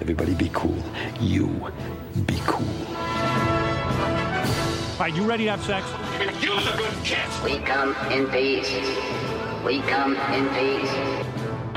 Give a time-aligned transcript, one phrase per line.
[0.00, 0.82] Everybody be cool.
[1.20, 1.46] You
[2.26, 2.64] be cool.
[4.92, 5.84] All right, you ready to have sex?
[7.44, 8.70] We come in peace.
[9.64, 10.92] We come in peace.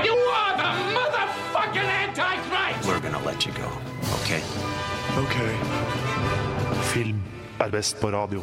[0.04, 2.88] You are the motherfucking Antichrist!
[2.88, 3.70] We're gonna let you go,
[4.22, 4.42] okay?
[5.18, 6.49] Ok.
[7.60, 8.40] Er best på radio.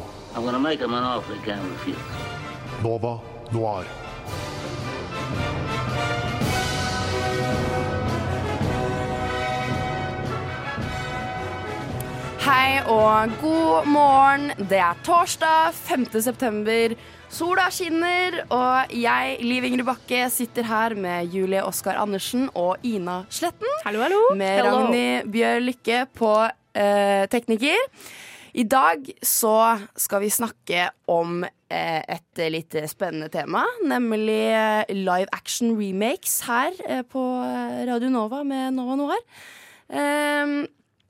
[2.84, 3.16] Nova
[3.50, 3.88] Noir.
[12.44, 14.52] Hei og god morgen.
[14.70, 16.06] Det er torsdag 5.
[16.22, 16.94] september.
[17.28, 23.24] Sola skinner, og jeg, Liv Ingrid Bakke, sitter her med Julie Oskar Andersen og Ina
[23.28, 23.66] Sletten.
[23.82, 24.22] Hallo, hallo.
[24.38, 24.62] Med.
[24.62, 27.82] Ragnhild Bjørn Lykke på eh, tekniker.
[28.54, 29.52] I dag så
[29.98, 36.72] skal vi snakke om eh, et litt spennende tema, nemlig eh, live action remakes her
[36.88, 37.22] eh, på
[37.88, 39.22] Radio Nova med Nova Noir.
[39.88, 40.58] Eh,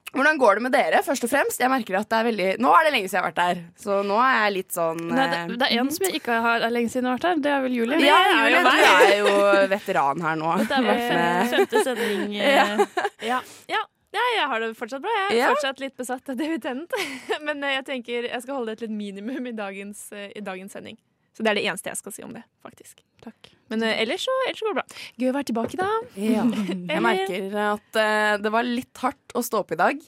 [0.08, 1.60] hvordan går det med dere, først og fremst?
[1.60, 3.58] Jeg merker at det er veldig Nå er det lenge siden jeg har vært der,
[3.76, 6.64] så nå er jeg litt sånn Nei, det, det er en som jeg ikke har
[6.64, 7.42] er lenge siden jeg har vært her.
[7.44, 7.98] Det er vel Julie.
[8.06, 10.54] Ja, Julie, du er jo veteran her nå.
[10.64, 12.32] Det er med- femte sending.
[12.40, 12.66] ja.
[13.28, 13.42] ja.
[13.68, 13.82] Ja.
[14.14, 15.12] Ja, jeg har det fortsatt bra.
[15.28, 15.50] Jeg er Ja.
[15.54, 16.92] fortsatt litt besatt av David Tennant.
[17.46, 20.72] Men eh, jeg tenker jeg skal holde det et minimum i dagens, eh, i dagens
[20.72, 20.96] sending.
[21.36, 23.04] Så det er det eneste jeg skal si om det, faktisk.
[23.22, 23.50] Takk.
[23.70, 25.02] Men eh, ellers, så, ellers så går det bra.
[25.22, 25.90] Gøy å være tilbake, da.
[26.18, 26.42] Ja.
[26.96, 30.00] Jeg merker at uh, det var litt hardt å stå opp i dag.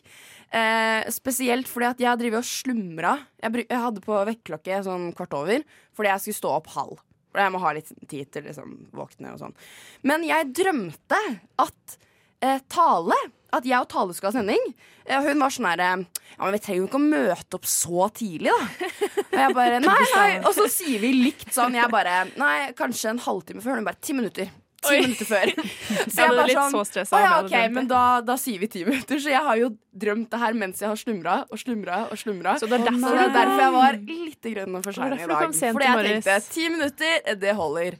[0.51, 3.13] Uh, spesielt fordi at jeg drevet og slumra.
[3.39, 5.63] Jeg, jeg hadde på vekkerklokke sånn kvart over
[5.95, 6.99] fordi jeg skulle stå opp halv.
[7.31, 9.55] For jeg må ha litt tid til liksom våkne og sånn.
[10.03, 11.21] Men jeg drømte
[11.63, 11.95] at
[12.43, 13.21] uh, Tale
[13.57, 14.73] At jeg og Tale skulle ha sending.
[15.07, 18.09] Eh, hun var sånn herre Ja, men vi trenger jo ikke å møte opp så
[18.15, 18.89] tidlig, da.
[19.27, 20.31] Og jeg bare Nei, nei.
[20.45, 21.77] Og så sier vi likt sånn.
[21.79, 23.81] Jeg bare Nei, kanskje en halvtime før.
[23.81, 24.51] Hun bare ti minutter.
[24.81, 25.01] Ti Oi.
[25.05, 25.51] minutter før.
[26.15, 29.21] Så Jeg bare sånn så Å ja, ok, men da, da sier vi ti minutter.
[29.21, 32.55] Så jeg har jo drømt det her mens jeg har slumra og slumra og slumra.
[32.57, 35.51] Så det er derfor det er derfor jeg var litt grønn for sein i dag.
[35.59, 37.99] Fordi jeg tenkte ti minutter, det holder.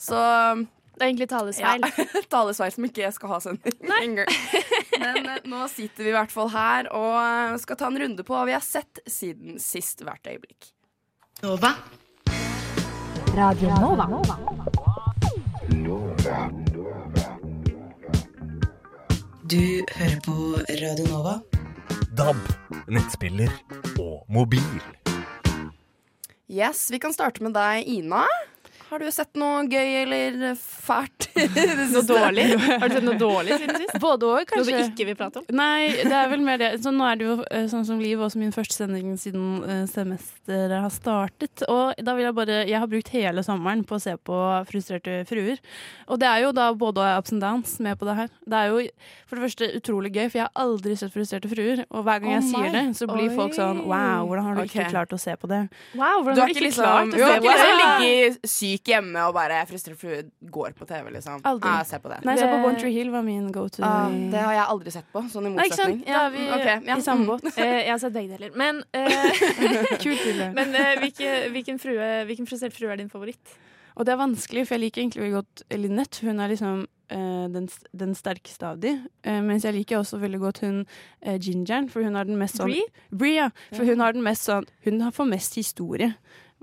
[0.00, 0.22] Så
[1.02, 1.38] Det er egentlig ja,
[1.82, 3.72] Talesveil talesveis som ikke jeg skal ha sending.
[5.02, 8.22] Men eh, nå sitter vi i hvert fall her og eh, skal ta en runde
[8.22, 10.70] på hva vi har sett siden sist hvert øyeblikk.
[11.42, 11.72] Nova.
[13.34, 14.06] Radio Nova.
[19.50, 19.64] Du
[19.96, 20.38] hører på
[20.84, 21.34] Radio Nova.
[22.14, 22.46] DAB,
[22.94, 23.50] nettspiller
[23.98, 24.70] og mobil.
[26.46, 28.22] Yes, Vi kan starte med deg, Ina.
[28.92, 31.30] Har du sett noe gøy eller fælt?
[31.94, 32.44] Noe dårlig?
[32.60, 33.94] Har du sett noe dårlig siden sist?
[34.02, 34.74] Både òg, Noe kanskje.
[34.76, 35.46] du ikke vil prate om?
[35.56, 36.68] Nei, det er vel mer det.
[36.84, 39.80] Så nå er det jo eh, sånn som Liv, også min første sending siden eh,
[39.88, 41.64] semesteret har startet.
[41.72, 45.22] Og da vil jeg bare Jeg har brukt hele sommeren på å se på Frustrerte
[45.30, 45.62] fruer.
[46.12, 48.36] Og det er jo da både ups and downs med på det her.
[48.44, 48.84] Det er jo
[49.24, 51.86] for det første utrolig gøy, for jeg har aldri sett Frustrerte fruer.
[51.88, 54.64] Og hver gang jeg jeg sier det, så blir folk sånn Wow, hvordan har du
[54.66, 54.82] okay.
[54.82, 55.64] ikke klart å se på det?
[55.96, 57.56] Wow, hvordan Du har har du ikke ikke liksom, klart å se på det?
[57.56, 61.42] liksom ligget syk hjemme og bare frustrert hun går på TV, liksom?
[61.48, 61.70] Aldri.
[61.70, 62.20] Ah, se på det.
[62.26, 63.82] Nei, så på One Tree Hill var min go to.
[63.86, 66.00] Ah, det har jeg aldri sett på, sånn i motsetning.
[66.06, 66.96] Er vi okay, ja.
[66.98, 67.30] i samme mm.
[67.30, 67.50] båt.
[67.56, 68.56] Eh, jeg har sett begge deler.
[68.58, 69.44] Men, eh,
[70.04, 70.24] Kult,
[70.58, 73.60] men eh, hvilken, hvilken, frue, hvilken frustrert frue er din favoritt?
[73.94, 76.24] Og det er vanskelig, for jeg liker egentlig veldig godt Linette.
[76.24, 77.68] Hun er liksom eh, den,
[78.02, 78.94] den sterkeste av de.
[79.22, 80.82] Eh, mens jeg liker også veldig godt hun
[81.26, 82.86] uh, Gingeren, for hun har den mest sånn Brie?
[83.10, 83.50] Bree, ja.
[83.74, 86.14] For hun har den mest sånn Hun har for mest historie.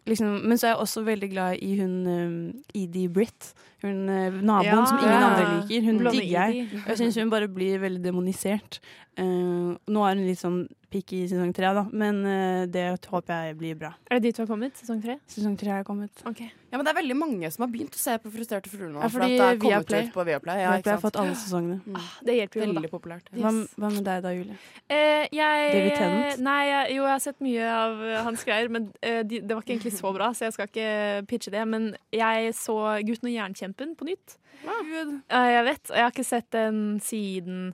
[0.09, 2.38] Liksom, men så er jeg også veldig glad i hun um,
[2.74, 3.52] Edie Britt.
[3.82, 4.86] Hun eh, naboen Ja.
[4.86, 5.86] som ingen andre liker.
[5.86, 6.68] Hun Blonde digger jeg.
[6.82, 8.80] Og Jeg syns hun bare blir veldig demonisert.
[9.20, 13.50] Uh, nå er hun litt sånn pikk i sesong tre, da, men uh, det håper
[13.50, 13.92] jeg blir bra.
[14.08, 14.78] Er det dit du har kommet?
[14.80, 15.18] Sesong tre?
[15.28, 16.24] Sesong tre er kommet.
[16.30, 16.48] Okay.
[16.70, 19.02] Ja, men det er veldig mange som har begynt å se på Frustrerte fruer nå.
[19.02, 20.08] Ja, for fordi at det er kommet Viaplay.
[20.08, 20.62] ut på Viaplay.
[20.62, 21.80] Ja, jeg har fått alle sesongene.
[21.84, 21.98] Mm.
[22.30, 22.84] Det hjelper jo, da.
[22.94, 23.28] populært.
[23.28, 23.42] populært.
[23.44, 24.58] Hva, hva med deg da, Julie?
[24.86, 26.44] Eh, jeg, David Tennant?
[26.46, 29.66] Nei, jeg, jo, jeg har sett mye av hans greier, men uh, de, det var
[29.66, 30.90] ikke egentlig så bra, så jeg skal ikke
[31.30, 31.66] pitche det.
[31.70, 34.38] Men jeg så Gutten og jernkjempen på nytt.
[34.66, 37.74] Ja, jeg vet, og jeg har ikke sett den siden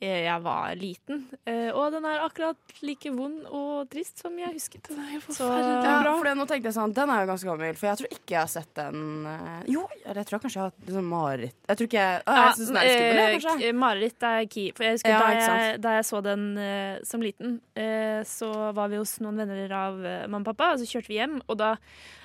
[0.00, 1.22] eh, jeg var liten.
[1.48, 4.90] Eh, og den er akkurat like vond og trist som jeg husket.
[5.32, 8.00] Så Ja, for det, nå tenkte jeg sånn, Den er jo ganske gammel, for jeg
[8.02, 11.08] tror ikke jeg har sett den eh, Jo, jeg tror kanskje jeg har hatt liksom
[11.12, 11.56] mareritt.
[11.70, 13.72] Jeg tror ikke jeg, å, jeg synes den er skummel, jeg, kanskje.
[13.86, 14.66] Mareritt er key.
[14.76, 18.52] For jeg husker Ja, da, jeg, da jeg så den uh, som liten, uh, så
[18.76, 21.40] var vi hos noen venner av uh, mamma og pappa, og så kjørte vi hjem,
[21.46, 21.76] og da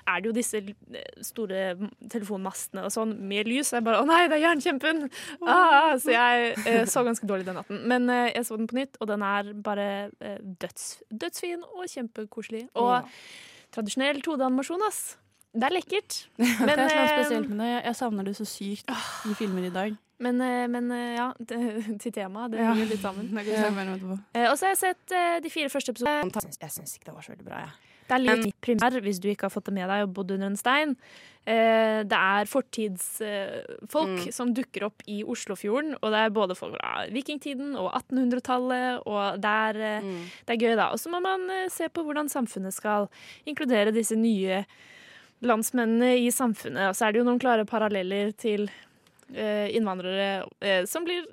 [0.07, 1.77] er det jo disse eh, store
[2.09, 3.71] telefonmastene og sånn med lys.
[3.73, 5.09] Og jeg bare 'Å nei, det er jernkjempen!'
[5.47, 7.81] Ah, så jeg eh, så ganske dårlig den natten.
[7.87, 11.85] Men eh, jeg så den på nytt, og den er bare eh, døds, dødsfin og
[11.87, 12.67] kjempekoselig.
[12.75, 13.03] Og
[13.71, 15.17] tradisjonell 2D-animasjon, ass.
[15.53, 16.27] Det er lekkert.
[16.37, 17.67] Men, det er noe spesielt med det.
[17.75, 18.89] Jeg- Jeg savner det så sykt
[19.29, 19.97] i filmer i dag.
[20.21, 20.37] Men,
[20.71, 21.57] men ja, det,
[21.99, 22.51] til temaet.
[22.51, 22.73] Det Ja.
[22.73, 24.21] henger litt sammen.
[24.35, 26.31] Eh, Og så har jeg sett de fire første episodene.
[26.61, 27.71] Jeg syns ikke det var så veldig bra, jeg.
[28.11, 30.51] Det er litt primær, hvis du ikke har fått det med deg og bodd under
[30.51, 30.95] en stein.
[31.47, 34.31] Eh, det er fortidsfolk Mm.
[34.33, 35.95] som dukker opp i Oslofjorden.
[36.01, 40.25] Og det er både folk fra vikingtiden og 1800-tallet, og det er, eh, Mm.
[40.45, 40.89] det er gøy, da.
[40.91, 43.07] Og så må man eh, se på hvordan samfunnet skal
[43.47, 44.65] inkludere disse nye
[45.41, 46.89] landsmennene i samfunnet.
[46.91, 48.69] Og så er det jo noen klare paralleller til
[49.33, 51.23] eh, innvandrere eh, som blir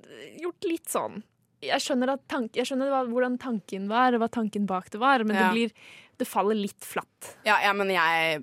[0.41, 1.23] gjort litt sånn
[1.61, 5.25] jeg skjønner, at tank, jeg skjønner hvordan tanken var, og hva tanken bak det var,
[5.27, 5.49] men Ja.
[5.51, 5.73] det, blir,
[6.19, 7.29] det faller litt flatt.
[7.47, 8.41] Ja, ja, men jeg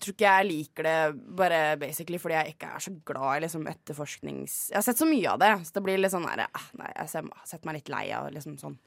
[0.00, 0.96] tror ikke jeg liker det
[1.38, 4.56] bare basically fordi jeg ikke er så glad i liksom etterforsknings...
[4.72, 6.88] Jeg har sett så mye av det, så det blir litt sånn der, ah, Nei,
[6.94, 8.78] jeg har sett meg litt lei av liksom sånn.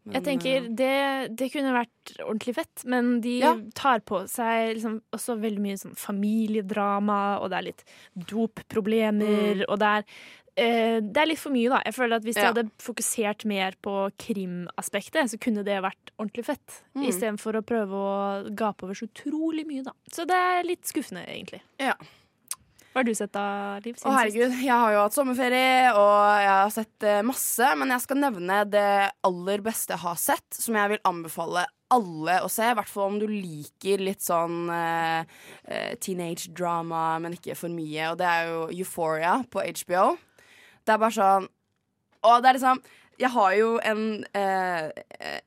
[0.00, 0.92] Men, Jeg tenker, det,
[1.36, 3.50] det kunne vært ordentlig fett, men de Ja.
[3.76, 7.84] tar på seg liksom også veldig mye sånn familiedrama, og det er litt
[8.64, 10.06] dopproblemer, og det er eh,
[10.60, 11.80] det er litt for mye, da.
[11.86, 12.52] Jeg føler at Hvis de Ja.
[12.52, 16.80] hadde fokusert mer på krimaspektet, så kunne det vært ordentlig fett.
[16.94, 17.04] Mm.
[17.08, 19.92] Istedenfor å prøve å gape over så utrolig mye, da.
[20.12, 21.62] Så det er litt skuffende, egentlig.
[21.78, 21.94] Ja.
[22.90, 23.94] Hva har du sett da, Liv?
[24.02, 27.68] Å herregud, jeg har jo hatt sommerferie, og jeg har sett eh, masse.
[27.78, 32.40] Men jeg skal nevne det aller beste jeg har sett, som jeg vil anbefale alle
[32.42, 32.66] å se.
[32.66, 35.22] I hvert fall om du liker litt sånn eh,
[35.70, 38.10] eh, teenage drama, men ikke for mye.
[38.10, 40.18] Og det er jo Euphoria på HBO.
[40.90, 41.46] Det er bare sånn
[42.26, 42.82] Og det er liksom
[43.20, 44.86] jeg har jo en eh,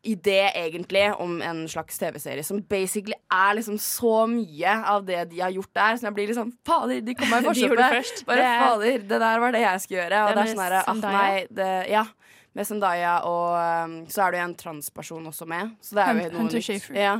[0.05, 5.39] idé egentlig om en slags TV-serie som basically er liksom så mye av det de
[5.41, 5.97] har gjort der.
[5.97, 7.95] Så jeg blir liksom Fader, de kom meg i De forkjøpet.
[7.95, 8.21] først.
[8.27, 10.19] Bare Det er- fader, det der var det jeg skulle gjøre.
[10.21, 12.05] Og Det det er sånn herre ah, Nei, det Ja.
[12.53, 13.55] Med Zendaya, og
[13.89, 15.71] um, så er det jo en transperson også med.
[15.81, 16.89] Så det er jo helt noe nytt.
[16.93, 17.15] Ja.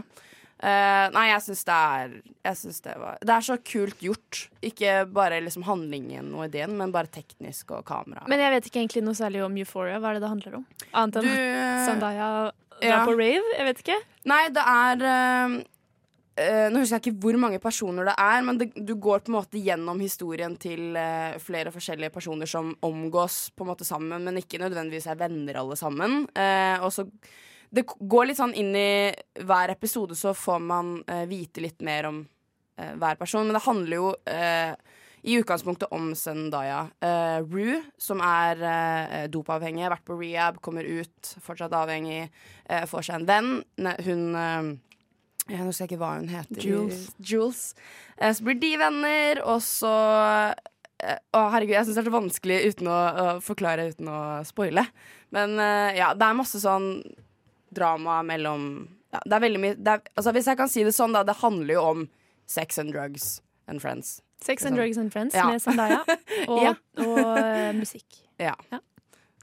[0.63, 4.45] Eh, nei, jeg syns det er Jeg synes det var Det er så kult gjort.
[4.63, 8.24] Ikke bare liksom handlingen og ideen, men bare teknisk og kamera.
[8.31, 10.00] Men jeg vet ikke egentlig noe særlig om Euphoria.
[10.00, 10.65] Hva er det det handler om?
[10.94, 13.04] Annet enn at drar ja.
[13.04, 13.54] på rave?
[13.57, 14.00] Jeg vet ikke.
[14.31, 18.63] Nei, det er uh, uh, Nå husker jeg ikke hvor mange personer det er, men
[18.63, 20.95] det, du går på en måte gjennom historien til
[21.44, 25.75] flere forskjellige personer som omgås på en måte sammen, men ikke nødvendigvis er venner alle
[25.80, 26.24] sammen.
[26.80, 27.04] Og så
[27.74, 32.06] Det går litt sånn inn i hver episode, så får man eh, vite litt mer
[32.12, 32.20] om
[32.78, 33.48] eh, hver person.
[33.48, 34.75] Men det handler jo eh,
[35.24, 36.84] i utgangspunktet om Zendaya.
[37.04, 42.25] Uh, Rue, som er eh, dopavhengig, har vært på rehab, kommer ut, fortsatt avhengig,
[42.68, 43.54] eh, får seg en venn.
[43.80, 44.74] Ne, hun eh,
[45.48, 46.60] Jeg husker ikke hva hun heter.
[46.60, 47.08] Jules.
[47.24, 47.64] Jules.
[48.18, 49.96] Eh, så blir de venner, og så
[51.00, 54.22] eh, Å, herregud, jeg syns det er så vanskelig uten å, å forklare uten å
[54.48, 54.86] spoile.
[55.36, 56.98] Men eh, ja, det er masse sånn
[57.74, 58.68] drama mellom
[59.14, 61.24] ja, Det er veldig mye det er, altså, Hvis jeg kan si det sånn, da.
[61.28, 62.06] Det handler jo om
[62.50, 64.22] sex and drugs and friends.
[64.44, 64.81] Sex and Sånn.
[64.81, 65.46] Drugs and Friends Ja.
[65.52, 66.02] med Zendaya.
[66.52, 66.74] Og, Ja.
[67.00, 68.24] og og musikk.
[68.42, 68.56] Ja.
[68.72, 68.80] Ja.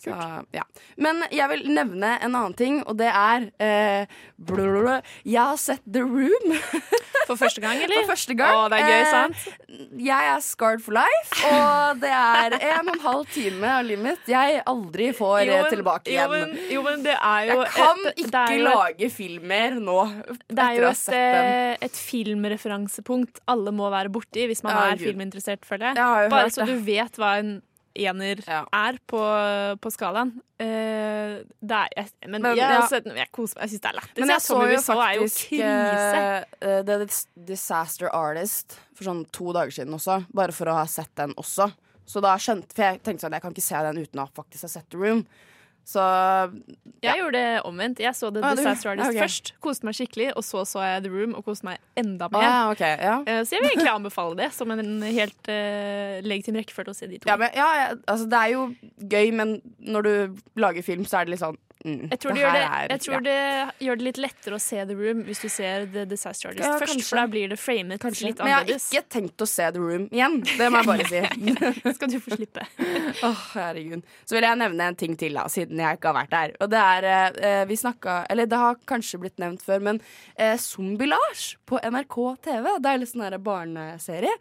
[0.00, 0.17] Så,
[0.56, 0.62] ja.
[0.97, 4.06] Men jeg vil nevne en annen ting, og det er eh.
[5.25, 6.55] Jeg har sett The Room
[7.31, 8.00] For første gang, eller?
[8.03, 8.56] for første gang.
[8.56, 9.37] Å, det er gøy, Eh, sant?
[10.00, 14.03] Jeg er scarred for life, og det er en og en halv time av livet
[14.05, 16.31] mitt jeg aldri får Jo, eh, men- tilbake Jo igjen.
[16.31, 19.99] men, jo, men det er jo jeg kan et, ikke jo lage filmer nå
[20.49, 25.65] Det er jo et, eh, et filmreferansepunkt alle må være borti hvis man er filminteressert,
[25.67, 25.96] føler jeg.
[25.96, 27.60] Jo Bare så du vet hva en
[27.94, 28.65] ener Ja.
[28.73, 29.20] er på,
[29.81, 30.32] på skalaen.
[30.61, 32.87] Uh, er, jeg, men, Men, jeg, ja.
[32.91, 33.65] sett jeg koser meg.
[33.67, 34.20] Jeg syns det er lættis.
[34.20, 39.73] Men jeg så jo faktisk eh, eh, The Dis- Disaster Artist for sånn to dager
[39.75, 41.70] siden også, bare for å ha sett den også.
[42.11, 44.67] Så da skjønte For jeg tenkte sånn, jeg kan ikke se den uten å faktisk
[44.67, 45.25] ha sett The Room.
[45.87, 46.03] Så
[47.03, 47.99] Jeg gjorde det omvendt.
[48.01, 49.20] Jeg så The Ah, Disaster Artist okay.
[49.25, 49.53] først.
[49.65, 50.29] Koste meg skikkelig.
[50.37, 52.44] Og så så jeg The Room og koste meg enda mer.
[52.44, 53.17] ja, okay, ja.
[53.27, 57.06] Eh, Så jeg vil egentlig anbefale det som en helt uh, legitim rekkefølge å se
[57.10, 57.27] de to.
[57.31, 58.69] Ja, men, ja, ja, altså det er jo
[59.01, 62.43] gøy, men når du lager film, så er det litt sånn mm, Jeg tror, det
[62.44, 63.20] det, er- jeg tror ja.
[63.27, 66.65] det gjør det litt lettere å se The Room hvis du ser The Disaster Artist
[66.67, 66.94] Ja, først.
[66.94, 67.08] kanskje.
[67.08, 68.27] For da blir det framet Kanskje.
[68.31, 70.39] litt Men jeg har ikke tenkt å se The Room igjen.
[70.44, 71.93] Det må jeg bare si.
[71.96, 72.67] Skal du få slippe.
[73.31, 74.03] Åh, herregud.
[74.25, 76.55] Så vil jeg nevne en ting til, da, siden jeg ikke har vært der.
[76.60, 80.01] Og det er eh, Vi snakka Eller det har kanskje blitt nevnt før, men
[80.37, 82.69] eh, Zombie-Lars på NRK TV.
[82.81, 84.32] Det er litt sånn her barneserie.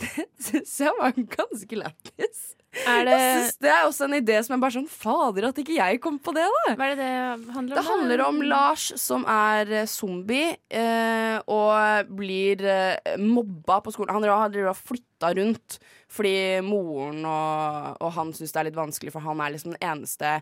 [0.00, 2.40] Det syns jeg var ganske lættis.
[2.70, 5.58] Er det, Jeg synes Det er også en idé som er bare sånn Fader, at
[5.58, 6.74] ikke jeg kom på det, da.
[6.78, 7.78] hva er det det handler om?
[7.80, 14.14] Det handler om Lars som er eh, zombie eh, og blir eh, mobba på skolen.
[14.14, 16.34] Han har flytta rundt fordi
[16.66, 20.38] moren og, og han syns det er litt vanskelig, for han er liksom den eneste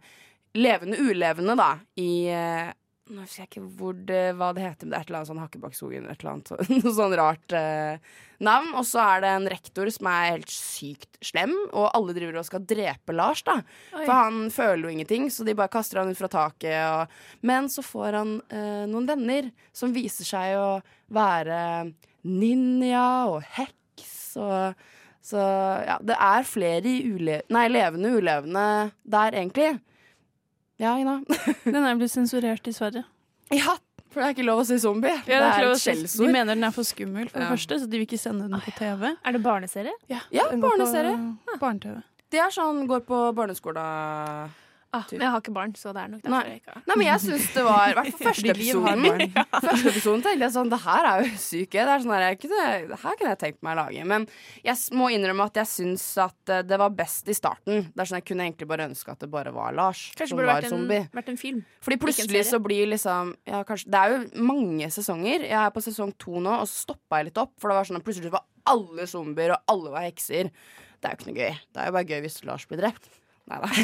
[0.57, 2.71] levende ulevende da, i, eh,
[3.09, 5.31] Nå husker jeg ikke hvor det, hva det heter, men det er et eller annet
[5.31, 6.09] sånn Hakkebakkskogen.
[6.09, 8.11] et eller annet noe sånn rart eh,
[8.45, 8.75] navn.
[8.77, 12.49] Og så er det en rektor som er helt sykt slem, og alle driver og
[12.49, 13.59] skal drepe Lars, da.
[13.95, 14.03] Oi.
[14.03, 16.77] For han føler jo ingenting, så de bare kaster han ut fra taket.
[16.93, 17.17] Og,
[17.49, 20.71] men så får han eh, noen venner som viser seg å
[21.15, 21.59] være
[22.29, 24.87] ninja og heks og
[25.29, 28.65] Så ja, det er flere i ule nei, levende ulevende
[29.03, 29.75] der, egentlig.
[30.79, 31.21] Ja, Ina.
[31.65, 33.05] Den er blitt sensurert i Sverige.
[33.51, 33.75] Ja,
[34.13, 35.11] for det er ikke lov å si zombie.
[35.27, 36.27] Ja, det er det er, et si- skjellsord.
[36.27, 37.49] De mener den er for skummel, for Ja.
[37.49, 39.11] det første, så de vil ikke sende den på TV.
[39.25, 39.93] Er det barneserie?
[40.13, 41.17] Ja, Ja, barneserie.
[41.49, 41.59] på.
[41.61, 42.03] Barne-TV.
[42.31, 44.51] Det er sånn går på barneskolen.
[44.89, 46.45] Ah, men jeg har ikke barn, så det er nok derfor Nei.
[46.49, 49.35] jeg ikke har Nei, men jeg syns det var I hvert fall første episoden.
[49.69, 52.15] Første episoden tenkte jeg sånn Det her er jo syk Det er sånn
[52.45, 54.07] kunne, det her kunne jeg tenkt meg å lage.
[54.09, 54.25] Men
[54.65, 57.85] jeg må innrømme at jeg syns at eh, det var best i starten.
[57.93, 60.41] Det er sånn Jeg kunne egentlig bare ønske at det bare var Lars Kanskje som
[60.41, 61.05] var vært en, zombie.
[61.21, 61.61] vært en film.
[61.85, 65.45] Fordi plutselig så blir liksom ja, kanskje, Det er jo mange sesonger.
[65.51, 67.53] Jeg er på sesong to nå, og så stoppa jeg litt opp.
[67.61, 70.49] For det var sånn at plutselig var alle zombier, og alle var hekser.
[70.99, 71.65] Det er jo ikke noe gøy.
[71.77, 73.13] Det er jo bare gøy hvis Lars blir drept.
[73.49, 73.69] Nei da.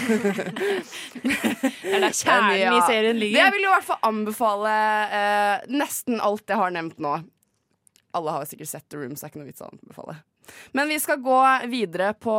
[1.25, 3.38] Det er der kjernen ja, i serien Det ligger.
[3.40, 4.75] jeg vil jo i hvert fall anbefale
[5.21, 7.16] eh, nesten alt jeg har nevnt nå.
[8.14, 10.21] Alle har sikkert sett The Room, så det er ikke noe vits å anbefale.
[10.76, 11.38] Men vi skal gå
[11.73, 12.35] videre på,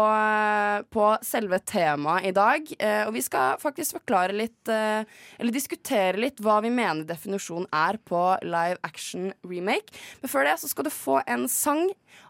[0.94, 2.70] på selve temaet i dag.
[2.79, 5.01] Eh, og vi skal faktisk forklare litt, eh,
[5.39, 9.96] eller diskutere litt, hva vi mener definisjonen er på live action remake.
[10.22, 11.88] Men før det så skal du få en sang.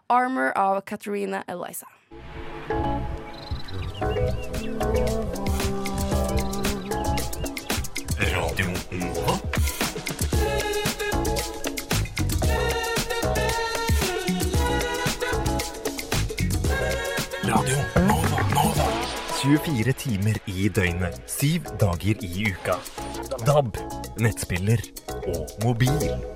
[0.08, 1.86] 'Armor' av Katarina Eliza.
[8.18, 9.40] Radio Nova.
[17.42, 18.40] Radio Nova.
[18.52, 18.86] Nova.
[19.40, 22.76] 24 timer i døgnet, syv dager i uka.
[23.46, 23.76] DAB,
[24.20, 24.80] nettspiller
[25.26, 26.35] og mobil.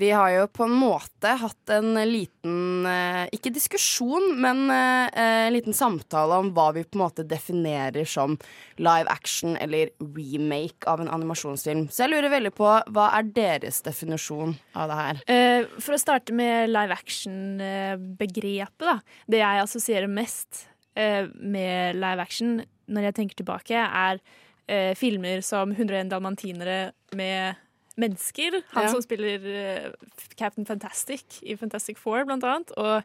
[0.00, 5.52] Vi har jo på en måte hatt en liten eh, Ikke diskusjon, men eh, en
[5.52, 8.38] liten samtale om hva vi på en måte definerer som
[8.80, 11.90] live action eller remake av en animasjonsfilm.
[11.92, 15.22] Så jeg lurer veldig på hva er deres definisjon av det her?
[15.36, 18.98] Eh, for å starte med live action-begrepet, da.
[19.28, 20.64] Det jeg assosierer mest
[20.96, 24.24] eh, med live action når jeg tenker tilbake, er
[24.64, 26.86] eh, filmer som 101 dalmantinere
[27.20, 27.66] med
[28.00, 28.60] mennesker.
[28.74, 28.90] Han Ja.
[28.92, 29.92] som spiller eh,
[30.36, 32.72] Captain Fantastic i Fantastic Four, blant annet.
[32.76, 33.02] Og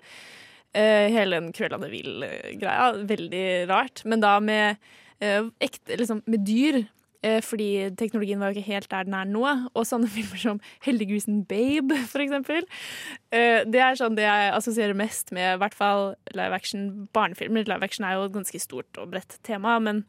[0.76, 2.92] uh, hele den Cruella de Vil-greia.
[3.08, 4.04] Veldig rart.
[4.06, 4.78] Men da med,
[5.24, 6.86] uh, ekte, liksom, med dyr.
[7.42, 9.46] Fordi teknologien var jo ikke helt der den er nå.
[9.74, 12.68] Og sånne filmer som Heldiggrisen Babe, for eksempel.
[13.34, 17.66] Det er sånn det jeg assosierer mest med i hvert fall live action barnefilmer.
[17.66, 20.04] Live action er jo et ganske stort og bredt tema, men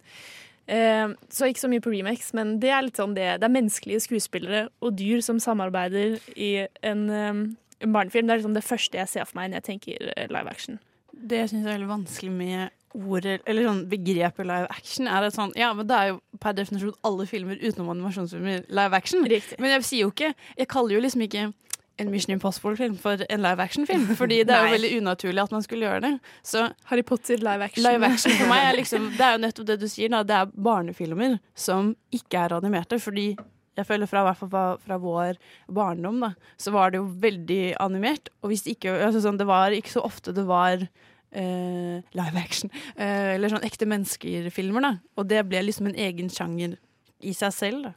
[0.67, 3.29] så ikke så mye på remakes, men det er litt sånn det.
[3.41, 7.45] Det er menneskelige skuespillere og dyr som samarbeider i en, eh,
[7.87, 8.27] en barnefilm.
[8.27, 10.81] Det er liksom det første jeg ser for meg når jeg tenker eh, live action.
[11.13, 15.37] Det jeg syns er veldig vanskelig med ordet, eller sånn begrepet live action, er at
[15.37, 19.25] sånn Ja, men det er jo per definisjon alle filmer utenom animasjonsfilmer live action.
[19.29, 19.61] Riktig.
[19.61, 21.51] Men jeg sier jo ikke Jeg kaller jo liksom ikke
[21.99, 24.07] en Mission Impossible-film for en live action-film.
[24.21, 26.13] Fordi det er jo veldig unaturlig at man skulle gjøre det.
[26.45, 27.85] Så Harry Potter live action.
[27.87, 30.23] live action for meg er liksom Det er jo nettopp det du sier, da.
[30.27, 33.01] Det er barnefilmer som ikke er animerte.
[33.03, 33.31] Fordi
[33.77, 35.37] jeg føler fra, fra, fra vår
[35.73, 38.31] barndom, da, så var det jo veldig animert.
[38.43, 42.41] Og hvis det ikke altså sånn, Det var ikke så ofte det var eh, live
[42.41, 42.73] action.
[42.97, 44.93] eh, eller sånn ekte mennesker-filmer, da.
[45.17, 46.77] Og det ble liksom en egen sjanger
[47.25, 47.95] i seg selv, da.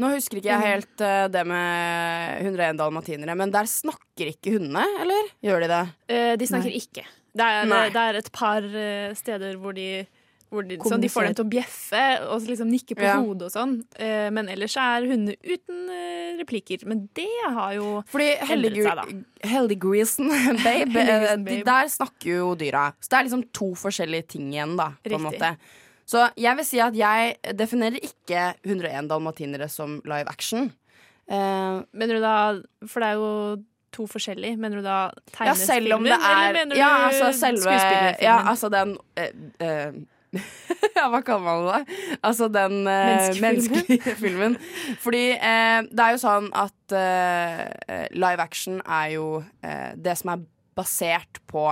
[0.00, 4.82] Nå husker ikke jeg helt uh, det med 101 dalmatinere, men der snakker ikke hundene,
[5.04, 5.30] eller?
[5.44, 5.84] Gjør de det?
[6.10, 6.82] Uh, de snakker Nei.
[6.82, 7.06] ikke.
[7.34, 9.88] Det er, det, det er et par uh, steder hvor de
[10.54, 13.16] hvor de, sånn, de får dem til å bjeffe og liksom nikke på Ja.
[13.18, 13.72] hodet og sånn.
[14.36, 15.88] Men ellers er hunder uten
[16.38, 16.84] replikker.
[16.86, 19.48] Men det har jo Fordi endret seg, da.
[19.50, 20.30] Heldiggrisen
[20.66, 22.88] Babe, eh, de, der snakker jo dyra.
[23.00, 24.92] Så det er liksom to forskjellige ting igjen, da.
[25.04, 25.54] På en måte.
[26.06, 30.72] Så jeg vil si at jeg definerer ikke 101 dalmatinere som live action.
[31.24, 32.34] Uh, Mener du da
[32.90, 33.28] For det er jo
[33.94, 34.58] to forskjellige.
[34.60, 34.96] Mener du da
[35.46, 38.26] ja, selv om det tegnefilmer, er eller mener Ja, du altså selve skuespillerfilmen?
[38.26, 39.30] Ja, altså den uh,
[39.62, 40.02] uh,
[40.98, 41.96] Ja, hva kaller man det?
[42.26, 43.42] Altså den Menneskefilmen.
[43.46, 44.56] menneskelige filmen.
[45.02, 46.94] Fordi det er jo sånn at
[48.14, 49.26] live action er jo
[49.94, 50.44] det som er
[50.78, 51.64] basert på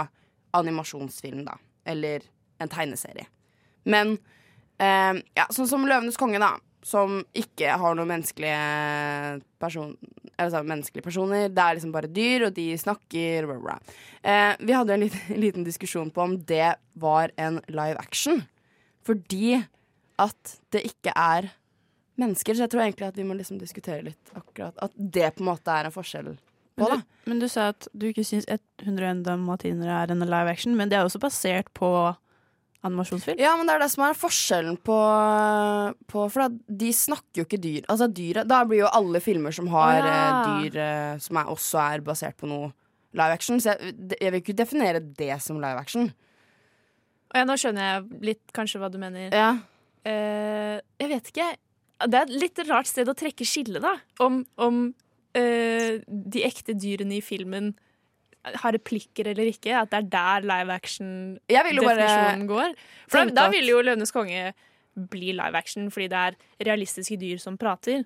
[0.54, 1.58] animasjonsfilm, da.
[1.86, 2.22] Eller
[2.62, 3.26] en tegneserie.
[3.84, 4.16] Men
[4.78, 6.54] eh, ja, sånn som 'Løvenes konge', da.
[6.82, 9.92] Som ikke har noen menneskelige person,
[10.34, 11.46] altså menneskelige personer.
[11.48, 13.76] Det er liksom bare dyr, og de snakker bla, bla.
[14.22, 18.42] Eh, vi hadde en liten, liten diskusjon på om det var en live action.
[19.06, 19.60] Fordi
[20.22, 21.52] at det ikke er
[22.20, 22.54] mennesker.
[22.54, 25.50] Så jeg tror egentlig at vi må liksom diskutere litt akkurat At det på en
[25.52, 29.24] måte er en forskjell på, Men du, men du sa at du ikke syns 101
[29.26, 31.90] dalmatinere er en live action, men det er også basert på
[32.86, 33.40] animasjonsfilm.
[33.40, 34.98] Ja, men det er det som er forskjellen på,
[36.10, 37.86] på For da, de snakker jo ikke dyr.
[37.92, 40.14] Altså dyret Da blir jo alle filmer som har ja.
[40.14, 42.72] eh, dyr eh, som er, også er basert på noe
[43.12, 43.60] live action.
[43.62, 46.10] Så jeg, jeg vil ikke definere det som live action.
[47.32, 49.30] Ja, nå skjønner jeg litt kanskje hva du mener.
[49.32, 49.54] Ja.
[50.02, 51.46] Uh, jeg vet ikke.
[52.02, 53.94] Det er et litt rart sted å trekke skillet, da.
[54.24, 57.72] Om, om uh, de ekte dyrene i filmen
[58.44, 59.74] har replikker eller ikke.
[59.82, 62.74] At det er der live Jeg action-definisjonen går.
[63.08, 64.52] For da, da vil jo 'Løvenes konge'
[64.92, 66.34] bli live action fordi det er
[66.68, 68.04] realistiske dyr som prater.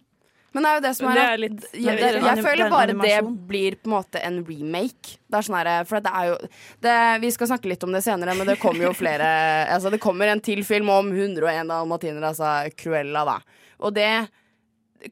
[0.55, 2.45] Men det er jo det som er, det er litt- jeg, det er jeg, jeg
[2.45, 3.17] føler er bare det
[3.49, 5.19] blir på en måte en remake.
[5.29, 6.37] Det er sånn her, for det er jo
[6.81, 9.27] det, Vi skal snakke litt om det senere, men det kommer jo flere
[9.75, 13.39] Altså Det kommer en til film om 101 dalmatinere, altså Cruella, da.
[13.85, 14.29] Og det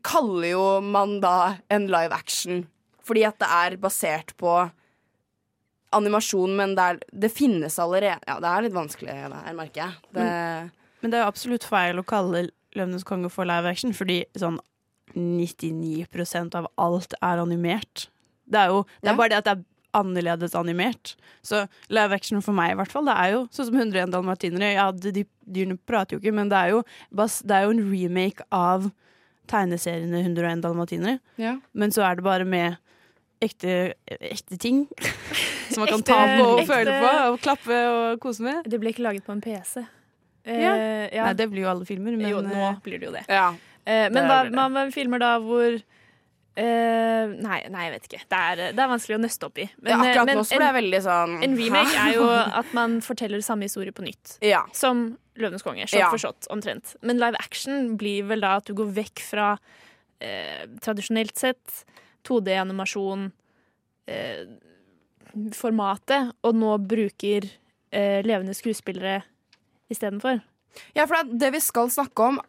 [0.02, 2.64] kaller jo man da en live action,
[3.04, 4.70] fordi at det er basert på
[5.96, 9.84] animasjon, men det, er, det finnes allerede Ja, det er litt vanskelig det her, merker
[9.84, 9.98] jeg.
[10.16, 10.28] Det,
[11.02, 14.58] Men det er jo absolutt feil å kalle 'Løvenes konge' for live action, fordi sånn
[15.14, 18.08] 99% av alt er animert.
[18.50, 19.62] Det er jo det er bare det at det er
[19.94, 21.14] annerledes animert.
[21.42, 24.72] Så live action for meg, i hvert fall, det er jo sånn som 101 dalmatinere.
[24.74, 26.82] Ja, de, de dyrene prater jo ikke, men det er jo,
[27.14, 28.90] det er jo en remake av
[29.50, 31.20] tegneseriene 101 dalmatinere.
[31.40, 31.58] Ja.
[31.76, 32.80] Men så er det bare med
[33.46, 33.74] ekte,
[34.08, 34.84] ekte ting.
[35.72, 38.62] Som man kan Ekte- ta på og ekte- føle på og klappe og kose med.
[38.68, 39.84] Det ble ikke laget på en PC.
[40.44, 40.74] Ja.
[40.76, 41.24] Uh, ja.
[41.24, 43.24] Nei, det blir jo alle filmer, men jo, nå eh, blir det jo det.
[43.32, 43.50] ja.
[43.84, 45.80] Uh, men hva, med filmer da hvor
[46.54, 48.18] Uh, nei, nei, jeg vet ikke.
[48.30, 49.64] Det er, det er vanskelig å nøste opp i.
[49.80, 52.28] Men, ja, eh, akkurat men nå så ble jeg veldig sånn en remake er jo
[52.60, 54.36] at man forteller samme historie på nytt.
[54.38, 54.60] Ja.
[54.70, 55.00] Som
[55.34, 55.88] Løvenes konge.
[55.90, 56.12] Shot Ja.
[56.14, 56.92] for shot, omtrent.
[57.02, 59.48] Men live action blir vel da at du går vekk fra
[60.22, 61.80] eh, tradisjonelt sett
[62.24, 63.28] 2D-animasjon,
[64.08, 64.44] eh,
[65.56, 67.46] formatet, og nå bruker
[67.92, 69.20] eh, levende skuespillere
[69.92, 70.40] istedenfor.
[70.96, 72.40] Ja, for det, det vi skal snakke om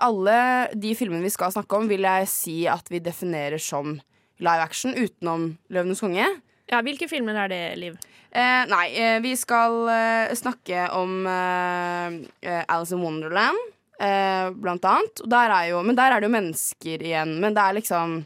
[0.00, 0.36] Alle
[0.72, 3.98] de filmene vi skal snakke om, vil jeg si at vi definerer som
[4.42, 6.40] live action, utenom 'Løvenes konge'.
[6.72, 7.98] Ja, Hvilke filmer er det, Liv?
[8.32, 13.58] Eh, nei, eh, vi skal eh, snakke om eh, eh, Alice in Wonderland,
[14.00, 15.20] eh, blant annet.
[15.20, 17.36] Og der er jo, men der er det jo mennesker igjen.
[17.44, 18.22] Men det er liksom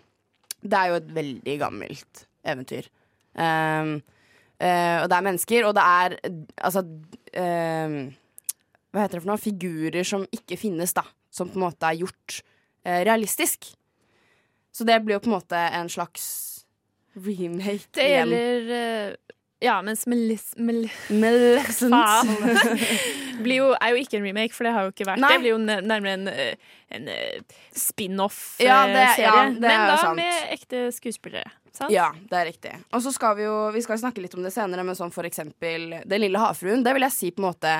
[0.62, 2.88] Det er jo et veldig gammelt eventyr.
[3.36, 3.98] Um,
[4.62, 6.16] uh, og det er mennesker, og det er
[6.56, 7.96] altså um,
[8.90, 9.42] Hva heter det for noe?
[9.42, 11.04] Figurer som ikke finnes, da.
[11.30, 12.40] Som på en måte er gjort
[12.86, 13.68] uh, realistisk.
[14.72, 16.26] Så det blir jo på en måte en slags
[17.16, 19.35] remake Det gjelder eh,
[19.66, 20.52] Ja, mens Meliss...
[20.56, 20.88] Mel.
[21.66, 22.30] Faen.
[23.56, 25.22] jo, er jo ikke en remake, for det har jo ikke vært.
[25.22, 25.32] Nei.
[25.34, 28.70] Det blir jo nærmere en, eh, en eh, spin-off-serie.
[28.70, 30.20] Ja, ja, Men da sant.
[30.20, 31.50] med ekte skuespillere.
[31.76, 31.92] Sant?
[31.92, 32.74] Ja, det er riktig.
[32.94, 35.28] Og så skal vi jo Vi skal snakke litt om det senere, men sånn for
[35.28, 36.80] eksempel Den lille havfruen.
[36.86, 37.72] Det vil jeg si på en måte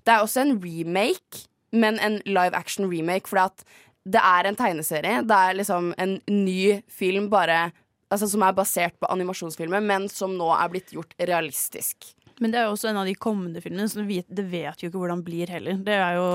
[0.00, 1.44] Det er også en remake,
[1.76, 3.66] men en live action remake, fordi at
[4.04, 5.20] det er en tegneserie.
[5.24, 7.70] Det er liksom en ny film bare
[8.14, 12.12] Altså som er basert på animasjonsfilmer, men som nå er blitt gjort realistisk.
[12.42, 14.90] Men det er jo også en av de kommende filmene, så vet, det vet jo
[14.90, 15.82] ikke hvordan det blir heller.
[15.86, 16.30] Det er jo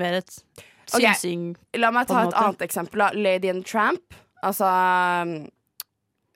[0.00, 0.36] mer et
[0.90, 1.50] synsing.
[1.54, 1.80] Okay.
[1.80, 2.44] La meg ta et måte.
[2.44, 3.04] annet eksempel.
[3.04, 4.16] da Lady and Tramp.
[4.44, 4.68] Altså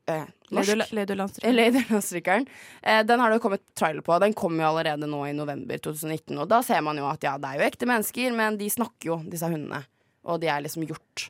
[0.09, 0.73] eh, Lady
[1.13, 1.41] og norsk.
[1.45, 2.49] Lady Landstrykeren.
[2.83, 4.17] Eh, den har det kommet trailer på.
[4.25, 6.37] Den kommer jo allerede nå i november 2019.
[6.39, 9.13] Og da ser man jo at ja, det er jo ekte mennesker, men de snakker
[9.13, 9.83] jo, disse hundene.
[10.29, 11.29] Og de er liksom gjort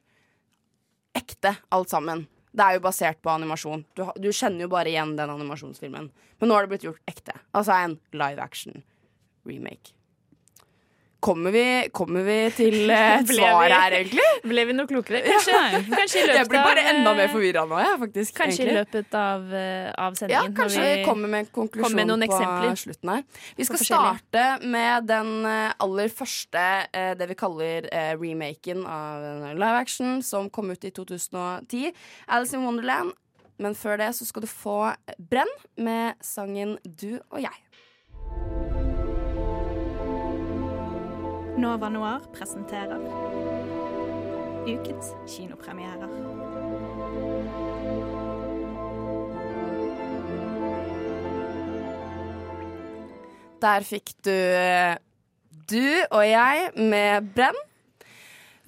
[1.19, 2.27] ekte, alt sammen.
[2.59, 3.85] Det er jo basert på animasjon.
[3.95, 6.09] Du, du kjenner jo bare igjen den animasjonsfilmen.
[6.41, 7.37] Men nå har det blitt gjort ekte.
[7.55, 8.83] Altså en live action
[9.47, 9.95] remake.
[11.21, 14.27] Kommer vi, kommer vi til eh, et svar vi- her, egentlig?
[14.47, 15.19] Ble vi noe klokere?
[15.27, 18.35] Kanskje, kanskje i løpet Jeg blir bare av, enda mer eh, forvirra nå, jeg, faktisk.
[18.39, 20.53] Kanskje i løpet av, eh, av Ja, sendingen.
[20.53, 22.79] når kanskje vi kommer med en konklusjon med på eksempler.
[22.85, 23.25] slutten her.
[23.59, 29.55] Vi skal starte med den eh, aller første, eh, det vi kaller eh, remaken av
[29.59, 31.91] live action, som kom ut i 2010.
[32.29, 33.13] Alice in Wonderland.
[33.59, 35.51] Men før det så skal du få Brenn
[35.83, 37.59] med sangen Du og jeg.
[41.59, 43.01] Nova Noir presenterer
[44.69, 46.09] ukens kinopremierer.
[53.59, 54.95] Der fikk du eh,
[55.69, 55.83] Du
[56.15, 57.68] og jeg med Brenn.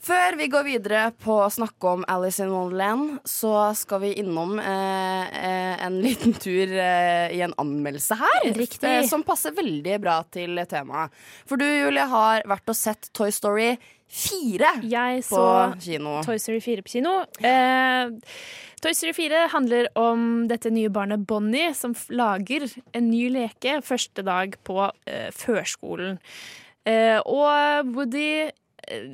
[0.01, 4.55] Før vi går videre på å snakke om Alice in Wonderland, så skal vi innom
[4.63, 8.47] eh, eh, en liten tur eh, i en anmeldelse her.
[8.57, 8.89] Riktig.
[8.89, 11.13] eh, som passer veldig bra til temaet.
[11.45, 13.75] For du, Julie, har vært og sett Toy Story
[14.11, 15.45] 4 Jeg på så
[15.85, 16.17] kino.
[16.27, 17.13] Toy Story 4 på kino.
[17.45, 18.09] Eh,
[18.81, 22.65] Toy Story 4 handler om dette nye barnet Bonnie som lager
[22.97, 26.17] en ny leke første dag på eh, førskolen.
[26.89, 28.49] Eh, og Woody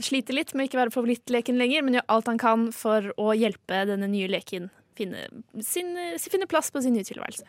[0.05, 3.31] sliter litt med å ikke være favorittleken lenger, men gjør alt han kan for å
[3.37, 5.29] hjelpe denne nye leken finne,
[5.61, 7.45] sin, finne plass på sin nye tilværelse.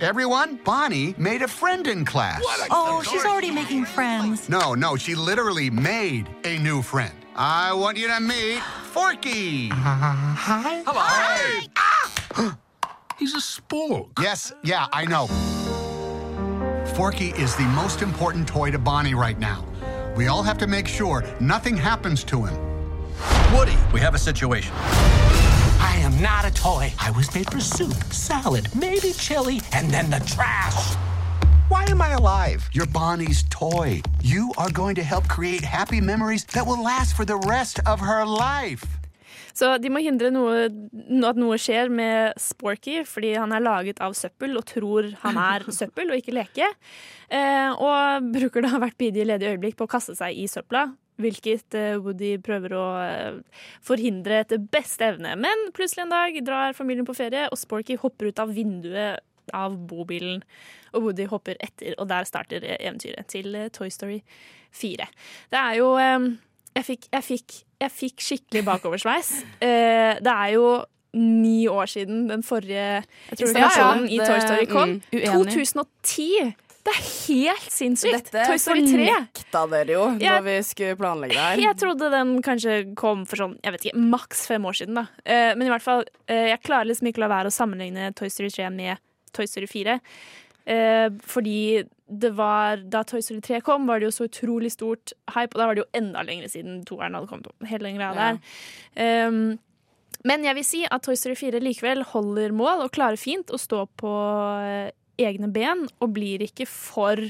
[0.00, 2.42] Everyone, Bonnie made a friend in class.
[2.70, 4.48] Oh, she's already making friends.
[4.48, 7.12] No, no, she literally made a new friend.
[7.36, 9.68] I want you to meet Forky.
[9.68, 10.82] Hi.
[10.86, 11.00] Hello.
[11.00, 11.68] Hi.
[11.76, 12.58] Ah!
[13.18, 14.08] He's a spork.
[14.20, 15.26] Yes, yeah, I know.
[16.94, 19.69] Forky is the most important toy to Bonnie right now.
[20.16, 22.54] We all have to make sure nothing happens to him.
[23.54, 24.72] Woody, we have a situation.
[24.74, 26.92] I am not a toy.
[26.98, 30.94] I was made for soup, salad, maybe chili, and then the trash.
[31.68, 32.68] Why am I alive?
[32.72, 34.02] You're Bonnie's toy.
[34.22, 38.00] You are going to help create happy memories that will last for the rest of
[38.00, 38.99] her life.
[39.60, 40.68] Så de må hindre noe,
[41.28, 45.66] at noe skjer med Sporky, fordi han er laget av søppel og tror han er
[45.80, 46.70] søppel og ikke leke.
[47.28, 50.88] Eh, og bruker da hvert bidige ledige øyeblikk på å kaste seg i søpla.
[51.20, 55.36] Hvilket eh, Woody prøver å eh, forhindre etter beste evne.
[55.36, 59.20] Men plutselig en dag drar familien på ferie, og Sporky hopper ut av vinduet
[59.56, 60.40] av bobilen.
[60.94, 64.22] Og Woody hopper etter, og der starter eventyret til Toy Story
[64.72, 65.10] 4.
[65.52, 65.90] Det er jo
[66.76, 69.34] jeg fikk, jeg, fikk, jeg fikk skikkelig bakoversveis.
[69.58, 70.70] Eh, det er jo
[71.18, 73.02] ni år siden den forrige
[73.34, 74.98] installasjonen ja, ja, i Toy Story kom.
[75.10, 76.52] mm, 2010!
[76.80, 78.30] Det er helt sinnssykt!
[78.30, 78.92] Dette Toy Story 3.
[78.94, 81.62] fornekta dere jo da vi skulle planlegge det her.
[81.66, 85.02] Jeg trodde den kanskje kom for sånn, jeg vet ikke, maks fem år siden.
[85.02, 85.06] da.
[85.24, 88.14] Eh, men i hvert fall, eh, jeg klarer liksom ikke å la være å sammenligne
[88.16, 89.02] Toy Story 3 med
[89.36, 89.98] Toy Story 4.
[90.70, 95.12] Eh, fordi det var, da Toy Story 3 kom, var det jo så utrolig stort
[95.34, 97.66] hype, og da var det jo enda lenger siden toeren hadde kommet opp.
[97.70, 98.30] Helt lenger av Ja.
[98.96, 99.28] der.
[99.28, 99.58] Um,
[100.26, 103.60] men jeg vil si at Toy Story 4 likevel holder mål og klarer fint å
[103.60, 104.10] stå på
[104.66, 104.90] eh,
[105.22, 107.22] egne ben, og blir ikke for,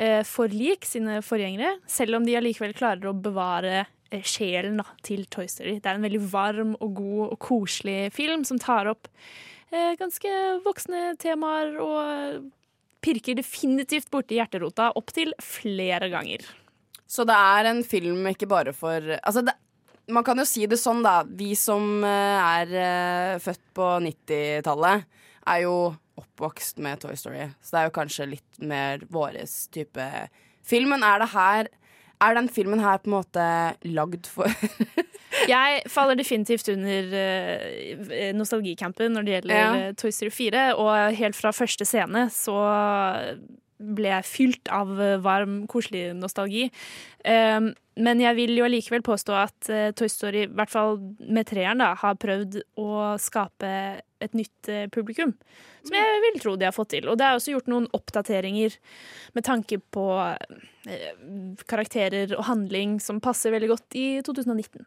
[0.00, 4.88] uh, for lik sine forgjengere, selv om de allikevel klarer å bevare eh, sjelen da,
[5.06, 5.78] til Toy Story.
[5.80, 9.08] Det er en veldig varm og god og koselig film som tar opp
[9.70, 10.32] eh, ganske
[10.66, 12.50] voksne temaer og
[13.04, 16.44] pirker definitivt borti hjerterota opptil flere ganger.
[17.10, 19.56] Så det er en film ikke bare for Altså, det,
[20.12, 21.22] man kan jo si det sånn, da.
[21.24, 25.08] Vi som eh, er uh, født på 90-tallet,
[25.50, 25.74] er jo
[26.20, 27.48] oppvokst med Toy Story.
[27.62, 30.06] Så det er jo kanskje litt mer våres type
[30.66, 30.92] film.
[30.94, 31.70] Men er det her
[32.20, 33.44] Er den filmen her på en måte
[33.88, 34.50] lagd for
[35.48, 39.68] Jeg faller definitivt under uh, nostalgicampen når det gjelder Ja.
[39.88, 40.64] eh, Toy Story 4.
[40.76, 42.56] Og helt fra første scene så
[43.80, 46.68] ble fylt av eh, varm, koselig nostalgi.
[47.24, 51.48] Um, men jeg vil jo allikevel påstå at eh, Toy Story, i hvert fall med
[51.50, 53.72] treeren, har prøvd å skape
[54.20, 55.34] et nytt eh, publikum.
[55.84, 57.08] Som jeg vil tro de har fått til.
[57.08, 58.76] Og det er også gjort noen oppdateringer
[59.36, 60.06] med tanke på
[61.68, 64.84] karakterer og handling som passer veldig godt i 2019.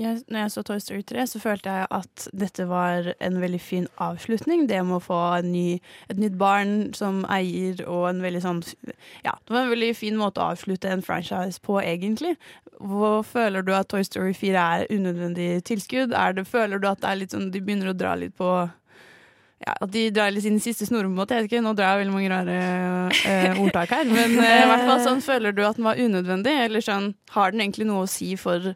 [0.00, 3.60] Jeg, når jeg så Toy Story 3, så følte jeg at dette var en veldig
[3.60, 4.64] fin avslutning.
[4.70, 8.62] Det med å få ny, et nytt barn som eier, og en veldig sånn
[9.22, 12.38] Ja, det var en veldig fin måte å avslutte en franchise på, egentlig.
[12.80, 16.16] Hvor føler du at Toy Story 4 er unødvendig tilskudd?
[16.16, 18.48] Det, føler du at det er litt sånn, de begynner å dra litt på
[19.62, 21.36] ja, At de drar litt i siste snore, på en måte.
[21.36, 22.58] Jeg vet ikke, nå drar jeg veldig mange rare
[23.28, 24.08] eh, ordtak her.
[24.08, 26.56] Men eh, hvert fall sånn, føler du at den var unødvendig?
[26.64, 28.72] Eller sånn, har den egentlig noe å si for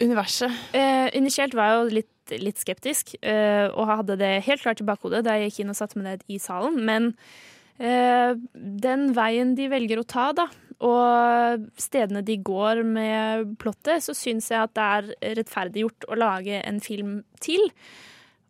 [0.00, 0.52] universet?
[0.76, 4.86] Eh, initielt var jeg jo litt, litt skeptisk, eh, og hadde det helt klart i
[4.88, 6.78] bakhodet da jeg gikk inn og satte meg ned i salen.
[6.86, 7.10] Men
[7.82, 10.48] eh, den veien de velger å ta, da,
[10.82, 16.58] og stedene de går med plottet, så syns jeg at det er rettferdiggjort å lage
[16.62, 17.70] en film til.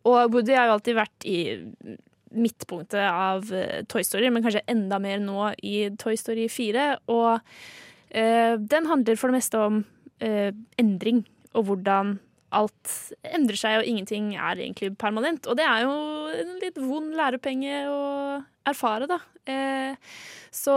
[0.09, 1.37] Og Woody har jo alltid vært i
[2.33, 6.87] midtpunktet av eh, Toy Story, men kanskje enda mer nå i Toy Story 4.
[7.13, 7.37] Og
[8.09, 9.83] eh, den handler for det meste om
[10.23, 10.49] eh,
[10.81, 12.17] endring, og hvordan
[12.53, 15.47] alt endrer seg, og ingenting er egentlig permanent.
[15.49, 15.93] Og det er jo
[16.43, 18.03] en litt vond lærepenge å
[18.69, 19.19] erfare, da.
[19.49, 20.11] Eh,
[20.53, 20.75] så,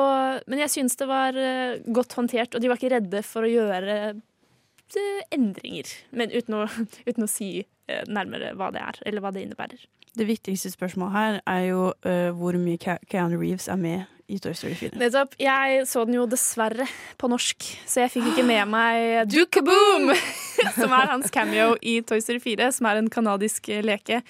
[0.49, 3.53] men jeg syns det var eh, godt håndtert, og de var ikke redde for å
[3.53, 5.93] gjøre eh, endringer.
[6.17, 6.65] Men uten å,
[7.11, 9.87] uten å si eh, nærmere hva det er, eller hva det innebærer.
[10.17, 14.55] Det viktigste spørsmålet her er jo uh, hvor mye Keanu Reeves er med i Toy
[14.59, 14.99] Story 4.
[14.99, 15.37] Nettopp.
[15.39, 16.87] Jeg så den jo dessverre
[17.21, 20.11] på norsk, så jeg fikk ikke med meg Duke-boom!
[20.79, 24.23] som er hans cameo i Toy Story 4, som er en kanadisk leke.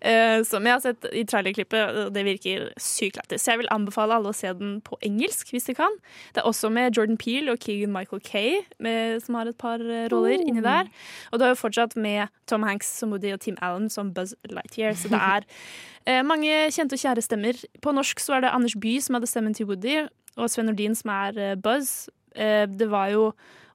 [0.00, 3.44] eh, som jeg har sett i trailerklippet, og det virker sykt lættis.
[3.44, 5.98] Så jeg vil anbefale alle å se den på engelsk, hvis de kan.
[6.34, 9.82] Det er også med Jordan Peel og Keegan Michael Kay, med, som har et par
[9.82, 10.90] eh, roller inni der.
[11.30, 14.34] Og det er jo fortsatt med Tom Hanks som Woody og Tim Allen som Buzz
[14.48, 15.46] Lightyear, så det er
[16.26, 17.58] mange kjente og kjære stemmer.
[17.82, 20.04] På norsk så er det Anders Bye som hadde stemmen til Woody,
[20.36, 22.08] og Sven Nordin som er eh, Buzz.
[22.36, 23.30] Eh, det var jo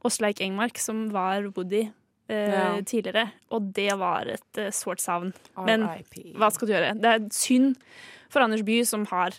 [0.07, 1.83] Åsleik Engmark som var Woody
[2.29, 2.65] eh, Ja.
[2.85, 5.33] tidligere, og det var et eh, sårt savn.
[5.65, 5.87] Men
[6.37, 6.93] hva skal du gjøre?
[7.01, 7.75] Det er synd
[8.31, 9.35] for Anders Bye, som har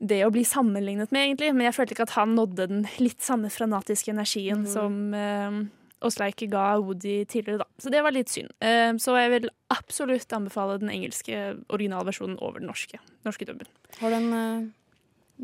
[0.00, 1.50] det å bli sammenlignet med, egentlig.
[1.54, 4.94] Men jeg følte ikke at han nådde den litt samme franatiske energien som
[6.00, 7.64] eh, Åsleik ga Woody tidligere, da.
[7.78, 8.50] Så det var litt synd.
[8.60, 12.98] Eh, så jeg vil absolutt anbefale den engelske originalversjonen over den norske.
[13.24, 13.66] norske dubben.
[14.00, 14.68] Har den en, eh,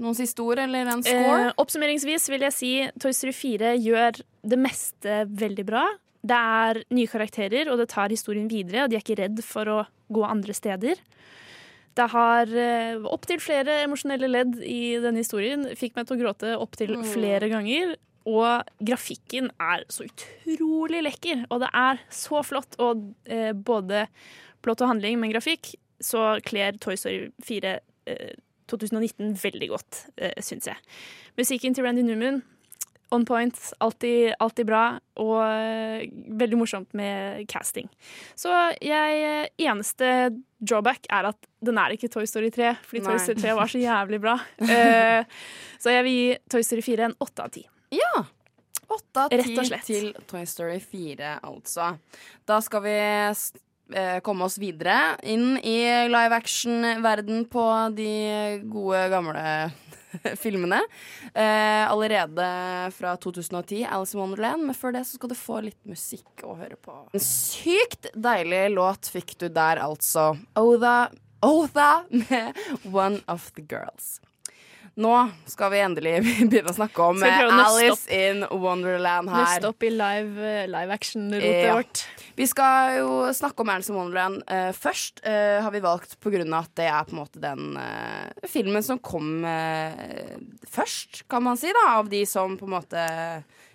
[0.00, 1.46] noen siste ord, eller en score?
[1.48, 5.84] Eh, oppsummeringsvis vil jeg si Toy Story 4 gjør det meste veldig bra.
[6.24, 9.64] Det er nye karakterer, og det tar historien videre, og de er ikke redd for
[9.66, 10.96] å gå andre steder.
[11.94, 15.66] Det har eh, opptil flere emosjonelle ledd i denne historien.
[15.76, 17.04] Fikk meg til å gråte opptil Mm.
[17.04, 17.96] flere ganger.
[18.30, 22.78] Og grafikken er så utrolig lekker, og det er så flott.
[22.82, 24.06] Og eh, både
[24.64, 27.76] plott og handling med grafikk så kler Toy Story 4
[28.10, 28.34] eh,
[28.72, 30.80] 2019 veldig godt, eh, syns jeg.
[31.38, 32.42] Musikken til Randy Newman
[33.14, 34.84] on point, alltid, alltid bra,
[35.22, 36.06] og eh,
[36.40, 37.88] veldig morsomt med casting.
[38.38, 38.50] Så
[38.82, 43.38] jeg eh, Eneste drawback er at den er ikke Toy Story 3, fordi Toy Story
[43.44, 44.38] 3 var så jævlig bra.
[44.74, 45.22] Eh,
[45.78, 47.62] så jeg vil gi Toy Story 4 en åtte av ti.
[47.94, 48.24] Ja.
[48.94, 51.94] Åtte av Rett og ti til Toy Story 4, altså.
[52.46, 52.96] Da skal vi
[53.96, 55.78] eh, komme oss videre inn i
[56.10, 57.64] live action-verden på
[57.96, 58.10] de
[58.70, 59.44] gode, gamle
[60.42, 60.82] filmene.
[61.32, 62.48] Eh, allerede
[62.94, 64.66] fra 2010, Alice in Wonderland.
[64.68, 66.98] Men før det så skal du få litt musikk å høre på.
[67.16, 70.34] En sykt deilig låt fikk du der, altså.
[70.60, 71.08] Otha,
[71.44, 74.18] Otha med One of the Girls.
[74.94, 75.12] Nå
[75.50, 76.12] skal vi endelig
[76.50, 79.48] begynne å snakke om å Alice in Wonderland her.
[79.48, 81.72] Nøste opp i live, live action-rotet Ja.
[81.74, 82.04] vårt.
[82.38, 85.24] Vi skal jo snakke om Alice in Wonderland uh, først.
[85.26, 88.48] uh, har vi valgt på grunn av at det er på en måte den uh,
[88.50, 90.38] filmen som kom eh,
[90.70, 93.04] først, kan man si, da, av de som på en måte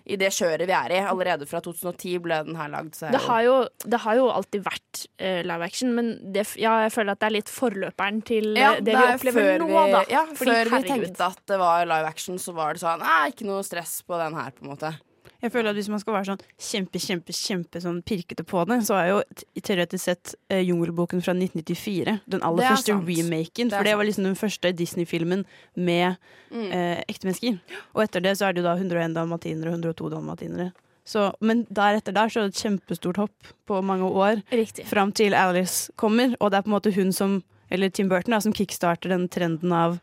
[0.04, 1.00] i det kjøret vi er i.
[1.10, 2.94] Allerede fra 2010 ble den her lagd.
[2.98, 6.78] Så Det har, jo, det har jo alltid vært uh, live action, men det, ja,
[6.86, 9.68] jeg føler at det er litt forløperen til eh, ja, det vi er opplever nå,
[9.70, 10.02] vi, da.
[10.12, 13.30] Ja, Fordi, før vi tenkte at det var live action, så var det sånn Nei,
[13.32, 14.94] ikke noe stress på den her, på en måte.
[15.42, 18.80] Jeg føler at Hvis man skal være sånn kjempe, kjempe, kjempe sånn pirkete på det,
[18.84, 19.20] så er jo
[19.62, 23.08] teoretisk sett uh, Jungelboken fra 1994 den aller er første sant.
[23.08, 23.70] remaken.
[23.72, 26.16] For det var liksom den første Disney-filmen med
[26.50, 26.72] Mm.
[26.74, 27.60] eh, ekte mennesker.
[27.94, 30.72] Og etter det så er det jo da 101 dalmatinere og 102 dalmatinere.
[31.06, 34.84] Så, men deretter der så er det et kjempestort hopp på mange år Riktig.
[34.86, 38.32] fram til Alice kommer, og det er på en måte hun som, eller Tim Burton,
[38.34, 40.00] da, som kickstarter den trenden av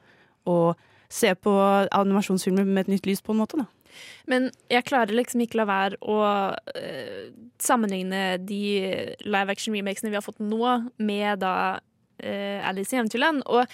[0.47, 0.73] å
[1.09, 1.51] se på
[1.91, 3.57] animasjonsfilmer med et nytt lys, på en måte.
[3.59, 3.65] da.
[4.29, 6.19] Men jeg klarer liksom ikke la være å
[6.53, 7.25] uh,
[7.61, 8.61] sammenligne de
[9.25, 10.63] live action remakesene vi har fått nå,
[10.97, 13.43] med da uh, Alice i Eventyrland.
[13.47, 13.65] Og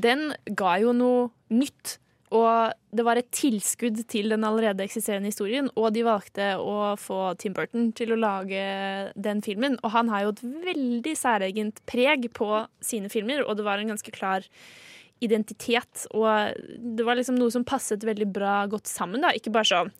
[0.00, 1.98] den ga jo noe nytt.
[2.30, 7.32] Og det var et tilskudd til den allerede eksisterende historien, og de valgte å få
[7.42, 8.60] Tim Burton til å lage
[9.18, 9.74] den filmen.
[9.82, 12.52] Og han har jo et veldig særegent preg på
[12.86, 14.46] sine filmer, og det var en ganske klar
[15.20, 16.06] identitet.
[16.14, 16.54] Og
[16.96, 19.20] det var liksom noe som passet veldig bra godt sammen.
[19.22, 19.92] da, Ikke bare sånn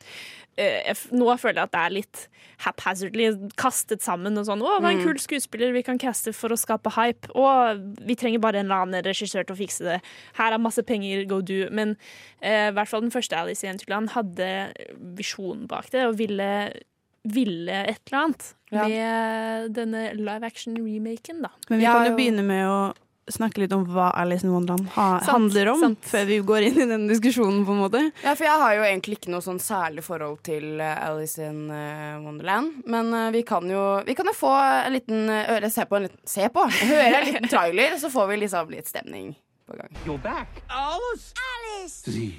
[0.59, 2.29] eh, Nå føler jeg at det er litt
[2.65, 4.37] haphazardly kastet sammen.
[4.39, 5.05] og sånn, 'Å, hva en Mm.
[5.05, 8.83] kul skuespiller vi kan caste for å skape hype.' 'Å, vi trenger bare en eller
[8.83, 10.03] annen regissør til å fikse det.'
[10.35, 11.97] 'Her er masse penger, go do.' Men
[12.43, 14.73] eh, i hvert fall den første Alice i Eventyrland hadde
[15.17, 16.73] visjonen bak det og ville,
[17.25, 18.87] ville et eller annet Ja.
[18.89, 21.49] med denne live action-remaken, da.
[21.69, 22.95] Men vi kan jo- begynne med å
[23.35, 26.09] snakke litt om hva Alice in Wonderland ha, Sant, handler om, sant.
[26.11, 28.03] før vi går inn i den diskusjonen, på en måte.
[28.25, 31.71] Ja, for jeg har jo egentlig ikke noe sånn særlig forhold til eh, Alice in
[31.75, 32.81] eh, Wonderland.
[32.91, 34.53] Men eh, vi kan jo vi kan jo få
[34.87, 36.67] en liten øre Se på en liten Se på!
[36.81, 39.33] Høre en liten trailer, så får vi liksom litt stemning
[39.67, 39.91] på gang.
[40.07, 40.63] You're back.
[40.69, 41.33] Alice!
[41.51, 42.03] Alice!
[42.05, 42.33] The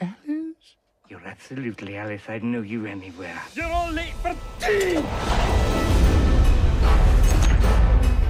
[0.00, 0.74] Alice?
[1.08, 2.28] You're absolutely Alice.
[2.28, 3.40] I'd know you anywhere.
[3.54, 6.03] You're all late for tea!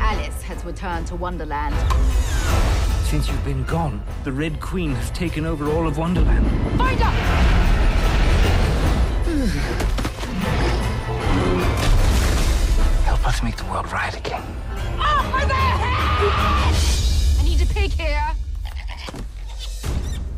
[0.05, 1.75] Alice has returned to Wonderland.
[3.09, 6.47] Since you've been gone, the Red Queen has taken over all of Wonderland.
[6.77, 7.11] Find her!
[13.07, 14.43] Help us make the world right again.
[14.99, 16.75] Oh, my head!
[17.41, 18.31] I need a pig here.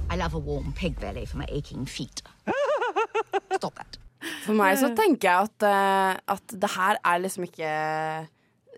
[0.08, 2.22] I love a warm pig belly for my aching feet.
[3.52, 3.98] Stop that.
[4.46, 7.66] For meg så tenker jeg at, eh, at det her er liksom ikke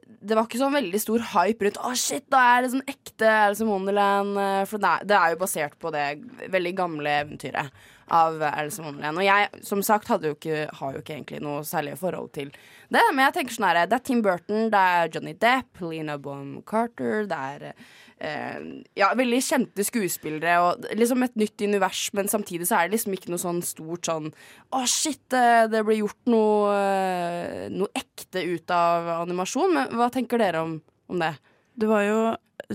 [0.08, 3.28] Det var ikke sånn veldig stor hype rundt Å shit, da er det sånn ekte
[3.28, 4.38] Alice in Wonderland.
[4.40, 6.06] eh, For det er, jo basert på det
[6.48, 7.70] veldig gamle eventyret
[8.08, 9.20] av Alice in Wonderland.
[9.20, 12.50] Og jeg, som sagt, jo ikke, har jo ikke egentlig noe særlig forhold til
[12.88, 13.04] det.
[13.12, 16.62] Men jeg tenker sånn her Det er Tim Burton, det er Johnny Depp, Lena Bonham
[16.66, 17.74] Carter, det er
[18.18, 23.14] ja, veldig kjente skuespillere og liksom et nytt univers, men samtidig så er det liksom
[23.14, 24.33] ikke noe sånn stort sånn
[24.74, 29.72] Å, shit, eh, det ble gjort noe, eh, noe ekte ut av animasjon.
[29.74, 30.74] Men hva tenker dere om,
[31.09, 31.33] om det?
[31.78, 32.20] Det var jo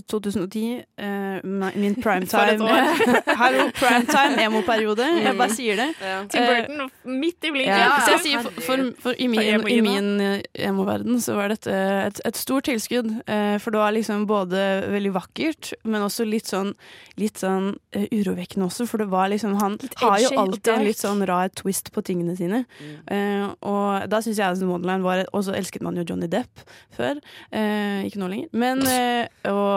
[0.01, 1.39] 2010, eh,
[1.75, 2.57] min primetime.
[3.41, 5.05] Hallo, primetime emo-periode.
[5.21, 5.87] Jeg bare sier det.
[6.33, 6.89] Tim Burton
[7.21, 7.77] midt i blinken.
[7.77, 11.53] Ja, så jeg sier for, for, for i min, i min eh, emo-verden så var
[11.53, 11.69] dette
[12.07, 13.11] et, et stort tilskudd.
[13.27, 16.73] eh, For det var liksom både veldig vakkert, men også litt sånn,
[17.21, 18.87] litt sånn eh, urovekkende også.
[18.89, 22.33] For det var liksom Han har jo alltid en litt sånn rar twist på tingene
[22.39, 22.63] sine.
[23.13, 26.27] Eh, og da syns jeg Alice in Wonderland var Og så elsket man jo Johnny
[26.31, 26.65] Depp
[26.97, 27.21] før.
[27.53, 28.49] Eh, ikke nå lenger.
[28.57, 29.27] Men eh,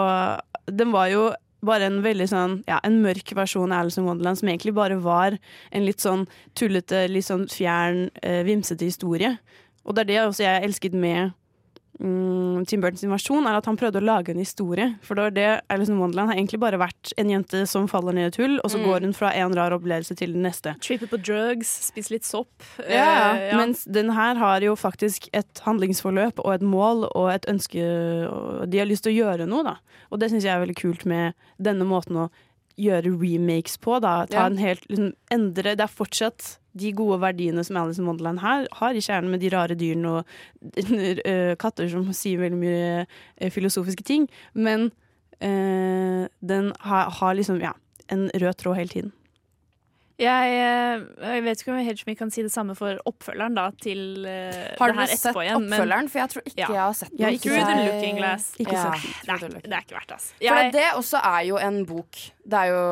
[0.06, 1.26] Og den var jo
[1.66, 4.98] bare en veldig sånn, ja, en mørk versjon av Alice in Wonderland som egentlig bare
[5.02, 5.38] var
[5.74, 6.26] en litt sånn
[6.58, 9.36] tullete, litt sånn fjern, eh, vimsete historie.
[9.86, 11.34] Og det er det også jeg elsket med
[12.00, 14.94] mm, Tim Burtons versjon, er at han prøvde å lage en historie.
[15.06, 18.12] For det var det Alice in Wonderland har egentlig bare vært en jente som faller
[18.16, 18.85] ned i et hull, og så Mm.
[18.87, 20.74] går hun fra en rar opplevelse til den neste.
[20.80, 22.52] Tripper på drugs, spiser litt sopp.
[22.88, 23.56] Ja, uh, ja.
[23.56, 27.82] Mens den her har jo faktisk et handlingsforløp og et mål og et ønske
[28.30, 29.76] og De har lyst til å gjøre noe, da.
[30.11, 32.30] Og det syns jeg er veldig kult med denne måten å
[32.80, 33.98] gjøre remakes på.
[34.04, 34.26] Da.
[34.30, 38.42] Ta en helt, liksom, endre Det er fortsatt de gode verdiene som Alice in Wonderland
[38.42, 40.24] her har i kjernen, med de rare dyrene og
[41.30, 44.28] eh, katter som sier veldig mye eh, filosofiske ting.
[44.52, 44.90] Men
[45.40, 47.72] øh, den har, har liksom, ja,
[48.12, 49.14] en rød tråd hele tiden.
[50.16, 52.96] Jeg, eh, jeg vet ikke om jeg helt så mye kan si det samme for
[53.05, 55.66] oppfølgeren da, til eh, Har det her sett etterpå igjen.
[55.68, 56.09] men- oppfølgeren?
[56.09, 56.68] For jeg tror ikke Ja.
[56.72, 57.18] jeg har sett den.
[57.20, 58.46] Ja, ikke så the jeg- Looking Glass.
[58.59, 58.92] Ikke Ja.
[58.94, 59.12] sett den.
[59.26, 60.33] Det er, det er ikke verdt det, altså.
[60.48, 62.12] For det, det også er jo en bok.
[62.48, 62.83] Det er jo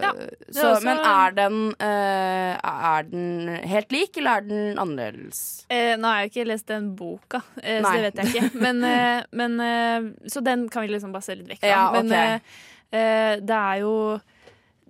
[0.00, 5.66] det er også- Men er den, uh, er den helt lik, eller er den annerledes?
[5.68, 8.54] Eh, nå har jeg jo ikke lest den boka, eh, så det vet jeg ikke.
[8.54, 8.80] Men,
[9.32, 11.68] men, så den kan vi liksom bare se litt vekk fra.
[11.68, 12.12] Ja, Men ok.
[12.12, 12.40] eh,
[12.92, 14.20] eh, det er jo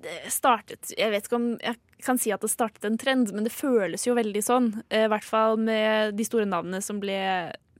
[0.05, 3.47] det startet Jeg vet ikke om jeg kan si at det startet en trend, men
[3.47, 4.71] det føles jo veldig sånn.
[4.93, 7.17] Eh, I hvert fall med de store navnene som ble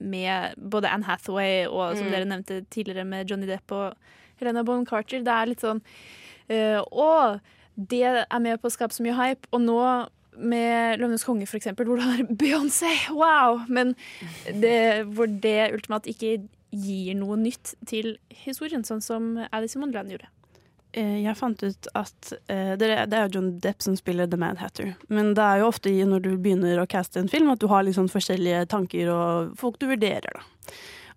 [0.01, 2.13] med både Anne Hathaway og som Mm.
[2.13, 3.95] dere nevnte tidligere med Johnny Depp og
[4.41, 5.21] Helena Bonham Carter.
[5.23, 5.81] Det er litt sånn
[6.49, 7.41] eh, Å,
[7.77, 9.47] det er med på å skape så mye hype.
[9.53, 9.79] Og nå
[10.37, 13.61] med 'Løvenes konge', for eksempel, hvor du har Beyoncé, wow!
[13.69, 13.95] Men
[14.51, 20.11] det, hvor det ultimat ikke gir noe nytt til historien, sånn som Alice in Wonderland
[20.11, 20.27] gjorde.
[20.95, 24.61] Eh, Jeg fant ut at eh, det, er, jo John Depp som spiller The Mad
[24.63, 24.95] Hatter.
[25.11, 27.83] Men det er jo ofte når du begynner å caste en film, at du har
[27.85, 30.75] litt sånn forskjellige tanker og folk du vurderer, da.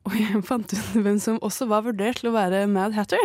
[0.08, 3.22] Og jeg fant ut hvem som også var vurdert til å være Mad Hatter.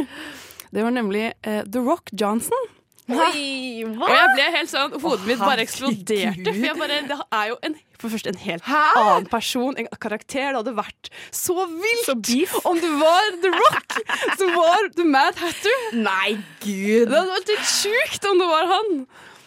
[0.72, 2.68] Det var nemlig eh, The Rock Johnson.
[3.10, 4.06] Oi, hva?
[4.06, 6.44] Og jeg ble helt sånn, Hodet mitt bare eksploderte.
[6.46, 9.88] For jeg bare, det er jo en, for det første en helt annen person, en
[10.00, 10.52] karakter.
[10.54, 13.98] Det hadde vært så vilt om du var The Rock
[14.38, 15.84] som var The Mad Hatter.
[15.98, 17.10] Nei, gud!
[17.10, 18.94] Det hadde vært litt sjukt om det var han.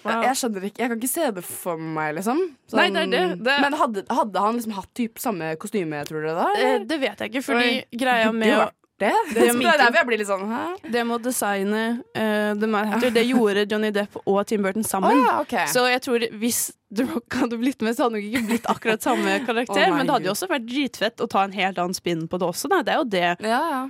[0.05, 2.41] Jeg, jeg skjønner ikke, jeg kan ikke se det for meg, liksom.
[2.77, 3.21] Nei, det er det.
[3.47, 6.49] Det- Men hadde, hadde han liksom hatt typ samme kostyme, tror dere da?
[6.61, 7.85] Eh, det vet jeg ikke, fordi Oi.
[8.03, 8.67] greia med å
[9.01, 9.11] det.
[9.33, 10.61] Det Det, er er derfor jeg blir litt sånn Hæ?
[10.93, 14.85] Det med å designe uh, The Mad Hatter, det gjorde Johnny Depp og Tim Burton
[14.87, 15.11] sammen.
[15.17, 15.67] Oh, ja, okay.
[15.71, 16.61] Så jeg tror hvis
[16.95, 19.89] The Rock hadde blitt med, så hadde det ikke blitt akkurat samme karakter.
[19.89, 22.39] oh, men det hadde jo også vært dritfett å ta en helt annen spinn på
[22.39, 22.71] det også.
[22.71, 22.81] Da.
[22.87, 23.83] Det er jo det Ja, ja.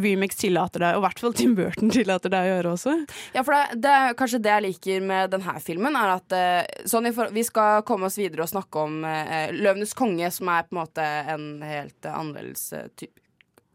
[0.00, 2.96] remix tillater deg, og i hvert fall Tim Burton tillater deg å gjøre også.
[3.36, 6.84] Ja, for det, det er kanskje det jeg liker med denne filmen, er at eh,
[6.88, 10.68] sånn for, Vi skal komme oss videre og snakke om eh, 'Løvenes konge', som er
[10.68, 13.12] på en måte en helt annerledes eh, typ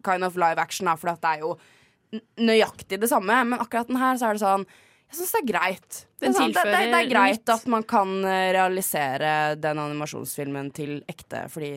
[0.05, 1.55] kind of live action, for det er jo
[2.39, 3.41] nøyaktig det samme.
[3.49, 4.65] Men akkurat den her så er det sånn
[5.05, 5.97] Jeg syns det er greit.
[6.19, 9.29] Det er, det, det, det er greit at man kan eh, realisere
[9.61, 11.75] den animasjonsfilmen til ekte, fordi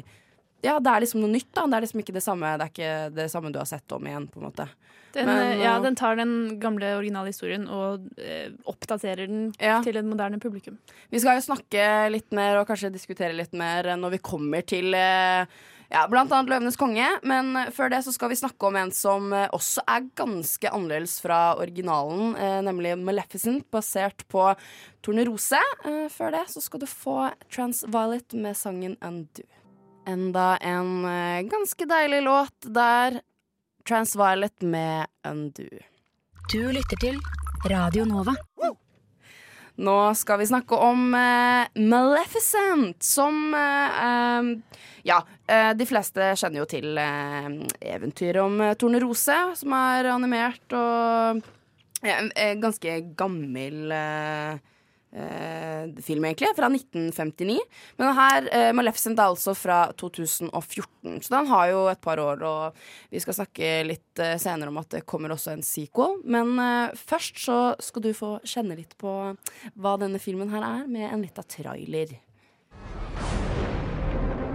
[0.65, 1.67] ja, det er liksom noe nytt, da.
[1.71, 4.09] Det er liksom ikke det samme Det er ikke det samme du har sett om
[4.11, 4.65] igjen, på en måte.
[5.15, 9.53] Den, Men, eh, ja, eh, den tar den gamle originale historien og eh, oppdaterer den
[9.61, 9.79] Ja.
[9.85, 10.81] til et moderne publikum.
[11.13, 14.97] Vi skal jo snakke litt mer og kanskje diskutere litt mer når vi kommer til
[14.99, 15.45] eh,
[15.89, 17.09] ja, blant annet 'Løvenes konge'.
[17.23, 20.71] Men eh, før det så skal vi snakke om en som eh, også er ganske
[20.71, 24.51] annerledes fra originalen, eh, nemlig 'Maleficent', basert på
[25.03, 25.61] Tornerose.
[26.13, 29.47] Før det så skal du få Transviolet med sangen 'Undo'.
[30.09, 31.05] Enda en
[31.51, 33.21] ganske deilig låt der.
[33.85, 35.85] Transviolet med 'Undo'.
[36.49, 37.21] Du lytter til
[37.69, 38.35] Radio Nova.
[39.79, 44.01] Nå skal vi snakke om uh, Maleficent, som uh,
[44.41, 44.49] um,
[45.07, 51.47] Ja, uh, de fleste kjenner jo til eventyret om Tornerose, som er animert og
[52.03, 54.59] ja, en ganske gammel eh,
[56.05, 57.59] film, egentlig, fra 1959.
[57.97, 62.43] Men her, eh, Maleficent er altså fra 2014, så den har jo et par år.
[62.43, 62.77] Og
[63.11, 66.21] vi skal snakke litt eh, senere om at det kommer også en sequel.
[66.25, 69.15] Men eh, først så skal du få kjenne litt på
[69.75, 72.19] hva denne filmen her er, med en lita trailer.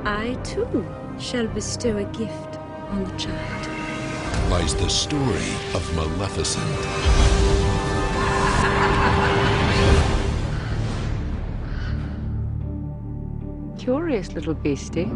[0.05, 0.85] I too
[1.17, 2.59] shall bestow a gift
[2.91, 3.73] on the child.
[4.49, 7.32] lies the story of Maleficent.
[13.83, 15.01] Curious little beastie.
[15.01, 15.09] Eh?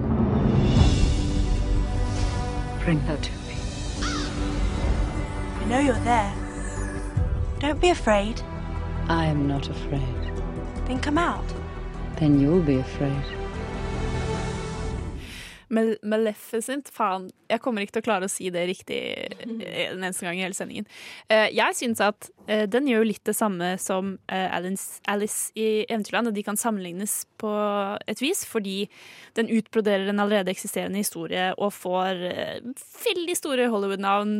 [2.83, 3.55] Bring her to me.
[5.61, 6.33] I know you're there.
[7.59, 8.41] Don't be afraid.
[9.07, 10.33] I am not afraid.
[10.85, 11.45] Then come out.
[12.17, 13.23] Then you'll be afraid.
[15.73, 17.27] Mal Maleficent, faen.
[17.47, 20.43] Jeg kommer ikke til å klare å si det riktig eh, en eneste gang i
[20.45, 20.87] hele sendingen.
[21.31, 26.31] Eh, jeg syns at eh, den gjør jo litt det samme som Alice, i Eventyrland,
[26.31, 27.51] og de kan sammenlignes på
[28.07, 28.89] et vis, fordi
[29.39, 32.23] den utbroderer en allerede eksisterende historie og får
[33.05, 34.37] veldig store Hollywood-navn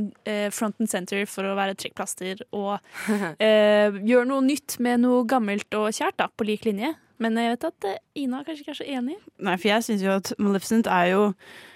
[0.56, 2.80] front and center for å være trekkplaster, og
[4.12, 6.96] gjør noe nytt med noe gammelt og kjært, da, på lik linje.
[7.24, 9.18] Men jeg vet at eh, Ina kanskje ikke er så enig.
[9.42, 11.22] Nei, for jeg syns jo at Maleficent er jo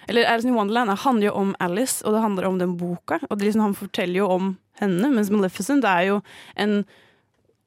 [0.09, 3.21] Eller Alice in Wonderland handler jo om Alice, og det handler om den boka.
[3.29, 6.19] Og det liksom, han forteller jo om henne, mens Maleficent er jo
[6.59, 6.81] en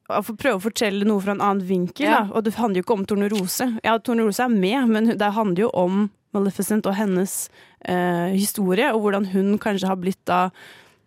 [0.05, 2.05] å prøve å fortelle noe fra en annen vinkel.
[2.05, 2.25] Ja.
[2.29, 3.65] Og det handler jo ikke om Tornerose.
[3.81, 7.47] Ja, Tornerose er med, men det handler jo om Maleficent og hennes
[7.87, 10.49] eh, historie, og hvordan hun kanskje har blitt da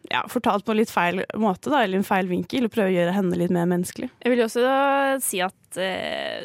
[0.09, 2.97] ja, fortalt på en litt feil måte, da, eller en feil vinkel, og prøve å
[2.97, 4.09] gjøre henne litt mer menneskelig.
[4.23, 4.65] Jeg vil jo også
[5.25, 6.41] si at eh,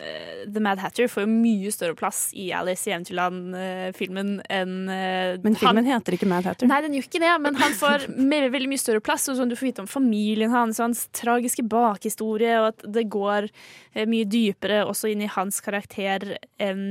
[0.00, 5.36] uh, The Mad Hatter får jo mye større plass i Alice i Eventyrland-filmen enn uh,
[5.44, 6.66] Men filmen han- heter ikke Mad Hatter.
[6.66, 9.28] Nei, den gjør ikke det, men han får me- veldig mye større plass.
[9.30, 13.06] Og sånn, du får vite om familien hans og hans tragiske bakhistorie, og at det
[13.14, 16.82] går uh, mye dypere også inn i hans karakter enn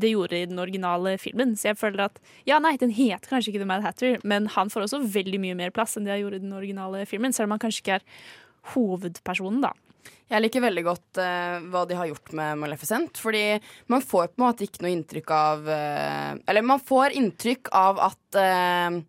[0.00, 1.54] det gjorde i den originale filmen.
[1.58, 4.68] Så jeg føler at ja, nei, den heter kanskje ikke The Mad Hatter, men han
[4.72, 7.48] får også veldig mye mer plass enn det han gjorde i den originale filmen, selv
[7.50, 8.06] om han kanskje ikke er
[8.74, 9.72] hovedpersonen, da.
[10.26, 13.20] Jeg liker veldig godt uh, hva de har gjort med Maleficent.
[13.22, 13.44] Fordi
[13.92, 18.02] man får på en måte ikke noe inntrykk av uh, Eller man får inntrykk av
[18.10, 19.00] at uh,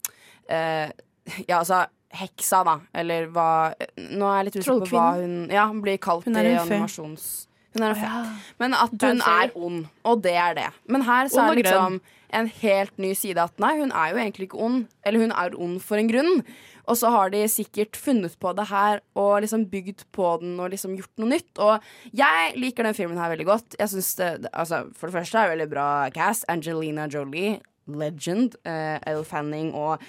[1.49, 1.85] Ja, altså
[2.17, 2.77] heksa, da.
[2.97, 3.49] Eller hva
[3.97, 7.47] Nå er jeg litt usikker på hva hun Ja, hun blir kalt Hun i animasjons...
[7.77, 8.11] Hun er en fe.
[8.57, 10.69] Men at hun er ond, og det er det.
[10.89, 11.99] Men her så er det liksom
[12.39, 14.87] en helt ny side at nei, hun er jo egentlig ikke ond.
[15.05, 16.41] Eller hun er ond for en grunn.
[16.87, 20.71] Og så har de sikkert funnet på det her og liksom bygd på den og
[20.73, 21.51] liksom gjort noe nytt.
[21.63, 23.79] Og jeg liker den filmen her veldig godt.
[23.79, 26.47] Jeg synes det, altså, For det første er det veldig bra cast.
[26.51, 27.57] Angelina Jolie.
[27.87, 28.55] Legend.
[28.67, 30.01] Uh, Elle Fanning og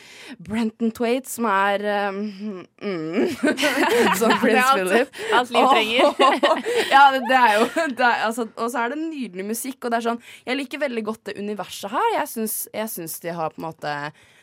[0.43, 3.29] Brenton Twaite, som er um, mm,
[4.20, 5.20] Som Prince alt- Philip.
[5.33, 6.11] alt liv trenger.
[6.95, 7.68] ja, det, det er jo
[8.09, 9.85] altså, Og så er det nydelig musikk.
[9.85, 12.11] Og det er sånn Jeg liker veldig godt det universet her.
[12.16, 13.95] Jeg syns, jeg syns de har på en måte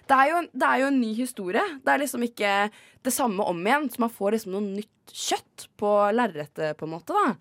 [0.07, 1.63] det er, jo, det er jo en ny historie.
[1.83, 2.53] Det er liksom ikke
[3.03, 3.89] det samme om igjen.
[3.91, 7.13] Så man får liksom noe nytt kjøtt på lerretet, på en måte.
[7.13, 7.35] da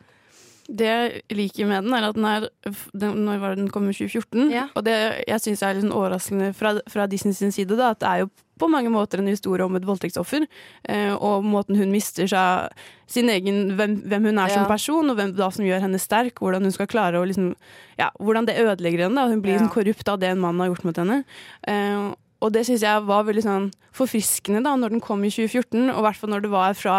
[0.69, 2.47] Det jeg liker med den, er at den er
[2.95, 4.51] den, Når var den kom i 2014?
[4.51, 4.69] Ja.
[4.75, 8.09] Og det jeg syns er litt overraskende fra, fra Disney sin side, da, at det
[8.09, 10.45] er jo på mange måter en historie om et voldtektsoffer.
[10.89, 12.71] Eh, og måten hun mister seg
[13.11, 14.55] sin egen hvem, hvem hun er Ja.
[14.61, 16.39] som person, og hvem da som gjør henne sterk.
[16.39, 17.55] Hvordan hun skal klare å liksom
[17.99, 19.17] Ja, hvordan det ødelegger henne.
[19.17, 19.59] da, Hun blir Ja.
[19.59, 21.25] sånn korrupt av det en mann har gjort mot henne.
[21.67, 22.15] Eh,
[22.45, 26.03] og det syns jeg var veldig sånn forfriskende da når den kom i 2014, og
[26.03, 26.99] i hvert fall når det var fra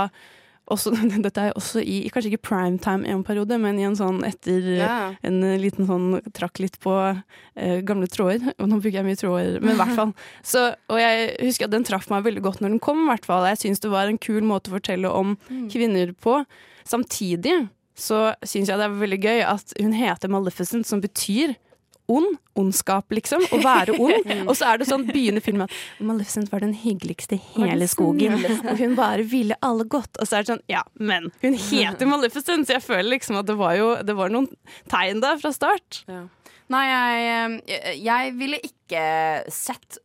[0.74, 0.90] også,
[1.26, 5.12] dette er også i, kanskje ikke primetime en periode, men i en sånn etter yeah.
[5.22, 8.56] en liten sånn Trakk litt på eh, gamle tråder.
[8.58, 10.16] Og nå bruker jeg mye tråder, men i hvert fall.
[10.42, 13.28] Så, og jeg husker at den traff meg veldig godt når den kom, i hvert
[13.30, 13.46] fall.
[13.52, 15.68] Jeg syns det var en kul måte å fortelle om Mm.
[15.70, 16.40] kvinner på.
[16.90, 17.54] Samtidig
[17.96, 21.54] så syns jeg det er veldig gøy at hun heter Maleficent, som betyr
[22.12, 22.38] ond.
[22.56, 23.44] Ondskap, liksom.
[23.52, 24.30] Å være ond.
[24.46, 28.38] Og så er det sånn begynner filmen at Maleficent var den hyggeligste i hele skogen.
[28.64, 30.16] Og hun bare ville alle godt.
[30.22, 33.50] Og så er det sånn, ja, men hun heter Maleficent, så jeg føler liksom at
[33.50, 34.48] det var jo det var noen
[34.92, 36.04] tegn der fra start.
[36.72, 39.04] Nei, jeg, jeg, jeg ville ikke
[39.54, 40.00] sett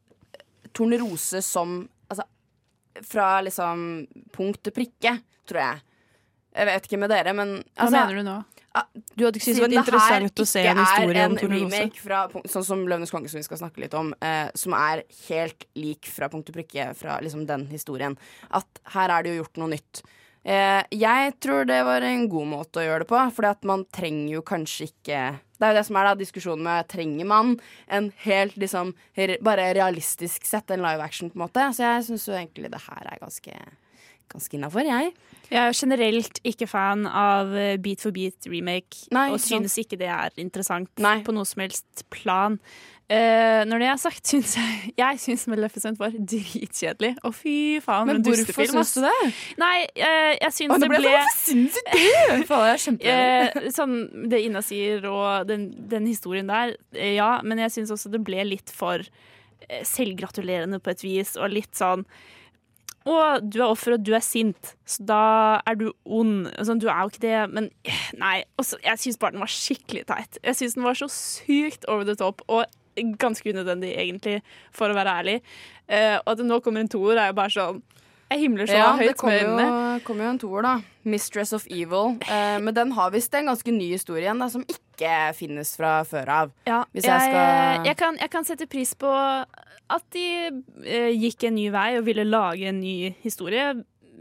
[0.76, 2.24] Tornerose som Altså,
[3.06, 3.82] fra liksom
[4.34, 5.12] punkt til prikke,
[5.46, 5.82] tror jeg.
[6.58, 8.38] Jeg vet ikke med dere, men Hva altså, mener du nå?
[9.18, 11.98] Du hadde ikke syntes det var det interessant å se en ikke er en remake
[11.98, 12.20] fra,
[12.52, 16.06] sånn som Løvenes konge, som vi skal snakke litt om, eh, som er helt lik
[16.06, 18.14] fra punkt og prikke fra liksom den historien.
[18.54, 20.02] At her er det jo gjort noe nytt.
[20.46, 23.82] Eh, jeg tror det var en god måte å gjøre det på, fordi at man
[23.92, 25.18] trenger jo kanskje ikke
[25.60, 27.50] Det er jo det som er da diskusjonen med trenger man
[27.92, 31.66] en helt liksom re- bare realistisk sett, en live action, på en måte.
[31.76, 33.52] Så jeg syns jo egentlig det her er ganske,
[34.32, 35.12] ganske innafor, jeg.
[35.50, 40.08] Jeg er generelt ikke fan av eh, Beat for beat remake, og synes ikke det
[40.12, 42.60] er interessant på noe som helst plan.
[43.10, 47.16] Uh, når det er sagt, syns jeg Jeg syns Maleficent var dritkjedelig.
[47.26, 49.14] Å, fy faen, Men hvorfor syns du det?
[49.58, 51.16] Nei, uh, jeg syns det ble Hvorfor
[52.70, 53.10] jeg du sinnssykt det!
[53.10, 53.96] Eh, sånn
[54.30, 57.32] det Ina sier, og den, den historien der, ja.
[57.42, 59.02] Men jeg syns også det ble litt for
[59.86, 62.06] selvgratulerende på et vis, og litt sånn
[63.08, 65.22] å, du er offer, og du er sint, så da
[65.68, 66.50] er du ond.
[66.66, 68.34] Sånn, du er jo ikke det, men eh, nei.
[68.60, 70.40] Også, jeg syns bare den var skikkelig teit.
[70.44, 72.66] Jeg syns den var så sykt over the top, og
[73.20, 74.40] ganske unødvendig, egentlig,
[74.76, 75.38] for å være ærlig.
[75.86, 77.80] Uh, og at det nå kommer en toer, er jo bare sånn
[78.30, 79.68] Jeg himler så Ja, høyt med øynene.
[79.98, 80.74] Det kommer jo en toer, da.
[81.04, 82.20] 'Mistress of Evil'.
[82.30, 86.02] Eh, men den har visst en ganske ny historie igjen, da, som ikke finnes fra
[86.04, 86.52] før av.
[86.66, 89.10] Ja, Hvis jeg, jeg skal jeg, kan, jeg kan sette pris på
[89.90, 90.26] at de
[90.84, 93.72] eh, gikk en ny vei og ville lage en ny historie.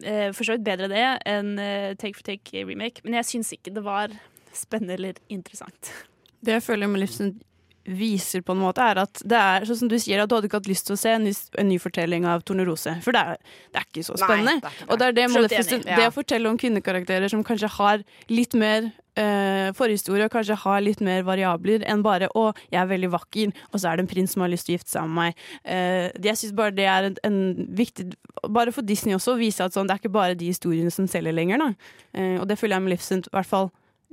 [0.02, 3.52] Eh, for så vidt bedre det enn eh, Take for Take remake, men jeg syns
[3.54, 4.14] ikke det var
[4.56, 5.92] spennende eller interessant.
[6.40, 7.44] Det jeg føler Maleficent
[7.90, 10.50] viser på en måte, er at det er sånn som du sier, at du hadde
[10.50, 12.96] ikke hatt lyst til å se en ny, en ny fortelling av Tornerose.
[13.06, 14.56] For det er, det er ikke så Nei, spennende.
[14.56, 14.88] det ikke det.
[14.90, 16.00] og det er det, enig, ja.
[16.00, 20.84] det å fortelle om kvinnekarakterer som kanskje har litt mer uh, forhistorie, og kanskje har
[20.86, 24.14] litt mer variabler enn bare 'å, jeg er veldig vakker', og så er det en
[24.14, 25.44] prins som har lyst til å gifte seg med meg.
[25.66, 29.66] Uh, jeg syns bare det er en, en viktig Bare for Disney også, å vise
[29.66, 31.60] at sånn, det er ikke bare de historiene som selger lenger.
[31.60, 31.74] Da.
[32.16, 33.68] Uh, og det føler jeg med livssynt i hvert fall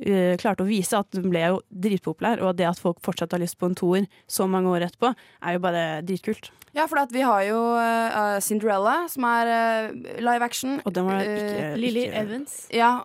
[0.04, 3.42] eh, klarte å vise at den ble jo dritpopulær, og det at folk fortsatt har
[3.42, 6.50] lyst på en toer så mange år etterpå, er jo bare dritkult.
[6.76, 10.80] Ja, for at vi har jo uh, Cinderella, som er uh, live action.
[10.84, 12.66] Og den var ikke- Lily Evans.
[12.70, 12.98] Ja,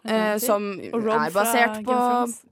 [0.43, 1.99] som er basert på.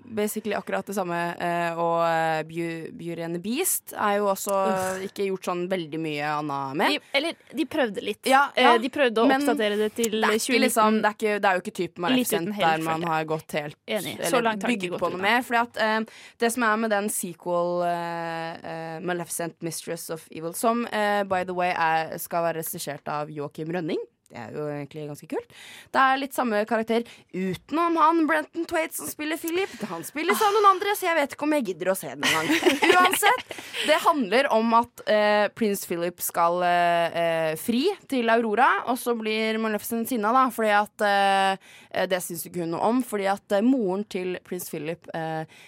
[0.09, 1.19] Basically akkurat det samme.
[1.39, 5.03] eh, og Beauty and the Beast er jo også Uff.
[5.09, 6.95] ikke gjort sånn veldig mye annet med.
[6.95, 8.21] De, eller de prøvde litt.
[8.29, 10.61] Ja, ja, Eh, de prøvde å men oppdatere det til det er, 2019.
[10.65, 13.77] liksom, det, er ikke, det er jo ikke typen Maleficent der man har gått helt
[13.87, 14.15] Enig.
[14.25, 15.41] Så Eller gått på noe mer.
[15.45, 15.99] Fordi at eh,
[16.39, 21.43] det som er med den sequel eh, eh, Maleficent Mistress of Evil, som eh, by
[21.45, 23.99] the way er, skal være regissert av Joakim Rønning.
[24.29, 25.53] Det er jo egentlig ganske kult.
[25.89, 29.71] Det er litt samme karakter utenom han Brenton Twaite som spiller Philip.
[29.89, 32.27] Han spiller som noen andre, så jeg vet ikke om jeg gidder å se den
[32.29, 32.51] engang.
[32.99, 33.55] Uansett,
[33.89, 39.17] det handler om at eh, prins Philip skal eh, eh, fri til Aurora, og så
[39.17, 43.57] blir Maleficent sinna, da, fordi at eh, Det syns ikke hun noe om, fordi at
[43.57, 45.59] eh, moren til prins Philip, eh,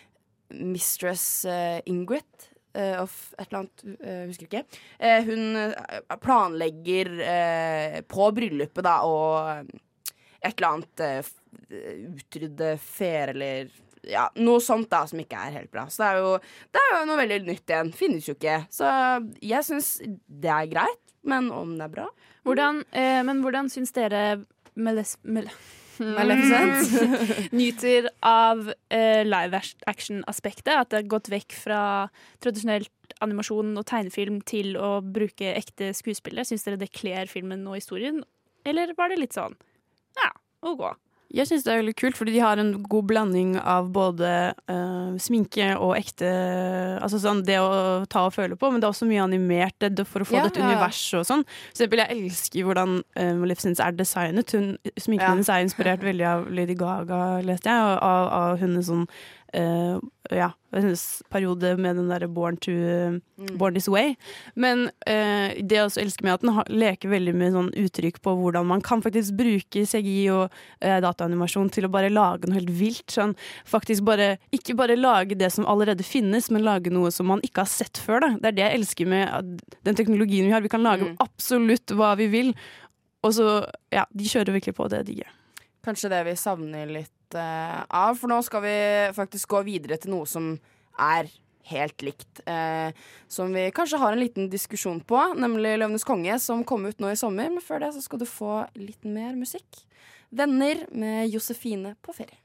[0.52, 1.48] mistress
[1.90, 4.64] Ingrid eh, of et eller annet, uh, husker ikke.
[5.02, 7.12] Uh, hun planlegger
[8.10, 9.72] på bryllupet, da, og
[10.42, 11.32] et eller annet
[12.12, 13.70] utrydde fer eller
[14.08, 15.86] ja, noe sånt da som ikke er helt bra.
[15.92, 16.32] Så det er jo,
[16.74, 17.92] det er jo noe veldig nytt igjen.
[17.96, 18.64] Finnes jo ikke.
[18.74, 18.88] Så
[19.46, 22.08] jeg syns det er greit, men om det er bra
[22.50, 22.80] Hvordan,
[23.28, 24.40] men hvordan syns dere
[24.74, 25.20] Meles...
[25.22, 25.46] Mel
[26.00, 27.52] Maleficent?
[27.60, 30.74] nyter av uh, live action-aspektet?
[30.74, 31.82] At det har gått vekk fra
[32.44, 36.48] tradisjonelt animasjon og tegnefilm til å bruke ekte skuespillere?
[36.48, 38.24] Syns dere det kler filmen og historien,
[38.68, 39.58] eller var det litt sånn
[40.20, 40.32] ja,
[40.68, 40.92] OK?
[41.32, 44.32] Jeg syns det er veldig kult, fordi de har en god blanding av både
[44.72, 46.28] uh, sminke og ekte
[47.02, 49.94] Altså sånn det å ta og føle på, men det er også mye animert det,
[49.98, 50.68] det for å få Ja, dette ja.
[50.72, 51.46] universet og sånn.
[51.48, 54.52] For eksempel, jeg elsker hvordan uh, Maleficent er designet.
[54.56, 55.32] Hun, sminken Ja.
[55.34, 59.08] hennes er inspirert veldig av Lady Gaga, leste jeg, og av, av hennes sånn
[59.54, 59.98] eh,
[60.32, 62.72] ja, hennes periode med den derre Born, to,
[63.42, 63.58] Mm.
[63.58, 64.16] Born This Way.
[64.56, 68.20] Men uh, det jeg også elsker med at den har, leker veldig med sånn uttrykk
[68.22, 72.60] på hvordan man kan faktisk bruke CGI og uh, dataanimasjon til å bare lage noe
[72.60, 73.08] helt vilt.
[73.12, 73.34] Sånn,
[73.66, 77.66] faktisk bare, ikke bare lage det som allerede finnes, men lage noe som man ikke
[77.66, 78.22] har sett før.
[78.28, 78.30] Da.
[78.38, 80.62] Det er det jeg elsker med den teknologien vi har.
[80.62, 81.18] Vi kan lage Mm.
[81.20, 82.54] absolutt hva vi vil.
[83.26, 83.48] Og så,
[83.94, 85.34] ja, de kjører virkelig på det digger jeg.
[85.86, 88.18] Kanskje det vi savner litt av.
[88.20, 88.76] For nå skal vi
[89.16, 90.54] faktisk gå videre til noe som
[91.00, 91.30] er
[91.72, 92.42] helt likt.
[92.46, 92.92] eh,
[93.28, 97.12] som vi kanskje har en liten diskusjon på, nemlig 'Løvenes konge', som kom ut nå
[97.12, 97.50] i sommer.
[97.50, 99.86] Men før det så skal du få litt mer musikk.
[100.34, 102.38] 'Venner' med Josefine på ferie.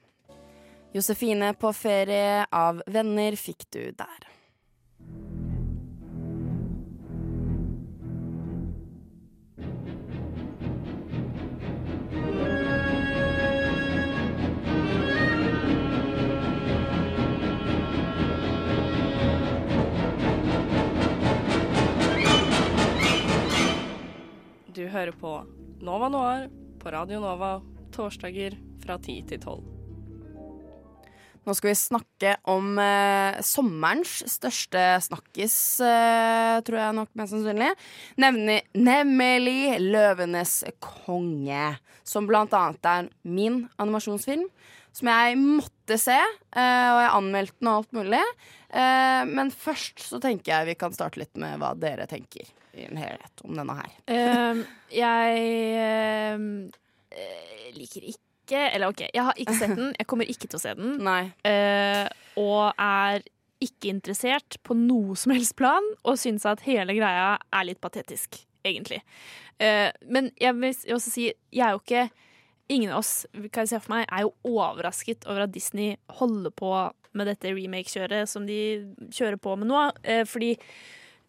[0.94, 4.35] Josefine på ferie av 'Venner' fikk du der.
[24.76, 25.30] Du hører på
[25.80, 26.50] Nova Noir
[26.82, 27.54] på Radio Nova
[27.94, 28.52] torsdager
[28.82, 29.62] fra 10 til 12.
[31.46, 37.70] Nå skal vi snakke om eh, sommerens største snakkis, eh, tror jeg nok mest sannsynlig.
[38.20, 44.44] Nemlig, nemlig 'Løvenes konge', som blant annet er min animasjonsfilm.
[44.92, 48.22] Som jeg måtte se, eh, og jeg anmeldte den og alt mulig.
[48.68, 52.88] Eh, men først så tenker jeg vi kan starte litt med hva dere tenker i
[52.88, 53.92] en helhet om denne her.
[54.12, 55.46] Ehm, jeg
[55.86, 59.88] eh, liker ikke Eller OK, jeg har ikke sett den.
[59.96, 61.00] Jeg kommer ikke til å se den.
[62.44, 63.24] Og er
[63.64, 68.36] ikke interessert på noe som helst plan, og syns at hele greia er litt patetisk,
[68.62, 69.00] egentlig.
[69.58, 72.04] Men jeg vil også si, jeg er jo ikke
[72.68, 76.54] Ingen av oss kan jeg se for meg, er jo overrasket over at Disney holder
[76.54, 76.70] på
[77.16, 78.58] med dette remake-kjøret som de
[79.14, 79.82] kjører på med nå.
[80.02, 80.52] Eh, fordi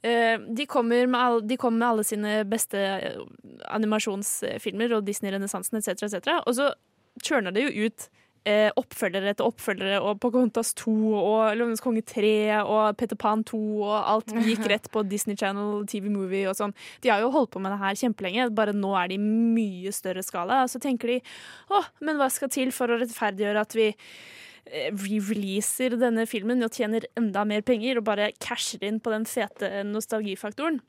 [0.01, 3.21] eh, de, kommer med all, de kommer med alle sine beste eh,
[3.69, 6.71] animasjonsfilmer og Disney-renessansen etc., etc., og så
[7.23, 8.09] churner det jo ut
[8.48, 12.32] eh, oppfølgere etter oppfølgere, og Pocahontas 2 og Løvenes konge 3
[12.64, 16.76] og Peter Pan 2 og alt gikk rett på Disney Channel, TV Movie og sånn.
[17.04, 19.93] De har jo holdt på med det her kjempelenge, bare nå er det i mye
[19.95, 20.64] større skala.
[20.66, 21.22] Og Så tenker de
[21.74, 26.76] å, men hva skal til for å rettferdiggjøre at vi eh, re-releaser denne filmen og
[26.78, 30.82] tjener enda mer penger og bare casher inn på den fete nostalgifaktoren?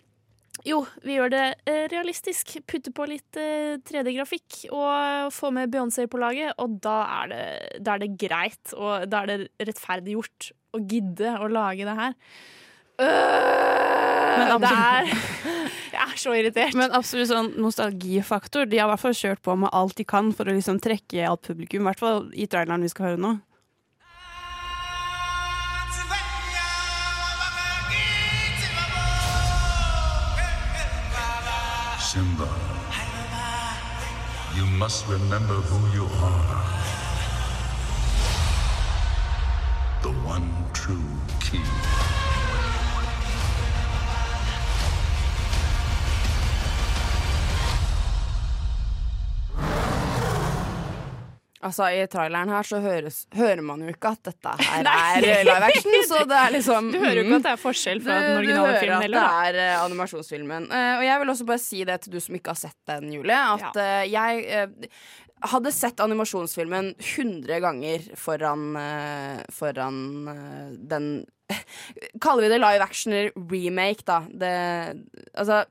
[0.67, 2.57] Jo, vi gjør det eh, realistisk.
[2.67, 7.43] Putter på litt eh, 3D-grafikk og får med Beyoncé på laget, og da er, det,
[7.87, 8.75] da er det greit.
[8.75, 12.17] Og da er det rettferdiggjort å gidde å lage det her.
[12.99, 15.13] Øh, det er
[15.99, 16.75] Jeg er så irritert.
[16.79, 18.69] Men absolutt sånn nostalgifaktor.
[18.69, 21.27] De har i hvert fall kjørt på med alt de kan for å liksom trekke
[21.27, 21.83] alt publikum.
[21.83, 23.33] I hvert fall i traileren vi skal høre nå.
[34.79, 36.65] Must remember who you are.
[40.03, 41.03] The one true
[41.41, 41.98] king.
[51.67, 55.71] Altså, I traileren her så høres, hører man jo ikke at dette her er live
[55.71, 55.97] action.
[56.07, 57.31] Så det er liksom Du hører jo mm.
[57.31, 59.07] ikke at det er forskjell fra den originale filmen.
[59.07, 60.69] Du hører at det er eh, animasjonsfilmen.
[60.69, 63.09] Eh, og jeg vil også bare si det til du som ikke har sett den,
[63.17, 63.41] Julie.
[63.59, 64.79] At eh, jeg
[65.49, 68.71] hadde sett animasjonsfilmen 100 ganger foran,
[69.55, 70.01] foran
[70.91, 71.11] den
[72.23, 73.15] Kaller vi det live action
[73.49, 74.19] remake, da.
[74.29, 74.51] Det,
[75.33, 75.63] altså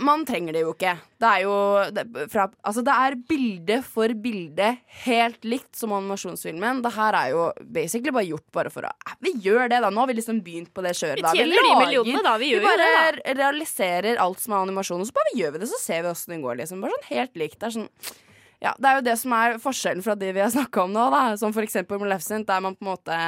[0.00, 0.94] man trenger det jo ikke.
[1.20, 1.56] Det er jo
[1.92, 4.68] det, fra, Altså, det er bilde for bilde
[5.04, 6.80] helt likt som animasjonsfilmen.
[6.84, 7.42] Det her er jo
[7.76, 8.92] basically bare gjort bare for å
[9.24, 9.90] Vi gjør det, da.
[9.92, 11.20] Nå har vi liksom begynt på det kjøret.
[11.20, 11.34] Vi da.
[11.36, 12.36] tjener de millionene, da.
[12.40, 15.62] Vi jo bare det, re- realiserer alt som er animasjon, og så bare gjør vi
[15.64, 16.82] det, så ser vi åssen det går, liksom.
[16.84, 17.60] Bare sånn helt likt.
[17.60, 17.90] Det er sånn
[18.58, 21.08] ja, Det er jo det som er forskjellen fra de vi har snakka om nå,
[21.14, 21.22] da.
[21.38, 23.18] Som for eksempel Maleficent, der man på en måte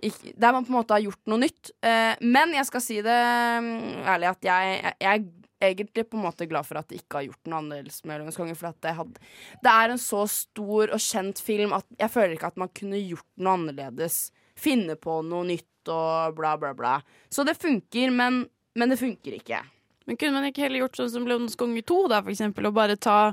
[0.00, 1.74] der man på en måte har gjort noe nytt.
[1.84, 3.18] Eh, men jeg skal si det
[3.60, 5.26] mm, ærlig at jeg, jeg,
[5.60, 8.38] egentlig på en måte glad for at de ikke har gjort noe annerledes med Løvenes
[8.40, 8.56] konge.
[8.58, 9.32] For at det, hadde,
[9.64, 13.00] det er en så stor og kjent film at jeg føler ikke at man kunne
[13.02, 14.22] gjort noe annerledes.
[14.60, 16.98] Finne på noe nytt og bla, bla, bla.
[17.32, 18.42] Så det funker, men,
[18.76, 19.62] men det funker ikke.
[20.08, 22.76] Men kunne man ikke heller gjort sånn som Løvenes konge 2, da, for eksempel, og
[22.76, 23.32] bare ta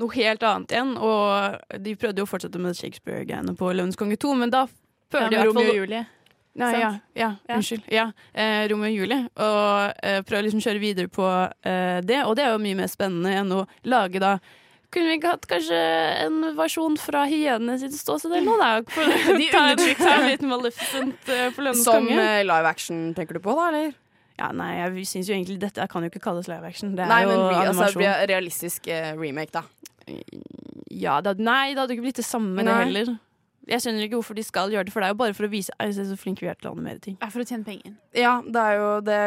[0.00, 0.94] noe helt annet igjen?
[1.00, 4.66] Og de prøvde jo å fortsette med Shakespeare-greiene på Løvenes konge 2, men da
[5.10, 6.02] føler Ja, de i hvert fall Romeo og Julie.
[6.58, 7.84] Nei, ja, ja, unnskyld.
[7.94, 9.20] Ja, eh, Romeo og Julie.
[9.38, 11.26] Og eh, prøve å liksom kjøre videre på
[11.62, 12.24] eh, det.
[12.26, 14.32] Og det er jo mye mer spennende enn å lage da
[14.90, 15.76] kunne vi ikke hatt kanskje
[16.26, 18.70] en versjon fra hyenene sitt ståsted eller noe, da?
[18.90, 20.08] For, De undertrykker undertrykte.
[20.16, 23.92] en liten Maleficent eh, for Løvenes Som eh, live action, tenker du på, da, eller?
[24.40, 26.96] Ja, nei, jeg syns jo egentlig dette kan jo ikke kalles live action.
[26.98, 27.60] Det er Nei, jo men animasjon.
[27.68, 28.02] altså, animasjon.
[28.02, 29.62] re- realistisk eh, remake, da.
[30.90, 33.12] Ja, det, nei, det hadde ikke blitt det samme, det heller.
[33.70, 35.50] Jeg skjønner ikke hvorfor de skal gjøre det, for det er jo bare for å
[35.52, 37.16] vise «Ei, se så flinke vi er til å animere ting.
[37.22, 37.94] Er for å tjene penger.
[38.18, 39.18] Ja, det er jo det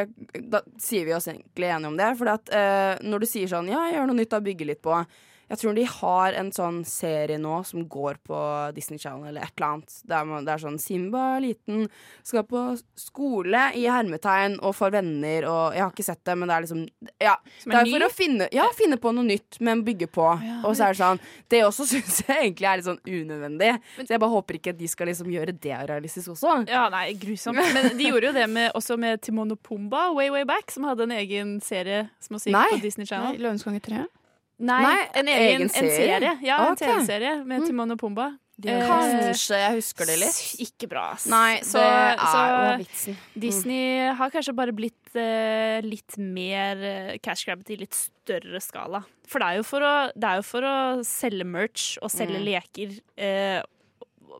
[0.52, 2.10] Da sier vi oss egentlig enige om det.
[2.20, 5.00] For at, eh, når du sier sånn Ja, gjør noe nytt, da bygger litt på.
[5.54, 8.38] Jeg tror de har en sånn serie nå som går på
[8.74, 9.91] Disney Channel eller et eller annet.
[10.10, 11.84] Der man, det er sånn Simba er liten,
[12.26, 12.64] skal på
[12.97, 16.66] skole i hermetegn og får venner og Jeg har ikke sett det, men det er
[16.66, 16.82] liksom
[17.22, 17.36] Ja.
[17.36, 18.08] er Det er for ny?
[18.08, 20.26] å finne, ja, finne på noe nytt, men bygge på.
[20.66, 23.72] og så er det sånn Det også syns jeg egentlig er litt sånn unødvendig.
[24.01, 26.68] Så jeg bare håper ikke at de skal liksom gjøre det realistisk også.
[26.68, 27.62] Ja, nei, grusomt.
[27.78, 30.84] Men de gjorde jo det med, også med Timon og Pumba way way back, som
[30.89, 33.38] hadde en egen serie som også gikk på Disney Channel.
[33.64, 34.06] Konge 3?
[34.64, 35.97] Nei, Nei, en egen, egen en serie?
[35.97, 36.34] serie.
[36.47, 36.78] Ja, en.
[36.80, 38.30] TV-serie med Timon og Pumba.
[38.64, 40.38] Eh, Kanskje jeg husker det litt.
[40.64, 41.26] Ikke bra, ass.
[41.28, 43.11] Nei, så, det er så.
[43.11, 43.18] Mm.
[43.43, 49.01] Disney har kanskje bare blitt eh, litt mer eh, cash grabbet i litt større skala.
[49.28, 50.76] For det er jo for å, det er jo for å
[51.07, 52.45] selge merch og selge Mm.
[52.51, 52.93] leker.
[53.18, 53.59] Eh,
[54.30, 54.39] og,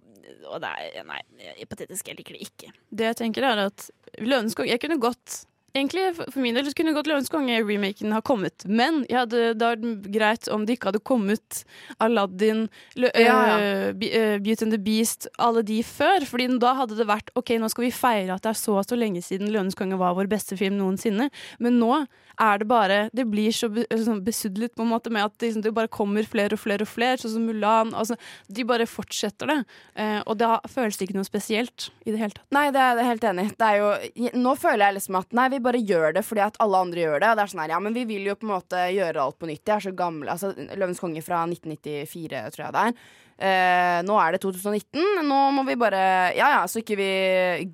[0.54, 1.20] og det er Nei,
[1.68, 2.08] patetisk.
[2.14, 2.72] Jeg liker det ikke.
[2.94, 3.90] Det jeg tenker er at
[4.22, 5.42] Lønnskog Jeg kunne godt
[5.74, 8.62] Egentlig for min del kunne godt Løvenes konge-remaken ha kommet.
[8.70, 11.64] Men jeg hadde, det hadde greit om det ikke hadde kommet
[12.04, 12.68] Aladdin,
[13.00, 13.56] Lø Ja, ja.
[13.58, 16.28] øh, Be- øh, Beauty and the Beast, alle de før.
[16.30, 18.86] Fordi da hadde det vært OK, nå skal vi feire at det er så og
[18.86, 21.32] så lenge siden Løvens konge var vår beste film noensinne.
[21.60, 22.04] Men nå
[22.42, 25.50] er det bare Det blir så be, sånn besudlet på en måte med at det,
[25.52, 27.94] liksom, det bare kommer flere og flere og flere, sånn som Mulan.
[27.98, 28.18] Altså,
[28.50, 29.58] de bare fortsetter det.
[29.98, 32.46] Eh, og da føles det ikke noe spesielt i det hele tatt.
[32.54, 33.54] Nei, det er jeg helt enig i.
[33.58, 37.04] Det nå føler jeg liksom at nei, vi bare gjør det fordi at alle andre
[37.04, 37.32] gjør det.
[37.32, 39.40] Og det er sånn her, ja, men vi vil jo på en måte gjøre alt
[39.42, 39.64] på nytt.
[39.64, 40.32] Jeg er så gammel.
[40.34, 43.04] Altså, Løvens konge fra 1994, tror jeg det er.
[43.44, 45.26] Eh, nå er det 2019.
[45.26, 46.02] Nå må vi bare
[46.38, 47.10] Ja ja, så ikke vi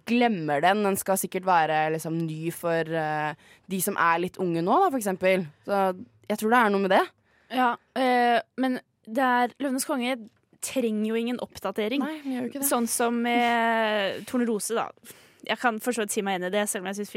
[0.07, 0.85] glemmer den.
[0.87, 3.33] Den skal sikkert være liksom ny for eh,
[3.69, 5.45] de som er litt unge nå, da, for eksempel.
[5.67, 5.83] Så
[6.29, 7.05] jeg tror det er noe med det.
[7.59, 8.79] Ja, eh, men
[9.09, 10.15] det er Løvenes konge
[10.63, 12.03] trenger jo ingen oppdatering.
[12.03, 12.69] Nei, gjør ikke det.
[12.69, 14.89] Sånn som med Tornerose, da.
[15.47, 17.13] Jeg kan for så vidt si meg enig i det, selv om jeg syns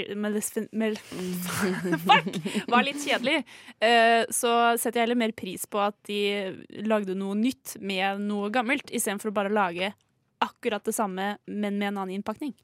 [2.06, 2.28] Fuck!
[2.70, 3.42] var litt kjedelig.
[3.82, 6.20] Eh, så setter jeg heller mer pris på at de
[6.86, 9.92] lagde noe nytt med noe gammelt, istedenfor å bare lage
[10.42, 12.54] akkurat det samme, men med en annen innpakning.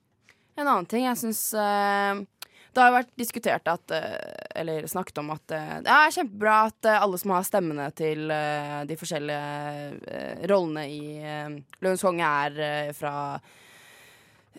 [0.59, 4.17] En annen ting jeg syns Det har vært diskutert at eh,
[4.59, 8.31] Eller snakket om at eh, det er kjempebra at eh, alle som har stemmene til
[8.35, 9.53] eh, de forskjellige
[10.11, 11.01] eh, rollene i
[11.79, 13.15] Løvens konge, er eh, fra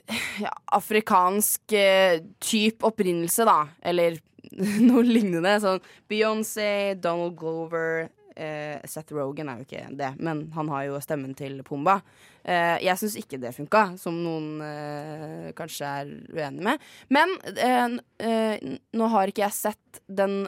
[0.45, 3.59] ja, afrikansk eh, type opprinnelse, da.
[3.81, 4.19] Eller
[4.87, 5.57] noe lignende.
[5.63, 10.99] Sånn Beyoncé, Donald Glover eh, Seth Rogan er jo ikke det, men han har jo
[11.03, 11.99] stemmen til Pumba.
[12.43, 16.85] Eh, jeg syns ikke det funka, som noen eh, kanskje er uenig med.
[17.13, 20.43] Men eh, eh, nå har ikke jeg sett den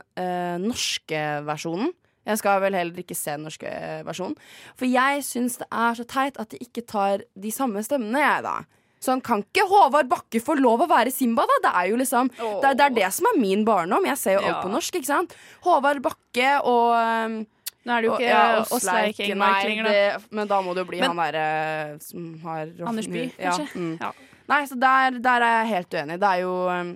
[0.62, 1.91] norske versjonen.
[2.28, 3.70] Jeg skal vel heller ikke se den norske
[4.06, 4.36] versjonen.
[4.78, 8.45] For jeg syns det er så teit at de ikke tar de samme stemmene, jeg,
[8.45, 8.60] da.
[9.02, 11.56] Sånn, Kan ikke Håvard Bakke få lov å være Simba, da?
[11.64, 14.06] Det er jo liksom det, er, det er det som er min barndom.
[14.06, 14.62] Jeg ser jo alt Ja.
[14.62, 15.34] på norsk, ikke sant?
[15.66, 17.39] Håvard Bakke og um,
[17.82, 18.41] Nå er det jo ikke ja,
[18.78, 20.20] Åsleik Engmark lenger, da.
[20.38, 23.66] Men da må det jo bli Men- han derre som har Anders Bye, ja, kanskje?
[23.74, 23.95] mm.
[24.04, 24.12] Ja.
[24.52, 26.20] Nei, så der, der er jeg helt uenig.
[26.22, 26.91] Det er jo um,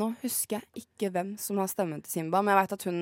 [0.00, 3.00] Nå husker jeg ikke hvem som har stemmen til Simba, men jeg vet at hun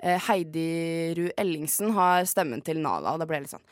[0.00, 3.66] eh, Heidi Ru Ellingsen har stemmen til Nala, og det ble litt sånn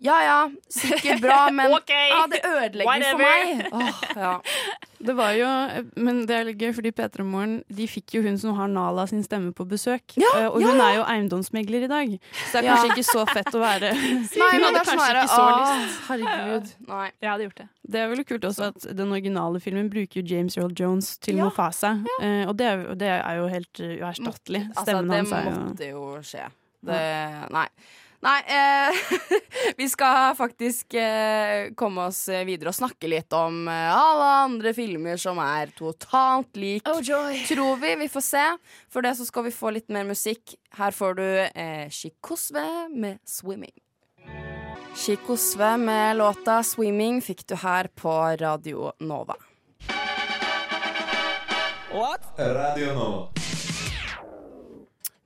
[0.00, 0.36] Ja ja,
[0.72, 2.08] sikkert bra, men okay.
[2.16, 3.66] ah, det ødelegger for meg.
[3.72, 4.30] Oh, ja.
[5.00, 5.48] Det var jo,
[6.00, 9.06] men det er litt gøy, fordi P3 Morgen de fikk jo hun som har Nala
[9.08, 10.16] sin stemme på besøk.
[10.16, 12.14] Eh, og hun ja, hun er jo eiendomsmegler i dag,
[12.50, 12.74] så det er Ja.
[12.76, 15.46] kanskje ikke så fett å være Nei, Hun hadde det sånn kanskje her, ikke så
[15.50, 15.84] lyst.
[15.84, 16.02] lyst.
[16.08, 16.72] Herregud.
[16.88, 17.06] Nei.
[17.20, 17.68] Jeg hadde gjort det.
[17.90, 21.40] Det er vel kult også at den originale filmen bruker jo James Earl Jones til
[21.40, 21.94] Ja, Mofasa.
[22.20, 24.66] Uh, og det er, det er jo helt uh, uerstattelig.
[24.68, 26.44] Altså, Stemmen det hans er jo måtte jo skje.
[26.88, 27.00] Det
[27.52, 27.66] Nei.
[28.20, 28.96] Nei, eh,
[29.80, 35.16] vi skal faktisk eh, komme oss videre og snakke litt om eh, alle andre filmer
[35.20, 36.84] som er totalt lik.
[36.84, 37.94] Tror vi.
[38.02, 38.44] Vi får se.
[38.92, 40.52] For det så skal vi få litt mer musikk.
[40.76, 43.78] Her får du eh, Chikosve med 'Swimming'.
[45.00, 49.40] Chikosve med låta 'Swimming' fikk du her på Radio Nova.
[51.90, 52.34] What?
[52.36, 53.39] Radio Nova.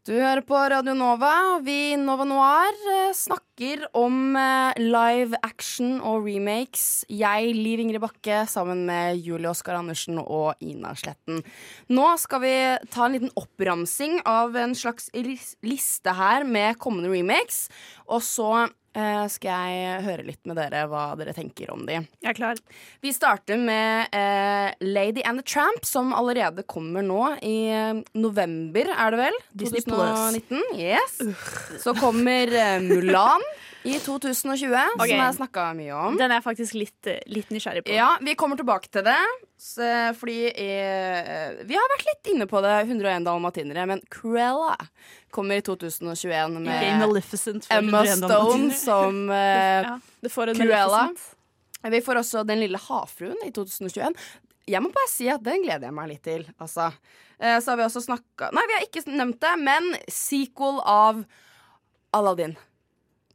[0.04, 5.38] Du hører på Radio Nova, og vi i Nova Noir eh, snakker om eh, live
[5.40, 7.06] action og remakes.
[7.08, 11.40] Jeg, Liv Ingrid Bakke, sammen med Julie Oskar Andersen og Ina Sletten.
[11.88, 12.52] Nå skal vi
[12.92, 17.70] ta en liten oppramsing av en slags liste her med kommende remakes.
[18.04, 18.50] Og så
[18.96, 22.00] eh, skal jeg høre litt med dere hva dere tenker om de.
[22.22, 22.60] Jeg er klar.
[23.04, 28.90] Vi starter med eh, Lady and the Tramp, som allerede kommer nå i eh, november,
[28.94, 29.38] er det vel?
[29.64, 30.64] Disney 2019.
[30.78, 31.20] Yes.
[31.82, 33.44] Så kommer eh, Mulan
[33.84, 35.10] i 2020, okay.
[35.10, 36.14] som jeg snakka mye om.
[36.16, 37.92] Den er jeg faktisk litt, eh, litt nysgjerrig på.
[37.92, 39.18] Ja, vi kommer tilbake til det.
[39.60, 39.84] Så,
[40.16, 44.78] fordi eh, Vi har vært litt inne på det, 101 dalmatinere, men Cruella
[45.34, 49.98] kommer i 2021 med okay, Maleficent Emma Stone som eh, Ja,
[50.32, 51.06] Cruella.
[51.84, 54.16] Vi får også Den lille havfruen i 2021.
[54.64, 56.46] Jeg må bare si at den gleder jeg meg litt til.
[56.56, 56.88] Altså.
[57.36, 61.26] Eh, Så har vi også snakka Nei, vi har ikke nevnt det, men sequel av
[62.16, 62.56] Aladdin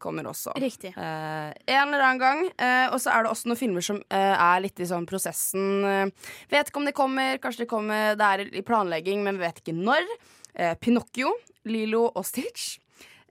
[0.02, 0.54] kommer også.
[0.60, 0.92] Riktig.
[0.98, 2.42] Eh, en eller annen gang.
[2.58, 5.70] Eh, og så er det også noen filmer som eh, er litt i sånn prosessen.
[5.86, 9.46] Eh, vet ikke om de kommer, kanskje de kommer, det er i planlegging, men vi
[9.48, 10.08] vet ikke når.
[10.56, 11.36] Eh, Pinocchio,
[11.70, 12.78] Lilo og Stitch.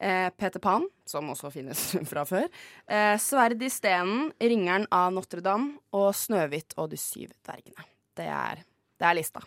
[0.01, 2.45] eh, Peter Pan, som også finnes fra før,
[2.87, 7.83] eh, Sverd i stenen, Ringeren av Notre-Dame og Snøhvit og de syv dvergene.
[8.15, 8.63] Det er,
[8.99, 9.43] det er lista.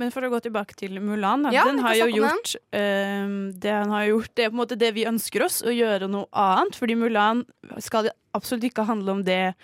[0.00, 3.92] Men for å gå tilbake til Mulan, Ja, den har jo gjort eh, Det han
[3.94, 6.78] har gjort, det er på en måte det vi ønsker oss, å gjøre noe annet.
[6.78, 7.44] Fordi Mulan
[7.78, 9.54] skal absolutt ikke handle om det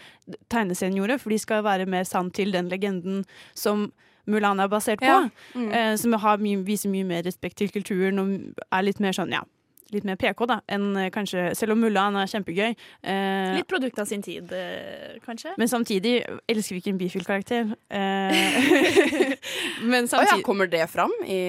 [0.53, 3.24] tegneserien gjorde, for de skal være mer sann til den legenden
[3.59, 3.89] som
[4.31, 5.11] Mulan er basert på.
[5.11, 5.24] Ja.
[5.59, 5.70] Mm.
[5.74, 9.35] Eh, som har mye, viser mye mer respekt til kulturen og er litt mer sånn,
[9.35, 9.43] ja
[9.93, 12.74] Litt mer PK, da, enn eh, kanskje Selv om Mulan er kjempegøy.
[13.03, 15.55] eh, Litt produkt av sin tid, eh, kanskje.
[15.59, 16.12] men samtidig
[16.49, 17.72] elsker vi ikke en bifil-karakter.
[17.91, 19.34] Eh,
[19.91, 21.41] men Å ja, samtidig kommer det fram i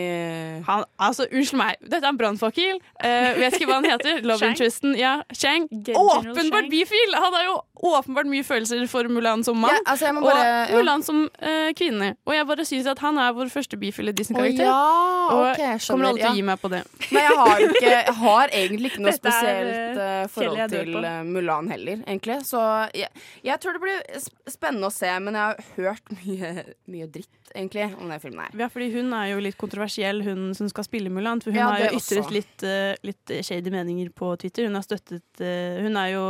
[0.66, 2.80] han, altså, Unnskyld meg, dette er en brannfakkel.
[3.04, 4.22] Eh, vet ikke hva han heter.
[4.26, 4.96] Love interesten.
[5.00, 5.68] Ja, Chang.
[5.72, 7.16] Åpenbart bifil!
[7.22, 10.42] Han er jo åpenbart mye følelser for Mulan som mann, Ja, altså, jeg må bare-
[10.42, 10.78] og ja.
[10.78, 12.12] Mulan som uh, kvinne.
[12.28, 14.66] Og jeg bare syns at han er vår første bifile Disney-karakter.
[14.66, 16.32] Å ja, og ok, kommer aldri til ja.
[16.32, 16.82] å gi meg på det.
[17.12, 21.22] Men jeg har, ikke, jeg har egentlig ikke noe Dette spesielt eh, forhold til eh,
[21.32, 22.38] Mulan heller, egentlig.
[22.48, 22.62] Så
[22.98, 23.10] jeg,
[23.48, 26.52] jeg tror det blir spennende å se, men jeg har hørt mye,
[26.92, 28.56] mye dritt, egentlig, om den filmen her.
[28.62, 31.42] Ja, fordi hun er jo litt kontroversiell, hun som skal spille Mulan.
[31.44, 32.66] For hun Ja, har jo ytret litt,
[33.08, 34.70] litt shady meninger på Twitter.
[34.70, 36.26] Hun har støttet Hun er jo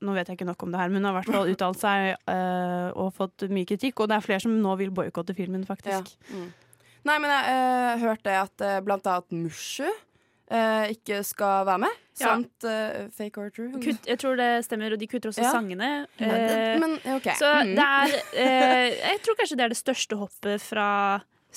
[0.00, 1.80] nå vet jeg ikke nok om det her, men hun har i hvert fall uttalt
[1.80, 4.00] seg uh, og fått mye kritikk.
[4.04, 6.14] Og det er flere som nå vil boikotte filmen, faktisk.
[6.32, 6.48] Mm.
[7.08, 11.96] Nei, men jeg uh, hørte at uh, blant annet Mushu uh, ikke skal være med.
[12.18, 12.32] Ja.
[12.34, 12.64] Samt
[13.14, 13.78] Fake or True.
[13.78, 15.52] Kutt, jeg tror det stemmer, og de kutter også Ja.
[15.54, 15.90] sangene.
[16.18, 17.28] Men- men, ok.
[17.38, 17.74] Så Mm.
[17.78, 20.88] det er eh, Jeg tror kanskje det er det største hoppet fra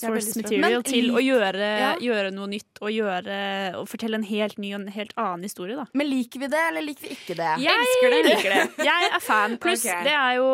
[0.01, 1.91] source material til å gjøre, Ja.
[2.01, 3.37] gjøre noe nytt og, gjøre,
[3.79, 5.77] og fortelle en helt ny og en helt annen historie.
[5.79, 5.85] Da.
[5.93, 7.51] Men liker vi det, eller liker vi ikke det?
[7.63, 8.85] Jeg liker det.
[8.85, 9.57] Jeg er fan.
[9.61, 10.03] Pluss okay.
[10.07, 10.49] det er jo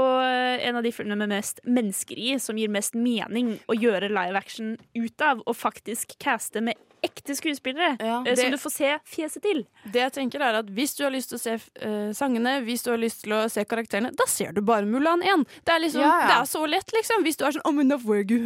[0.67, 4.37] en av de filmene med mest mennesker i, som gir mest mening å gjøre live
[4.37, 6.77] action ut av, og faktisk caste med
[7.07, 7.95] ekte skuespillere.
[7.99, 9.63] ja, det- Som du får se fjeset til.
[9.87, 12.83] Det jeg tenker er at Hvis du har lyst til å se uh, sangene, hvis
[12.83, 15.45] du har lyst til å se karakterene, da ser du bare Mulan 1.
[15.65, 16.27] Det er, liksom, Ja, ja.
[16.27, 17.23] det er så lett, liksom.
[17.25, 18.41] Hvis du er sånn oh, men da får jeg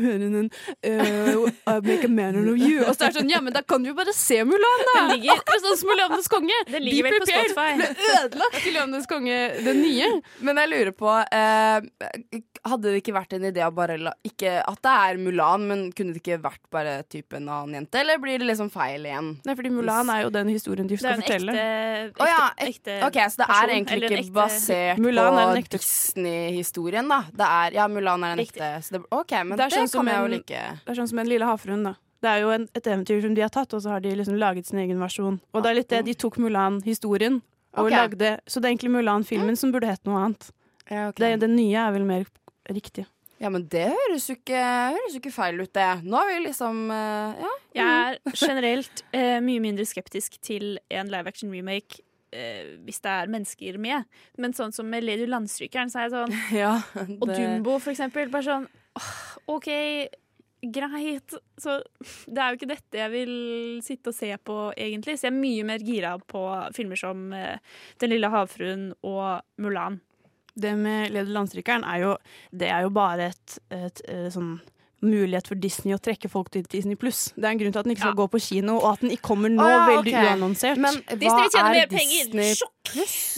[0.83, 1.35] eh,
[1.67, 2.83] I Make a man out of you.
[2.85, 5.07] Og så er det sånn, ja, men da kan du jo bare se Mulan, da!
[5.07, 6.57] Det ligger- Akkurat sånn som Løvenes konge.
[6.69, 7.29] Det ligger Be vel på.
[7.31, 7.69] Spotify.
[7.81, 10.11] Ble ødelagt til Løvenes konge, den nye.
[10.45, 11.81] Men jeg lurer på uh,
[12.61, 15.79] Hadde det ikke vært en idé å bare la Ikke at det er Mulan, men
[15.97, 18.01] kunne det ikke vært bare type en annen jente?
[18.03, 19.31] Eller blir det liksom feil igjen?
[19.47, 21.55] Nei, fordi Mulan er jo den historien de Det skal er en fortelle.
[21.55, 25.39] ekte, oh, ja, ekte, ekte Ok, så det person, er egentlig ikke ekte- basert Mulan
[25.41, 27.19] er på Disney-historien, da.
[27.31, 28.71] Det er, ja, Mulan er en ekte.
[28.85, 30.63] Så det, OK, men det, er sånn som kan jeg jo like.
[30.85, 31.95] Det er sånn som en lille havfruen, da.
[32.21, 34.35] Det er jo en, et eventyr som de har tatt, og så har de liksom
[34.37, 35.39] laget sin egen versjon.
[35.55, 37.39] Og det er litt det, de tok Mulan-historien
[37.79, 37.95] og okay.
[37.95, 40.51] lagde Så det er egentlig Mulan-filmen som burde hett noe annet.
[40.91, 41.23] Ja, okay.
[41.23, 42.27] det, den nye er vel mer
[42.69, 43.07] riktig.
[43.41, 44.61] Ja, men det høres jo ikke,
[44.93, 45.89] høres jo ikke feil ut, det.
[46.05, 47.51] Nå er vi liksom uh, Ja.
[47.73, 52.03] Jeg er generelt uh, mye mindre skeptisk til en live action remake
[52.35, 54.05] uh, hvis det er mennesker med.
[54.37, 56.75] Men sånn som med Lady Landstrykeren, så er jeg sånn Ja,
[57.17, 58.29] Og Dumbo, for eksempel.
[58.33, 58.69] Bare sånn
[58.99, 59.09] åh,
[59.55, 59.71] OK,
[60.61, 61.37] greit.
[61.57, 61.79] Så
[62.27, 63.35] det er jo ikke dette jeg vil
[63.81, 65.17] sitte og se på, egentlig.
[65.17, 66.45] Så jeg er mye mer gira på
[66.77, 69.97] filmer som Den lille havfruen og Mulan.
[70.55, 72.11] Det med Leder landstrykeren er jo
[72.51, 74.59] Det er jo bare et, et, eh, sånn
[75.01, 77.33] mulighet for Disney å trekke folk til Disney pluss.
[77.35, 79.11] Det er en grunn til at den ikke skal gå på kino, og at den
[79.15, 80.27] ikke kommer nå Å ja, veldig okay.
[80.29, 80.77] uannonsert.
[80.77, 82.25] Men Disney tjener er mer penger.
[82.31, 82.77] Disney Sjokk!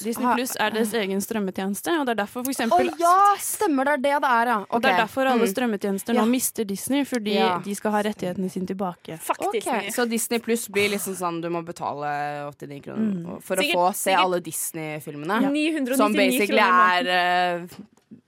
[0.04, 3.86] Disney Pluss er deres egen strømmetjeneste, og det er derfor for Å oh, ja, stemmer
[3.86, 4.58] det er det det er, ja.
[4.72, 5.52] Og det er derfor alle Mm.
[5.54, 6.22] strømmetjenester Ja.
[6.24, 7.60] nå mister Disney, fordi Ja.
[7.60, 9.20] de skal ha rettighetene sine tilbake.
[9.40, 13.42] Ok, Så Disney Pluss blir liksom sånn du må betale 89 kroner Mm.
[13.44, 15.42] for Sikkert- å få se sikkert- alle Disney-filmene.
[15.42, 15.50] Ja.
[15.50, 17.68] 999 Som basically kroner er eh,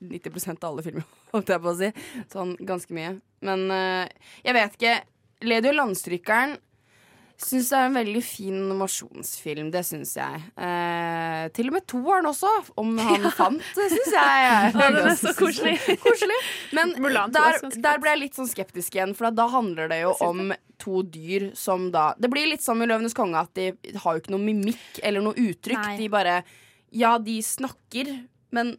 [0.03, 1.91] 90% av alle filmer, holdt jeg på å si.
[2.33, 3.17] Sånn ganske mye.
[3.45, 4.95] Men uh, jeg vet ikke.
[5.45, 6.55] Lady og landstrykeren
[7.41, 9.69] syns det er en veldig fin animasjonsfilm.
[9.73, 10.41] Det syns jeg.
[10.55, 14.43] Eh, til og med toeren også, om han fant, det syns jeg.
[14.45, 15.75] Ja, den er så koselig.
[16.03, 16.37] koselig.
[16.75, 16.93] Men
[17.33, 20.53] der, er der ble jeg litt sånn skeptisk igjen, for da handler det jo om
[20.81, 23.69] to dyr som da Det blir litt som i 'Løvenes konge' at de
[24.03, 25.81] har jo ikke noe mimikk eller noe uttrykk.
[25.81, 25.97] Nei.
[25.99, 26.41] De bare
[26.95, 28.11] Ja, de snakker,
[28.55, 28.75] men,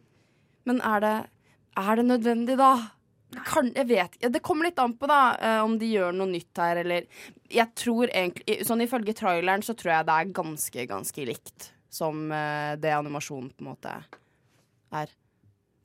[0.67, 1.17] men er det
[1.77, 2.71] Er det nødvendig, da?
[3.45, 6.31] Kan, jeg vet ja, Det kommer litt an på da eh, om de gjør noe
[6.31, 7.07] nytt her, eller
[7.51, 12.27] Jeg tror egentlig Sånn ifølge traileren så tror jeg det er ganske, ganske likt som
[12.31, 13.93] eh, det animasjonen på en måte
[14.95, 15.13] er.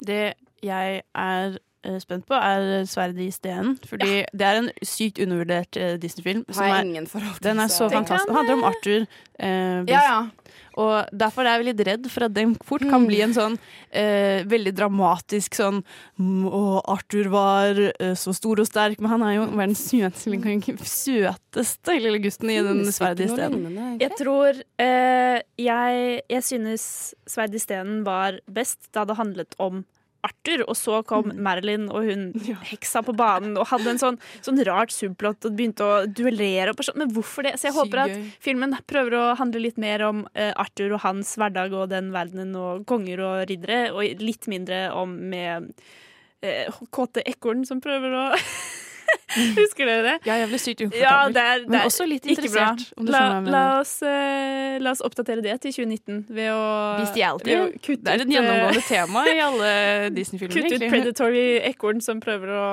[0.03, 0.23] Det
[0.63, 1.57] jeg er
[2.01, 3.77] spent på, er 'Sverdet i stenen'.
[3.87, 6.45] Fordi det er en sykt undervurdert uh, Disney-film.
[6.47, 8.29] Den er så- fantastisk.
[8.29, 9.07] Den handler om Arthur.
[9.43, 10.27] Uh, Ja, ja.
[10.79, 14.41] Og derfor er jeg litt redd for at den fort kan bli en sånn uh,
[14.49, 15.83] veldig dramatisk sånn
[16.23, 16.63] Å,
[16.93, 22.21] Arthur var eh, så stor og sterk, men han er jo verdens søteste, søteste lille
[22.23, 23.99] gutten i den sverdet i stedet.
[24.01, 26.85] Jeg tror eh, jeg, jeg synes
[27.27, 29.83] 'Sverdet i stenen var best da det handlet om
[30.23, 31.39] Arthur, og så kom Mm.
[31.43, 32.23] Marilyn og hun
[32.71, 36.75] heksa på banen og hadde en sånn, sånn rart subplott og begynte å duellere.
[36.75, 36.83] Og.
[36.99, 37.57] Men hvorfor det?
[37.61, 41.35] Så jeg håper at filmen prøver å handle litt mer om eh, Arthur og hans
[41.39, 45.73] hverdag og den verdenen og konger og riddere, og litt mindre om med
[46.43, 48.27] eh, kåte ekorn som prøver å
[49.63, 50.15] Husker dere det?
[50.29, 53.23] Ja, jeg ble sykt Ja, det er, det Men er også litt interessert, om La,
[53.41, 56.65] la, oss, uh, la oss oppdatere det til 2019 ved å,
[57.01, 57.51] Bestiality.
[57.51, 59.71] ved å kutte Det er et eh, gjennomgående tema i alle
[60.17, 60.59] Disney-filmer.
[60.59, 62.67] Kutte ut predatory ekorn som prøver å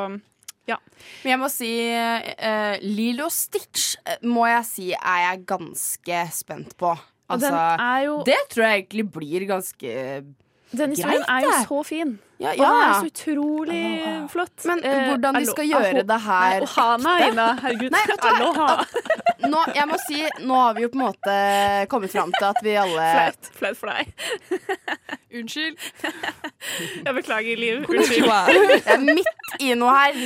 [0.70, 0.78] Ja.
[1.24, 3.94] Men jeg må si uh, Lilo Stitch
[4.28, 6.92] må jeg si er jeg ganske spent på.
[7.30, 9.96] Og den Altså, er jo- Det tror jeg egentlig blir ganske
[10.72, 12.20] Den historien greit, er jo så fin.
[12.40, 12.94] Ja, Og den er ja.
[13.00, 13.84] så utrolig
[14.30, 14.66] flott.
[14.66, 17.16] Men Eh, hvordan de skal gjøre det her Nei, Ohana.
[17.32, 17.48] Ina.
[17.62, 17.92] Herregud.
[18.22, 18.84] Aloha.
[19.46, 21.36] Nå, jeg må si, nå har vi jo på en måte
[21.92, 23.52] kommet fram til at vi alle Flaut.
[23.60, 24.14] Flaut for deg.
[25.40, 25.78] Unnskyld.
[27.06, 27.84] Jeg beklager, Liv.
[27.86, 28.26] Unnskyld.
[28.26, 30.18] Jeg er midt i noe her.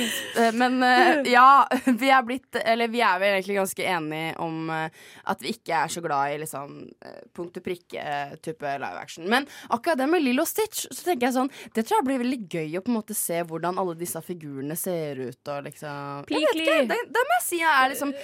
[0.56, 5.02] Men eh, ja, vi er blitt Eller vi er vel egentlig ganske enige om eh,
[5.30, 9.28] at vi ikke er så glad i liksom eh, punkt og prikke-type live action.
[9.30, 12.40] Men akkurat det med Lilo Stitch, så tenker jeg sånn Det tror jeg blir veldig
[12.48, 16.44] gøy å på en måte se hvordan alle disse figurene ser ut og liksom Jeg
[16.46, 18.14] vet ikke, det, det må jeg si er liksom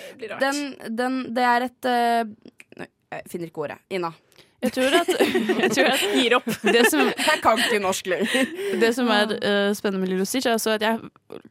[0.41, 3.79] den, den, Det er et uh, Jeg finner ikke ordet.
[3.91, 4.13] Ina.
[4.61, 5.09] Jeg tror at,
[5.65, 6.49] jeg tror at Gir opp.
[6.63, 8.53] Det som, Jeg kan ikke norsk lenger.
[8.81, 11.01] det som er uh, spennende med Lilo Stitch, er at jeg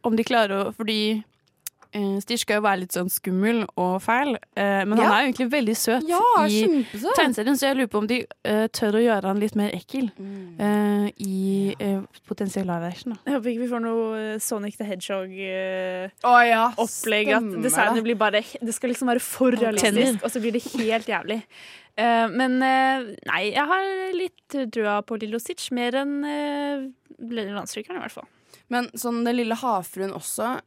[0.04, 1.00] Om de klarer å Fordi
[2.22, 5.10] Stitch skal jo være litt sånn skummel og fæl, eh, men han Ja.
[5.16, 6.86] er jo egentlig veldig søt Ja, i
[7.18, 10.12] tegneserien, så jeg lurer på om de uh, tør å gjøre han litt mer ekkel
[10.60, 13.14] eh, i uh, potensiell live action.
[13.14, 13.20] Da.
[13.26, 16.14] Jeg håper ikke vi får noe eh, Sonic the Hedgehog-opplegg.
[16.24, 18.06] Å ja, at designet det.
[18.06, 21.42] blir bare Det skal liksom være for realistisk, og så blir det helt jævlig.
[22.00, 23.86] Eh, men eh, nei, jeg har
[24.16, 25.72] litt trua på Lillo Stitch.
[25.76, 26.86] Mer enn uh,
[27.20, 28.30] Landstrykeren, i hvert fall.
[28.70, 30.60] Men sånn Den lille havfruen også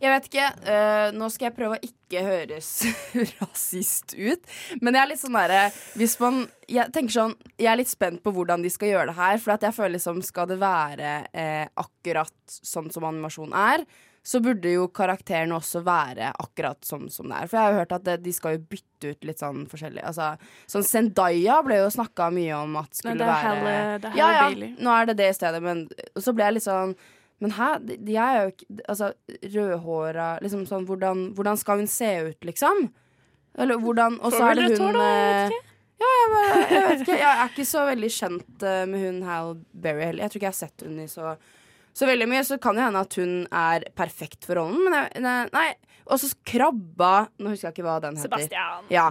[0.00, 2.68] Jeg vet ikke, Uh, nå skal jeg prøve å ikke høres
[3.40, 4.42] rasist ut,
[4.80, 5.66] men jeg er litt sånn derre
[5.98, 9.16] Hvis man Jeg tenker sånn Jeg er litt spent på hvordan de skal gjøre det
[9.20, 13.84] her, for at jeg føler liksom Skal det være uh, akkurat sånn som animasjon er,
[14.28, 17.48] så burde jo karakterene også være akkurat sånn som det er.
[17.48, 20.02] For jeg har jo hørt at det, de skal jo bytte ut litt sånn forskjellig.
[20.04, 20.26] Altså,
[20.68, 24.10] sånn Zendaya ble jo snakka mye om at skulle Nei, det er være Halle- det
[24.10, 24.74] er Ja, Halle ja, Bailey.
[24.84, 25.86] nå er det det i stedet, men
[26.20, 26.92] så ble jeg litt sånn
[27.40, 29.12] men hæ, de er jo ikke Altså,
[29.54, 32.88] rødhåra liksom sånn, hvordan, hvordan skal hun se ut, liksom?
[33.58, 35.50] Eller hvordan Og så er det hun eh,
[35.98, 37.16] Ja, jeg, bare- jeg vet ikke.
[37.18, 40.22] Jeg er ikke så veldig kjent eh, med hun Hal Berry heller.
[40.22, 41.32] Jeg tror ikke jeg har sett hun i så,
[41.98, 42.42] så veldig mye.
[42.46, 44.94] Så kan det hende at hun er perfekt for rollen, men
[45.26, 45.66] jeg, nei.
[46.08, 48.30] Og så krabba Nå husker jeg ikke hva den heter.
[48.30, 48.86] Sebastian.
[48.94, 49.08] Ja.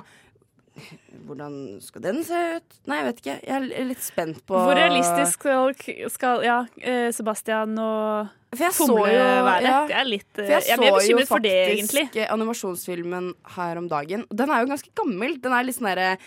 [1.27, 1.53] Hvordan
[1.83, 2.77] skal den se ut?
[2.87, 3.35] Nei, jeg vet ikke.
[3.47, 5.73] Jeg er litt spent på Hvor realistisk skal,
[6.13, 9.61] skal ja, eh, Sebastian og For jeg så Fomle jo være?
[9.67, 9.77] ja.
[9.89, 11.77] Det er litt, eh, For jeg jeg er så mer jo bekymret for det, faktisk
[11.97, 12.23] egentlig.
[12.23, 14.25] eh, animasjonsfilmen her om dagen.
[14.31, 15.37] Den er jo ganske gammel.
[15.43, 16.17] Den er litt sånn derre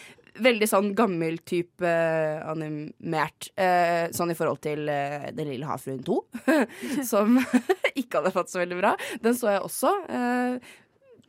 [0.41, 3.49] Veldig sånn gammel type eh, animert.
[3.59, 6.19] eh, sånn i forhold til Den lille havfruen 2,
[7.11, 7.35] som
[7.99, 8.93] ikke hadde fått så veldig bra.
[9.25, 9.91] Den så jeg også.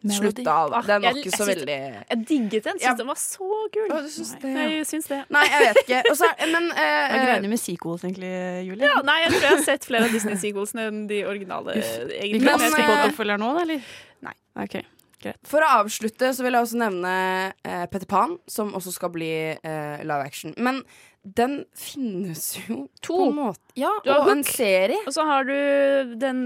[0.04, 0.18] Melody.
[0.42, 0.86] slutta av.
[0.88, 1.78] Den var Jeg- ikke så veldig
[2.10, 2.78] Jeg digget den.
[2.82, 2.90] Ja.
[2.90, 3.88] Syns den var så kul.
[3.90, 4.68] Å, du syns det, ja.
[4.72, 5.20] Jeg syns det.
[5.30, 6.00] Nei, jeg vet ikke.
[6.12, 8.32] Også, er- men Hva eh, greier de med sequels, egentlig,
[8.66, 8.88] Julie?
[8.88, 11.78] Ja, nei, jeg tror jeg har sett flere av Disney-sequelsene enn de originale.
[11.78, 13.94] Vi kan på eh, oppfølger nå, da, eller?
[14.26, 14.34] Nei.
[14.66, 14.80] Ok,
[15.22, 15.38] greit.
[15.48, 17.14] For å avslutte så vil jeg også nevne
[17.54, 20.54] uh, Petter Pan, som også skal bli uh, live action.
[20.58, 20.82] Men
[21.24, 23.14] den finnes jo To.
[23.14, 23.62] på en måte.
[23.78, 24.98] Ja, Du har og en serie.
[25.06, 26.40] Og så har du den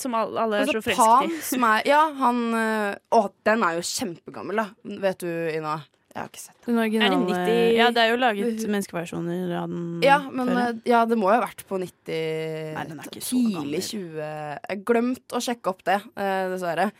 [0.00, 1.42] som alle, er så Altså Pan, forelsket i.
[1.52, 4.68] som er Ja, han eh, Å, den er jo kjempegammel, da.
[5.04, 5.80] Vet du, Ina?
[6.12, 6.74] Jeg har ikke sett den.
[6.74, 7.76] Den originale, Er det 90?
[7.76, 11.00] Ja, det er jo laget menneskeversjoner av den Ja, men før, ja.
[11.08, 13.80] det må jo ha vært på 90 Nei, den er ikke så Tidlig gammel.
[13.88, 14.20] 20
[14.68, 16.90] Jeg glemt å sjekke opp det, eh, dessverre.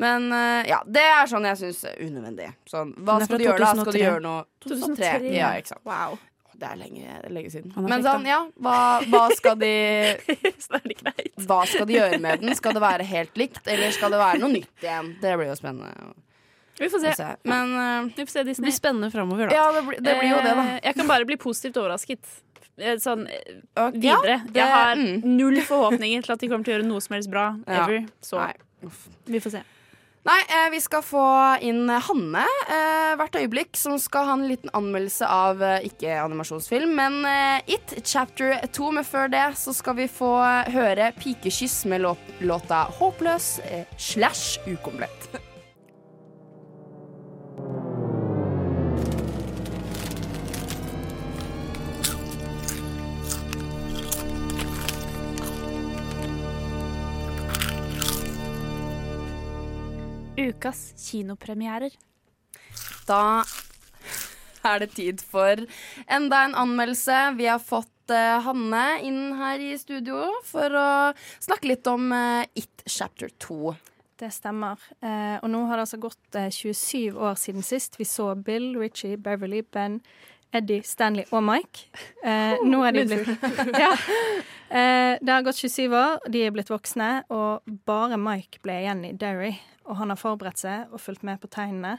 [0.00, 2.48] Men eh, ja, det er sånn jeg syns unødvendig.
[2.68, 3.72] Sånn, hva skal du gjøre da?
[3.82, 5.10] Skal du gjøre noe 2003?
[5.20, 5.34] 2003.
[5.36, 5.84] Ja, ikke sant.
[5.88, 6.16] Wow.
[6.62, 7.72] Det er lenge, lenge siden.
[7.74, 8.74] Han Men sånn, ja, hva,
[9.10, 9.70] hva skal de
[10.62, 11.32] Så er det greit.
[11.48, 12.54] Hva skal de gjøre med den?
[12.54, 15.08] Skal det være helt likt, eller skal det være noe nytt igjen?
[15.24, 15.90] Det blir jo spennende
[16.78, 17.14] Vi får se.
[17.18, 17.26] se.
[17.50, 19.58] Men uh, Vi får se Det blir spennende framover, da.
[19.58, 20.68] ja, det blir, det blir jo det, da.
[20.76, 22.30] Eh, Jeg kan bare bli positivt overrasket.
[22.78, 24.38] eh, sånn eh, ja, videre.
[24.46, 25.26] det- jeg har mm.
[25.36, 27.82] null forhåpninger til at de kommer til å gjøre noe som helst bra Ja.
[27.84, 28.06] ever.
[28.22, 28.54] Så Nei.
[29.26, 29.64] vi får se.
[30.22, 31.22] Nei, eh, vi skal få
[31.66, 36.94] inn Hanne eh, hvert øyeblikk, som skal ha en liten anmeldelse av eh, ikke animasjonsfilm,
[36.94, 38.90] men eh, It chapter 2.
[38.94, 40.36] Men før det så skal vi få
[40.70, 42.06] høre Pikekyss med
[42.38, 43.56] låta Håpløs
[43.98, 45.51] slash ukomplett.
[60.42, 61.94] Ukas kinopremierer.
[63.06, 63.42] Da
[64.66, 65.62] er det tid for
[66.06, 67.18] enda en anmeldelse.
[67.38, 70.90] Vi har fått eh, Hanne inn her i studio for å
[71.42, 73.74] snakke litt om eh, It chapter 2.
[74.22, 74.78] Det stemmer.
[75.02, 78.72] Eh, og nå har det altså gått eh, 27 år siden sist vi så Bill,
[78.78, 79.98] Richie, Beverly, Ben,
[80.54, 81.88] Eddie, Stanley og Mike.
[82.22, 83.46] Eh, nå er de blitt
[83.82, 83.90] ja.
[84.68, 89.06] eh, Det har gått 27 år, de er blitt voksne, og bare Mike ble igjen
[89.08, 89.54] i Derry.
[89.84, 91.98] Og han har forberedt seg og fulgt med på tegnene.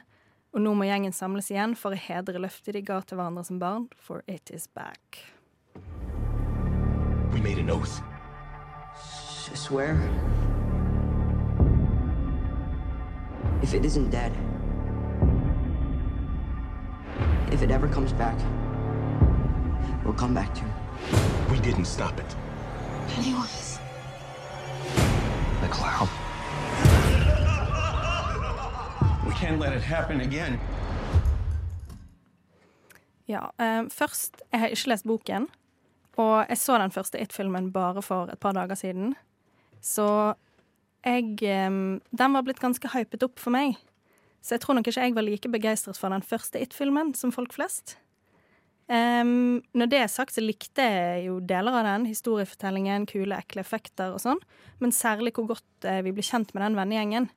[0.53, 3.59] Og nå må gjengen samles igjen for å hedre løftet de ga til hverandre som
[3.59, 5.23] barn, for it is back.
[7.33, 8.01] We made an oath.
[9.51, 9.97] I swear.
[13.61, 14.31] If it isn't dead,
[17.51, 18.37] if it ever comes back,
[20.03, 21.51] we'll come back to it.
[21.51, 22.35] We didn't stop it.
[23.07, 23.79] Pennywise.
[25.61, 26.09] The clown.
[29.39, 30.59] Can't let it happen again.
[33.25, 35.47] Ja, eh, først Jeg har ikke lest boken,
[36.17, 39.15] og jeg så den første It-filmen bare for et par dager siden.
[39.81, 40.35] Så
[41.05, 43.75] jeg eh, Den var blitt ganske hypet opp for meg.
[44.41, 47.53] Så jeg tror nok ikke jeg var like begeistret for den første It-filmen som folk
[47.53, 47.97] flest.
[48.91, 52.05] Um, når det er sagt, så likte jeg jo deler av den.
[52.09, 54.41] Historiefortellingen, kule, ekle effekter og sånn.
[54.83, 57.29] Men særlig hvor godt eh, vi ble kjent med den vennegjengen.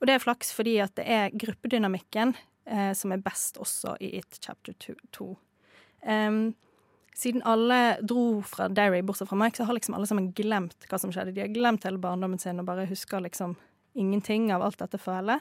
[0.00, 2.34] Og det er flaks fordi at det er gruppedynamikken
[2.64, 4.74] eh, som er best også i It chapter
[5.12, 5.28] 2.
[6.08, 6.42] Um,
[7.14, 10.98] siden alle dro fra Derry, bortsett fra Mike, så har liksom alle sammen glemt hva
[11.00, 11.34] som skjedde.
[11.36, 13.58] De har glemt hele barndommen sin og bare husker liksom
[13.98, 15.40] ingenting av alt dette fæle.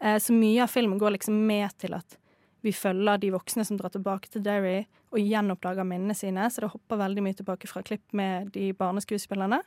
[0.00, 2.18] Eh, så mye av filmen går liksom med til at
[2.60, 6.74] vi følger de voksne som drar tilbake til Derry og gjenoppdager minnene sine, så det
[6.74, 9.62] hopper veldig mye tilbake fra klipp med de barneskuespillerne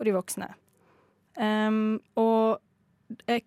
[0.00, 0.48] og de voksne.
[1.36, 2.62] Um, og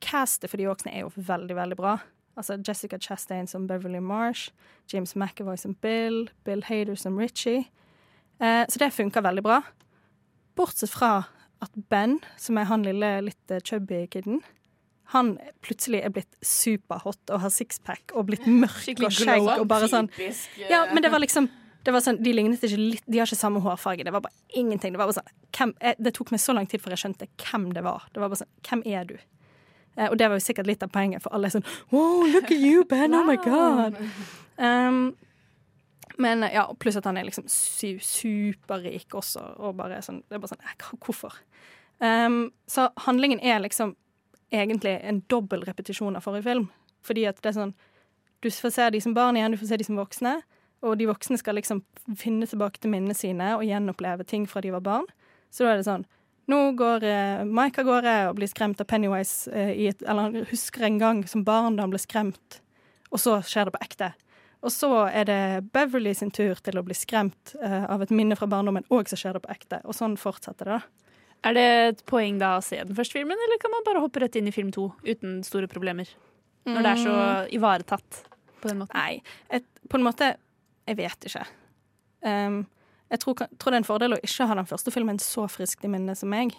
[0.01, 1.97] castet for de voksne er jo veldig, veldig bra.
[2.37, 4.51] Altså Jessica Chastain som Beverly Marsh,
[4.91, 7.65] James McAvoy som Bill, Bill Hader som Richie.
[8.39, 9.61] Eh, så det funker veldig bra.
[10.57, 11.23] Bortsett fra
[11.63, 14.41] at Ben, som er han lille litt eh, chubby kiden,
[15.13, 19.67] han plutselig er blitt superhot og har sixpack og blitt mørk Skikkelig og skjegg og
[19.69, 20.39] bare sånn eh.
[20.71, 21.49] Ja, men det var liksom
[21.83, 24.05] det var sånn, De lignet ikke litt De har ikke samme hårfarge.
[24.07, 24.93] Det var bare ingenting.
[24.95, 27.27] Det var bare sånn hvem, eh, Det tok meg så lang tid før jeg skjønte
[27.43, 28.05] hvem det var.
[28.15, 29.17] Det var bare sånn Hvem er du?
[29.95, 32.49] Eh, og det var jo sikkert litt av poenget, for alle er sånn Wow, look
[32.49, 33.13] at you, Ben!
[33.13, 33.97] Oh my God!
[34.57, 35.15] Um,
[36.21, 40.43] men ja, pluss at han er liksom su superrik også, og bare sånn Det er
[40.43, 41.39] bare sånn eh, Hvorfor?
[42.03, 43.95] Um, så handlingen er liksom
[44.53, 46.67] egentlig en dobbel repetisjon av forrige film.
[47.05, 47.75] Fordi at det er sånn
[48.43, 50.33] Du får se de som barn igjen, du får se de som voksne.
[50.83, 51.79] Og de voksne skal liksom
[52.19, 55.05] finne tilbake til minnene sine og gjenoppleve ting fra de var barn.
[55.49, 56.03] Så da er det sånn
[56.51, 60.27] Nå går eh, Mike av gårde og blir skremt av Pennywise eh, i et Eller
[60.27, 62.59] han husker en gang som barn da han ble skremt,
[63.13, 64.09] og så skjer det på ekte.
[64.63, 65.39] Og så er det
[65.75, 69.19] Beverly sin tur til å bli skremt eh, av et minne fra barndommen, og så
[69.19, 69.79] skjer det på ekte.
[69.87, 70.81] Og sånn fortsetter det.
[70.81, 71.03] da.
[71.43, 74.23] Er det et poeng da å se den første filmen, eller kan man bare hoppe
[74.23, 76.07] rett inn i film to uten store problemer?
[76.63, 77.15] Når det er så
[77.51, 78.21] ivaretatt
[78.63, 78.95] på den måten.
[78.95, 79.19] Nei,
[79.51, 80.35] et, på en måte
[80.87, 81.43] Jeg vet ikke.
[82.27, 82.63] Um,
[83.13, 85.85] jeg tror, tror det er en fordel å ikke ha den første filmen så friskt
[85.85, 86.55] i minnet som meg.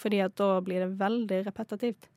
[0.00, 2.08] Fordi at da blir det veldig repetitivt.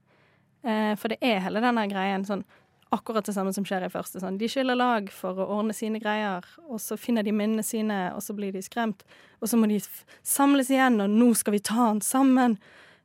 [0.63, 2.45] Eh, for det er hele denne greien sånn
[2.93, 4.21] akkurat det samme som skjer i første.
[4.21, 4.37] Sånn.
[4.39, 8.21] De skiller lag for å ordne sine greier, og så finner de minnene sine, og
[8.23, 9.03] så blir de skremt.
[9.41, 9.81] Og så må de
[10.21, 12.59] samles igjen, og nå skal vi ta den sammen.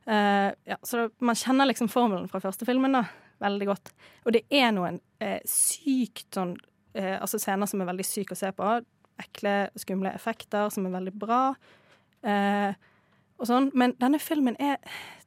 [0.05, 3.03] Eh, ja, så man kjenner liksom formelen fra første filmen da,
[3.43, 3.91] veldig godt.
[4.27, 6.55] Og det er noen eh, sykt sånn
[6.93, 8.71] eh, Altså scener som er veldig syke å se på.
[9.19, 11.41] Ekle, skumle effekter som er veldig bra.
[12.23, 12.71] Eh,
[13.39, 13.69] og sånn.
[13.77, 14.79] Men denne filmen er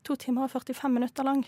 [0.07, 1.45] to timer og 45 minutter lang.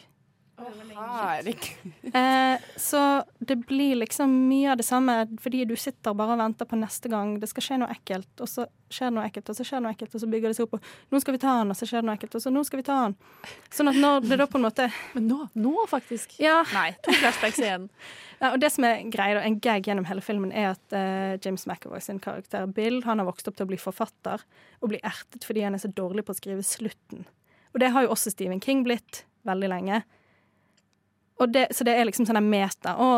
[2.14, 6.68] Eh, så det blir liksom mye av det samme, fordi du sitter bare og venter
[6.70, 9.58] på neste gang det skal skje noe ekkelt, og så skjer det noe ekkelt, og
[9.58, 11.40] så skjer det noe ekkelt, og så bygger det seg opp, og nå skal vi
[11.42, 13.16] ta han, og så skjer det noe ekkelt, og så nå skal vi ta han.
[13.74, 14.86] Sånn at når det da på en måte
[15.16, 16.38] Men nå, nå faktisk?
[16.44, 16.60] Ja.
[16.76, 17.90] Nei, to flashbacks igjen.
[18.42, 21.62] Ja, og det som er greia, en gag gjennom hele filmen, er at eh, James
[21.64, 24.42] McAvoy sin karakter Bill han har vokst opp til å bli forfatter,
[24.82, 27.24] og blir ertet fordi han er så dårlig på å skrive slutten.
[27.72, 30.02] Og det har jo også Stephen King blitt veldig lenge.
[31.42, 32.94] Og det, så det er liksom sånn meta.
[32.94, 33.08] Å,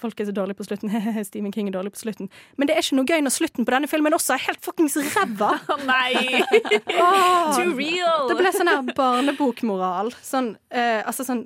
[0.00, 0.92] folk er så dårlige på slutten.
[1.28, 2.30] Stephen King er dårlig på slutten.
[2.56, 4.96] Men det er ikke noe gøy når slutten på denne filmen også er helt fuckings
[5.12, 5.52] ræva!
[5.90, 6.40] Nei!
[7.02, 8.26] oh, Too real!
[8.30, 10.14] Det ble sånn her barnebokmoral.
[10.24, 11.44] Sånn, eh, altså sånn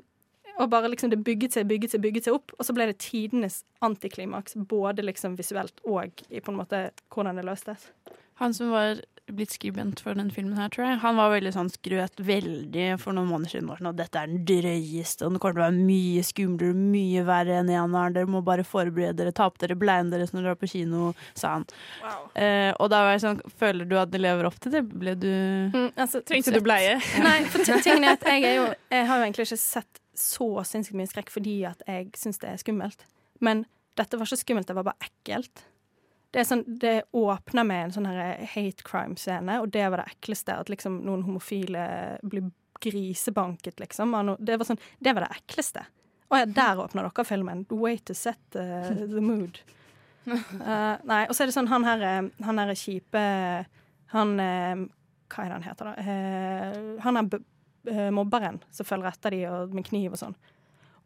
[0.61, 2.99] og bare liksom det bygget seg, bygget seg, bygget seg opp, og så ble det
[3.01, 4.55] tidenes antiklimaks.
[4.69, 6.83] Både liksom visuelt og i på en måte
[7.15, 7.89] hvordan det løstes.
[8.43, 9.01] Han som var
[9.31, 13.15] blitt skribent for den filmen her, tror jeg, han var veldig sånn skrøt veldig for
[13.17, 13.71] noen måneder siden.
[13.79, 17.25] Sånn, at dette er den drøyeste, og den kommer til å være mye skumlere, mye
[17.29, 18.17] verre enn eneren.
[18.17, 21.13] Dere må bare forberede dere, ta på dere bleiene deres når dere er på kino,
[21.39, 21.67] sa han.
[22.35, 24.85] Eh, og da var jeg sånn, føler du at det lever opp til det?
[24.91, 25.31] Ble du
[25.95, 26.99] altså, Trengte du bleie?
[27.27, 30.49] Nei, for tingen er at jeg, er jo, jeg har jo egentlig ikke sett så
[30.69, 33.07] sinnssykt mye skrekk fordi at jeg syns det er skummelt.
[33.43, 33.65] Men
[33.99, 35.65] dette var ikke skummelt, det var bare ekkelt.
[36.33, 40.57] Det, sånn, det åpner med en sånn her hate crime-scene, og det var det ekleste.
[40.57, 41.83] At liksom noen homofile
[42.25, 42.49] blir
[42.83, 44.15] grisebanket, liksom.
[44.41, 45.85] Det var, sånn, det var det ekleste.
[46.33, 47.67] Å ja, der åpner dere filmen.
[47.69, 49.61] Way to set uh, the mood.
[50.25, 53.23] Uh, nei, og så er det sånn han her, eh, han her kjipe
[54.13, 54.85] Han eh,
[55.33, 55.95] Hva er det han heter, da?
[55.99, 57.39] Eh, han er
[57.91, 60.37] eh, mobberen som følger etter de og med kniv og sånn.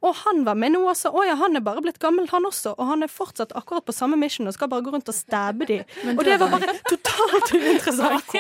[0.05, 1.11] Og han var med nå også.
[1.17, 2.75] Å ja, han er bare blitt gammel, han også.
[2.77, 5.69] Og han er fortsatt akkurat på samme mission og skal bare gå rundt og stabbe
[5.69, 5.81] de.
[6.17, 8.37] Og det var bare totalt uinteressant.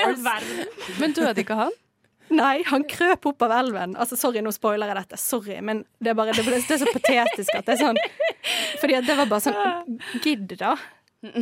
[1.00, 1.74] Men døde ikke han?
[2.34, 3.94] Nei, han krøp opp av elven.
[4.02, 5.18] Altså, Sorry, nå spoiler jeg dette.
[5.20, 8.00] Sorry, men det er, bare, det, det er så patetisk at det er sånn
[8.82, 10.74] Fordi at det var bare sånn Gidd, da.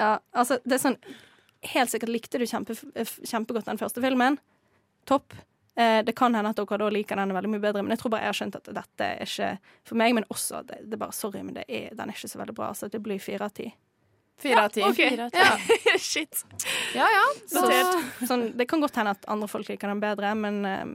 [0.00, 1.00] Ja, altså, det er sånn
[1.74, 2.76] Helt sikkert likte du kjempe,
[3.24, 4.36] kjempegodt den første filmen.
[5.08, 5.32] Topp.
[5.76, 8.12] Eh, det kan hende at dere da liker den veldig mye bedre, men jeg tror
[8.14, 9.48] bare jeg har skjønt at dette er ikke
[9.90, 10.14] for meg.
[10.14, 12.54] Men også, det, det er bare sorry, men det er, den er ikke så veldig
[12.60, 12.70] bra.
[12.78, 13.66] Så det blir fire av ti.
[14.44, 14.84] Fire av ti.
[14.84, 15.50] Ja.
[15.98, 16.44] Shit.
[16.94, 17.24] Ja, ja.
[17.50, 20.86] Så, Så, sånn, det kan godt hende at andre folk liker den bedre, men eh,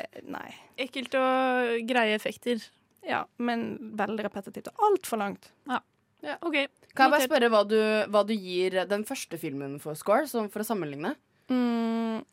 [0.00, 0.48] eh, nei.
[0.80, 2.64] Ekkelt og greie effekter.
[3.08, 5.52] Ja, men veldig repetitivt og altfor langt.
[5.68, 5.80] Ja.
[6.42, 6.56] OK.
[6.98, 7.78] kan jeg bare spørre hva du,
[8.10, 11.12] hva du gir den første filmen for score, sånn for å sammenligne?
[11.52, 12.24] Mm,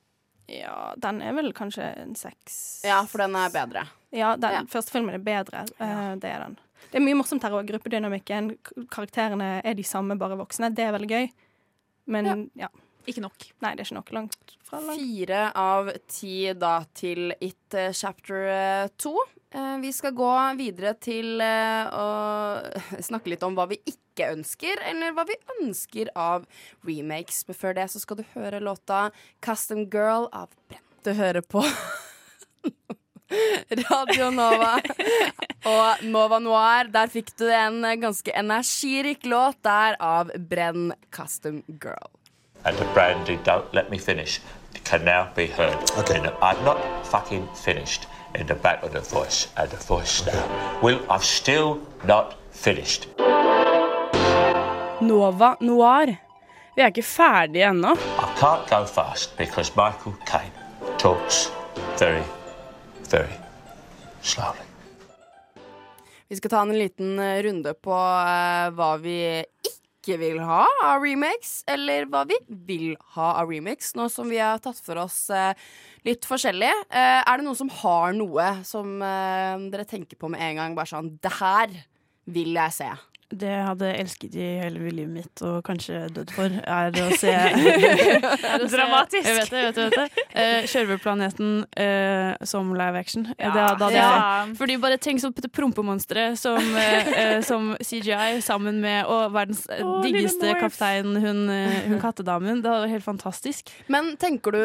[0.48, 2.82] ja, den er vel kanskje en seks.
[2.86, 3.88] Ja, for den er bedre.
[4.12, 4.64] Ja, den Ja.
[4.70, 5.66] første filmen er bedre.
[5.80, 6.58] eh, det er den.
[6.92, 7.66] Det er mye morsomt her òg.
[7.68, 8.58] Gruppedynamikken.
[8.90, 10.74] Karakterene er de samme, bare voksne.
[10.74, 11.32] Det er veldig gøy.
[12.08, 12.68] Men ja.
[13.08, 13.38] Ikke nok.
[13.62, 14.12] Nei, det er ikke nok.
[14.12, 14.98] Langt fra langt.
[15.00, 19.16] Fire av ti da til It eh, chapter eh, to.
[19.16, 19.45] Eh,
[19.82, 22.08] Vi skal gå videre til eh, å
[23.08, 26.48] snakke litt om hva vi ikke ønsker, eller hva vi ønsker av
[26.88, 27.44] remakes.
[27.48, 29.10] Men før det så skal du høre låta
[29.40, 30.84] 'Custom Girl' av Brenn.
[31.06, 31.64] Du hører på
[33.90, 34.76] Radio Nova
[35.66, 36.92] og Nova Noir.
[36.92, 42.16] Der fikk du en ganske energirik låt der av Brenn 'Custom Girl'.
[42.66, 44.42] and the brandy don't let me finish
[44.84, 45.78] can now be heard.
[45.98, 46.20] Okay.
[46.42, 48.08] I'm not fucking finished
[48.40, 50.82] in the back of the voice at the voice now.
[50.82, 53.08] Well, I've still not finished.
[55.02, 56.16] Nova Noir.
[56.76, 57.94] Vi er ikke ferdige ennå.
[57.96, 60.52] I can't go fast because Michael Caine
[60.98, 61.52] talks
[62.00, 62.24] very,
[63.10, 63.32] very
[64.22, 64.66] slowly.
[66.28, 69.76] Vi skal ta en liten eh, runde på eh, hva vi ikke
[70.22, 72.38] vil ha av remakes, eller hva vi
[72.68, 75.58] vil ha av remakes, nå som vi har tatt for oss eh,
[76.06, 76.70] litt forskjellig.
[76.90, 80.78] Eh, er det noen som har noe som eh, dere tenker på med en gang?
[80.78, 81.74] Bare sånn Det her
[82.30, 82.92] vil jeg se.
[83.34, 87.32] Det jeg hadde elsket i hele livet mitt, og kanskje dødd for, er å se
[88.76, 89.26] Dramatisk.
[89.26, 89.86] Jeg vet det, jeg vet det.
[89.86, 90.26] Vet det.
[90.36, 91.50] Eh, Kjørveplaneten
[91.82, 93.26] eh, som live action.
[93.34, 93.54] Eh, Ja.
[93.56, 94.46] det, da det, Ja.
[94.58, 99.66] fordi bare tenk sånn på prompemonstre som, eh, eh, som CGI sammen med og verdens
[99.82, 101.50] oh, diggeste kaptein, hun,
[101.90, 102.62] hun kattedamen.
[102.62, 103.72] Det var helt fantastisk.
[103.90, 104.62] Men tenker du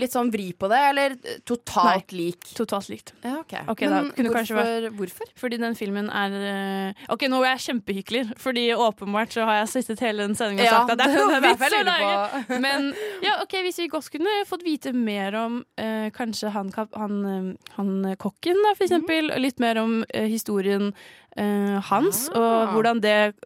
[0.00, 1.14] litt sånn vri på det, eller
[1.46, 2.50] totalt lik?
[2.58, 3.14] Totalt likt.
[3.24, 3.62] Ja, okay.
[3.70, 5.32] Ok, da Men kunne hvorfor, kanskje vært hvorfor?
[5.40, 9.68] Fordi den filmen er eh, Ok, Nå er jeg kjempehykler, fordi åpenbart så har jeg
[9.74, 12.60] sittet hele den sendinga og sagt at det er ikke noe vits å lage.
[12.64, 12.86] Men
[13.20, 17.74] ja, ok, hvis vi godt kunne fått vite mer om uh, kanskje han, han, eh,
[17.76, 19.28] han eh, kokken, da, for eksempel.
[19.34, 20.94] og Litt mer om uh, historien
[21.36, 23.36] uh, hans, og hvordan, det,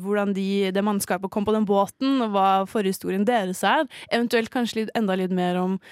[0.00, 3.84] hvordan de, det mannskapet kom på den båten, og hva forhistorien deres er.
[4.08, 5.82] Eventuelt kanskje litt, enda litt mer om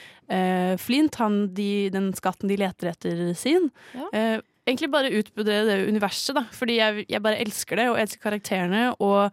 [0.77, 3.71] Flint, han, de, den skatten de leter etter sin.
[3.97, 4.41] Ja.
[4.69, 6.45] Eh, egentlig bare utbrodere det universet, da.
[6.53, 8.91] Fordi jeg, jeg bare elsker det, og elsker karakterene.
[9.01, 9.33] Og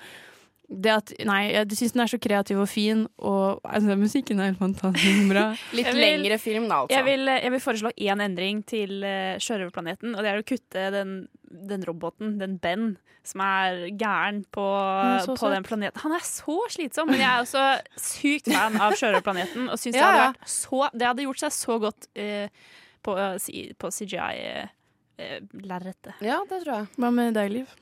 [0.66, 4.48] det at Nei, jeg syns den er så kreativ og fin, og altså, musikken er
[4.49, 5.44] helt fantastisk bra.
[5.78, 6.95] Litt vil- lengre film, da, altså.
[6.98, 10.88] Jeg vil, jeg vil foreslå én endring til uh, Sjørøverplaneten, og det er å kutte
[10.95, 11.12] den,
[11.70, 12.95] den roboten, den Ben,
[13.26, 16.02] som er gæren på, er på den planeten.
[16.02, 17.68] Han er så slitsom, men jeg er også
[18.02, 20.32] sykt fan av Sjørøverplaneten, og syns det, Ja, hadde ja.
[20.34, 22.66] vært så, det hadde gjort seg så godt uh,
[23.06, 23.68] på, uh, si-
[25.16, 26.14] på CGI-lerretet.
[26.22, 26.88] Ja, det tror jeg.
[26.98, 27.76] Hva med deg, Liv?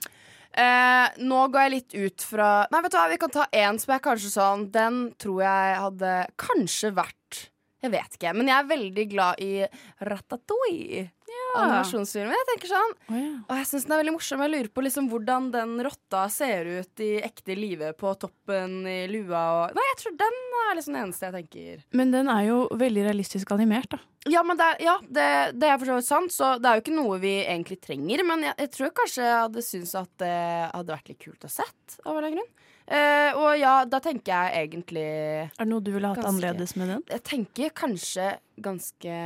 [0.54, 3.80] Eh, nå går jeg litt ut fra Nei, vet du hva, vi kan ta én
[3.82, 7.40] som er kanskje sånn Den tror jeg hadde kanskje vært
[7.82, 9.66] Jeg vet ikke, men jeg er veldig glad i
[10.06, 11.08] Ratatouille.
[11.54, 12.34] Animasjonsfilmen.
[12.34, 14.42] Jeg tenker sånn Og jeg syns den er veldig morsom.
[14.46, 19.04] Jeg lurer på liksom hvordan den rotta ser ut i ekte livet på toppen i
[19.12, 21.86] lua og Nei, jeg tror den er liksom det eneste jeg tenker.
[22.00, 24.02] Men den er jo veldig realistisk animert, da.
[24.32, 25.26] Ja, men det er, ja, det,
[25.60, 28.24] det er for så vidt sant, så det er jo ikke noe vi egentlig trenger.
[28.26, 30.36] Men jeg, jeg tror kanskje jeg hadde syntes at det
[30.72, 32.54] hadde vært litt kult å sett, av en eller annen grunn.
[32.84, 36.74] Uh, og ja, da tenker jeg egentlig Er det noe du ville hatt Ganske- annerledes
[36.76, 37.04] med den?
[37.14, 38.26] Jeg tenker kanskje
[38.60, 39.20] ganske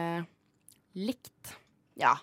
[0.98, 1.56] likt.
[1.98, 2.16] Ja.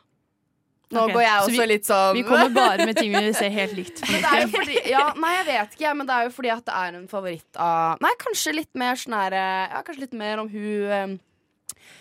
[0.94, 1.14] Nå okay.
[1.14, 4.02] går jeg også vi- litt sånn vi kommer bare med ting vi ser helt likt.
[4.05, 7.06] Fordi, ja, nei, jeg vet ikke, men det er jo fordi at det er en
[7.10, 11.18] favoritt av Nei, kanskje litt mer sånn her eh, Ja, kanskje litt mer om hun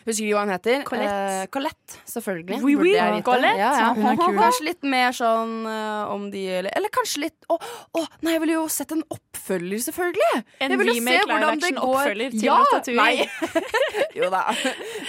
[0.03, 0.83] Husker ikke hva hun heter.
[0.87, 1.19] Colette.
[1.33, 2.57] Eh, Colette, selvfølgelig.
[2.63, 3.25] Oui, oui, Burde jeg vite.
[3.29, 3.59] Colette.
[3.61, 3.89] Ja, ja.
[3.95, 4.37] Hun er kul.
[4.39, 7.57] Kanskje litt mer sånn eh, om de Eller, eller kanskje litt Å,
[7.99, 10.41] å, nei, jeg ville jo sett en oppfølger, selvfølgelig!
[10.63, 12.57] En jeg ville se hvordan det går- til ja,
[12.97, 13.27] Nei.
[14.19, 14.43] jo da.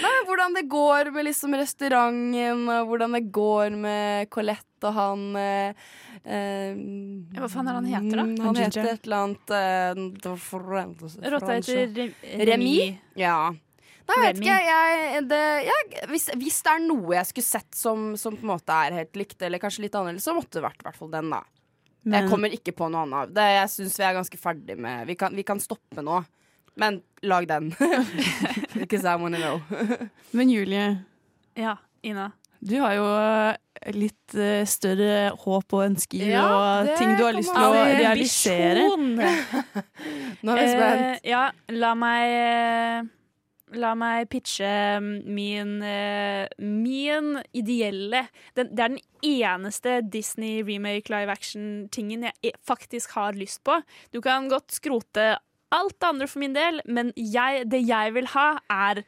[0.01, 5.21] Nei, hvordan det går med liksom restauranten, og hvordan det går med Colette og han
[5.39, 5.85] eh,
[6.25, 6.75] eh,
[7.39, 8.25] Hva faen er han heter, da?
[8.27, 10.01] mm, Han heter et eller annet eh,
[11.33, 12.45] Rotta heter Rem- Remi?
[12.51, 12.75] Remi.
[13.17, 13.37] Ja.
[14.05, 14.55] Nei, jeg vet ikke.
[14.69, 18.51] Jeg, det, jeg, hvis, hvis det er noe jeg skulle sett som, som på en
[18.53, 21.11] måte er helt likt, eller kanskje litt annerledes, så måtte det vært i hvert fall
[21.15, 21.41] den, da.
[22.13, 23.33] jeg kommer ikke på noe annet.
[23.33, 26.21] Det, jeg syns vi er ganske ferdig med Vi kan, vi kan stoppe nå.
[26.77, 27.69] Men lag den.
[28.75, 29.61] Because I wanna know.
[30.35, 30.97] Men Julie,
[31.55, 32.31] Ja, Ina.
[32.59, 37.33] du har jo eh, litt eh, større håp og ønsker Ja, og ting du har
[37.37, 38.85] lyst til å realisere.
[40.45, 41.05] Nå er vi spent.
[41.05, 43.07] Eh, ja, la meg eh,
[43.73, 51.33] La meg pitche min eh, Min ideelle den, Det er den eneste Disney remake live
[51.33, 53.79] action-tingen jeg e- faktisk har lyst på.
[54.13, 55.39] Du kan godt skrote
[55.73, 59.01] alt det andre for min del, men jeg, det jeg vil ha, er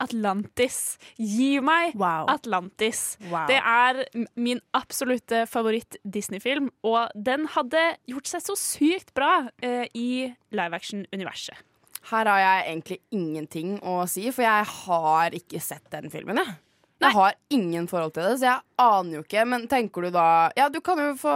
[0.00, 0.98] Atlantis.
[1.20, 3.16] Gi meg Atlantis.
[3.30, 3.46] Wow.
[3.50, 4.02] Det er
[4.34, 11.69] min absolutte favoritt-Disney-film, og den hadde gjort seg så sykt bra eh, i live action-universet.
[12.08, 16.56] Her har jeg egentlig ingenting å si, for jeg har ikke sett den filmen, jeg.
[17.00, 19.44] Jeg har ingen forhold til det, så jeg aner jo ikke.
[19.48, 21.34] Men tenker du da Ja, du kan jo få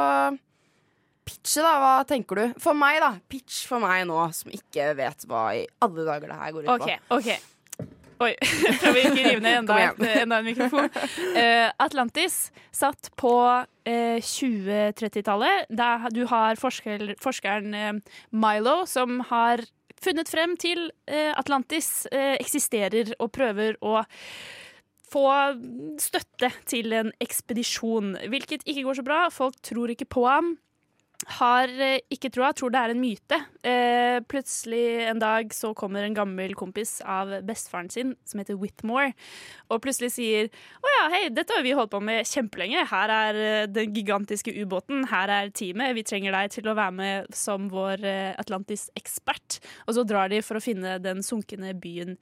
[1.24, 1.72] pitche, da.
[1.80, 2.60] Hva tenker du?
[2.60, 3.14] For meg, da.
[3.32, 6.72] Pitch for meg nå, som ikke vet hva i alle dager det her går ut
[6.74, 6.94] på.
[7.16, 7.50] ok
[8.22, 8.30] Oi,
[8.80, 9.78] prøver ikke å rive ned enda,
[10.22, 10.86] enda en mikrofon.
[11.34, 12.36] Uh, Atlantis
[12.74, 15.66] satt på uh, 2030-tallet.
[15.74, 19.64] Der Du har forsker, forskeren uh, Milo som har
[20.04, 24.02] funnet frem til eh, Atlantis eh, eksisterer og prøver å
[25.14, 25.26] få
[26.02, 29.20] støtte til en ekspedisjon, hvilket ikke går så bra.
[29.30, 30.54] Folk tror ikke på ham.
[31.38, 33.38] Har eh, ikke troa, tror det er en myte.
[33.64, 39.14] Eh, plutselig en dag så kommer en gammel kompis av bestefaren sin, som heter Whitmore,
[39.72, 40.50] og plutselig sier
[40.84, 42.84] å ja, hei, dette har vi holdt på med kjempelenge.
[42.90, 46.98] Her er eh, den gigantiske ubåten, her er teamet, vi trenger deg til å være
[47.00, 49.60] med som vår eh, Atlantis-ekspert.
[49.88, 52.18] Og så drar de for å finne den sunkne byen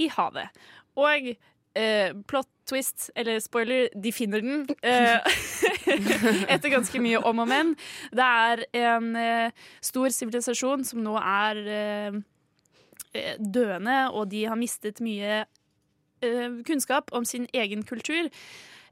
[0.00, 0.50] i havet.
[0.98, 1.32] Og
[1.74, 4.66] eh, plot twist, eller spoiler, de finner den.
[4.82, 5.18] Eh,
[6.54, 7.74] etter ganske mye om og men.
[8.14, 12.20] Det er en eh, stor sivilisasjon som nå er eh,
[13.38, 15.44] døende, og de har mistet mye
[16.68, 18.26] kunnskap om sin egen kultur.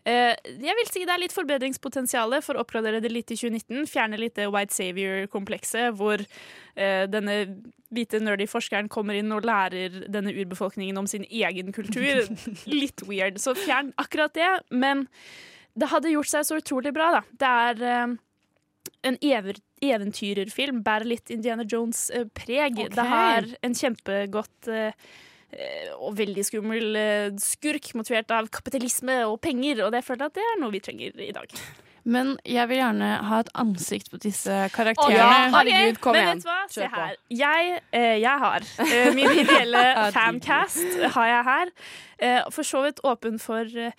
[0.04, 3.88] Eh, jeg vil si det er litt forbedringspotensial for å oppgradere det litt i 2019.
[3.90, 7.40] Fjerne litt det White Savior-komplekset, hvor eh, denne
[7.94, 12.26] hvite nerdy forskeren kommer inn og lærer denne urbefolkningen om sin egen kultur.
[12.68, 13.40] Litt weird.
[13.40, 14.50] Så fjern akkurat det.
[14.68, 15.06] Men
[15.78, 17.22] det hadde gjort seg så utrolig bra, da.
[17.40, 18.16] Det er
[19.06, 20.82] en ever, eventyrerfilm.
[20.86, 22.78] Bærer litt Indiana Jones-preg.
[22.78, 22.92] Okay.
[22.94, 25.26] Det har en kjempegodt eh, eh,
[25.98, 30.40] og veldig skummel eh, skurk motivert av kapitalisme og penger, og det føler jeg at
[30.40, 31.54] det er noe vi trenger i dag.
[32.08, 34.94] Men jeg vil gjerne ha et ansikt på disse karakterene.
[34.94, 35.18] karakterene.
[35.18, 36.40] ja, herregud, kom igjen.
[36.72, 37.18] Se her.
[37.32, 39.82] Jeg, eh, jeg har eh, min ideelle
[40.14, 41.74] fancast har jeg her.
[42.18, 43.92] Eh, for så vidt åpen for eh,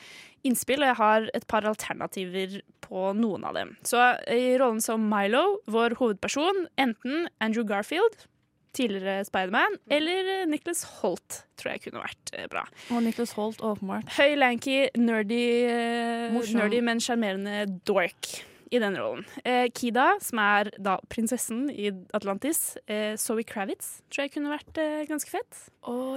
[0.47, 3.75] innspill, og jeg har et par alternativer på noen av dem.
[3.85, 8.25] Så eh, i rollen som Milo, vår hovedperson, enten Andrew Garfield,
[8.75, 12.65] tidligere Spiderman, eller eh, Nicholas Holt, tror jeg kunne vært eh, bra.
[12.93, 14.11] Og Nicholas Holt, åpenbart.
[14.17, 16.61] Høy, lanky, nerdy, eh, Morsom.
[16.61, 18.33] nerdy men sjarmerende dork
[18.71, 19.23] i den rollen.
[19.43, 24.77] Eh, Kida, som er da prinsessen i Atlantis, eh, Zoe Kravitz, tror jeg kunne vært
[24.77, 25.61] eh, ganske fett.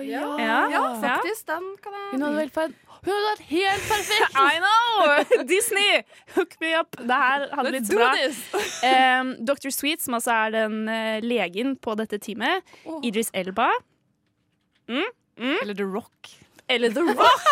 [0.04, 0.22] ja.
[0.38, 0.58] Ja.
[0.70, 1.46] Ja, faktisk.
[1.48, 4.36] Den kan jeg Hun hadde vært, per- hun hadde vært helt perfekt!
[4.52, 5.44] I know!
[5.48, 6.02] Disney!
[6.36, 6.94] Hook me up!
[7.00, 8.12] Det her hadde blitt Let's do bra.
[8.20, 8.42] this!
[8.92, 9.70] Um, Dr.
[9.70, 12.62] Sweet, som altså er den eh, legen på dette teamet.
[13.06, 13.70] Idris Elba.
[14.88, 15.04] Mm,
[15.38, 15.58] mm.
[15.62, 16.28] Eller The Rock.
[16.72, 17.48] Eller The Rock!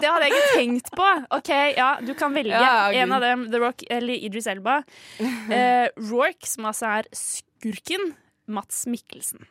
[0.00, 1.06] Det hadde jeg ikke tenkt på.
[1.36, 3.46] OK, ja, du kan velge Ja, en av dem.
[3.52, 4.80] The Rock eller Idris Elba.
[5.50, 8.12] Eh, Rourke, som altså er skurken.
[8.50, 9.46] Mats Mikkelsen.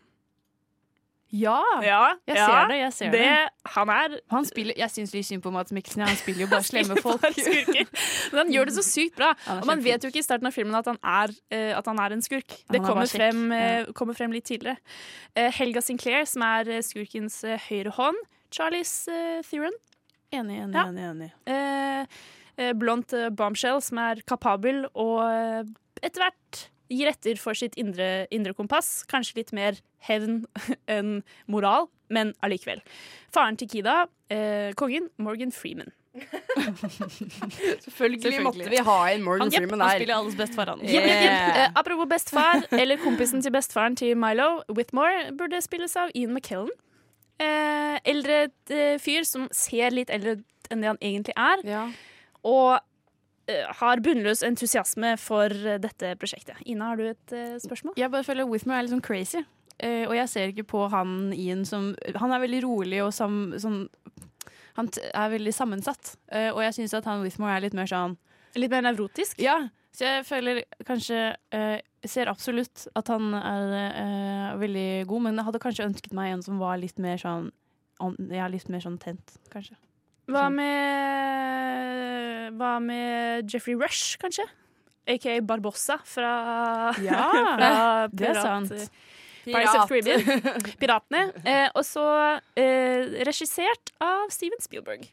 [1.29, 1.59] Ja!
[1.85, 2.77] Ja, Jeg ja, ser det.
[2.79, 3.33] jeg ser det.
[3.75, 6.01] Han er Han spiller, jeg syns litt synd på Mats Mikkelsen.
[6.07, 7.21] Han spiller jo bare slemme folk.
[8.31, 9.35] Men han gjør det så sykt bra.
[9.59, 12.01] Og man vet jo ikke i starten av filmen at han er, uh, at han
[12.01, 12.49] er en skurk.
[12.65, 14.81] Det er kommer frem, uh, kommer frem litt tidligere.
[15.37, 18.17] Uh, Helga Sinclair, som er skurkens høyre hånd.
[18.51, 19.73] Charlies uh, Theron.
[20.31, 20.85] Enig, enig, Ja.
[20.87, 21.05] enig.
[21.09, 21.31] enig.
[21.49, 22.05] Eh,
[22.57, 25.63] eh, blondt eh, bombshell som er kapabel og eh,
[26.05, 29.03] etter hvert gir etter for sitt indre, indre kompass.
[29.09, 29.77] Kanskje litt mer
[30.07, 30.43] hevn
[30.89, 32.81] enn moral, men allikevel.
[33.33, 34.03] Faren til Kida,
[34.33, 35.91] eh, kongen, Morgan Freeman.
[37.85, 39.99] Selvfølgelig måtte vi ha en Morgan Han- Freeman Han der.
[39.99, 40.79] spiller alles bestefar, han.
[40.81, 41.05] Jepp.
[41.05, 46.69] Eh, apropos bestefar, eller kompisen til bestefaren til Milo, Whitmore, burde spilles av Ian McKellen.
[47.39, 51.63] Eh, eldre eh, fyr som ser litt eldre ut enn det han egentlig er.
[52.47, 52.75] Og
[53.49, 56.59] eh, har bunnløs entusiasme for dette prosjektet.
[56.69, 57.95] Ina, har du et eh, spørsmål?
[57.99, 59.43] Jeg bare føler Withmore er litt sånn crazy.
[59.79, 63.53] Eh, og jeg ser ikke på han Ian som Han er veldig rolig og sam,
[63.55, 63.85] sånn
[64.75, 66.17] Han er veldig sammensatt.
[66.35, 68.17] Eh, og jeg syns at han Withmore er litt mer sånn
[68.59, 69.39] Litt mer nevrotisk?
[69.39, 69.69] Ja.
[69.95, 71.19] Så jeg føler kanskje
[71.55, 76.13] eh, Jeg ser absolutt at han er eh, veldig god, men jeg hadde kanskje ønsket
[76.15, 77.49] meg en som var litt mer sånn
[78.31, 79.75] Ja, litt mer sånn tent, kanskje.
[80.29, 84.45] Hva med Hva med Jeffrey Rush, kanskje?
[85.09, 86.33] Aka Barbossa fra,
[87.07, 88.71] Ja, fra det er sant.
[89.49, 89.89] Pirat.
[90.81, 91.21] Piratene.
[91.47, 92.03] Eh, og så
[92.59, 95.07] eh, regissert av Steven Spielberg.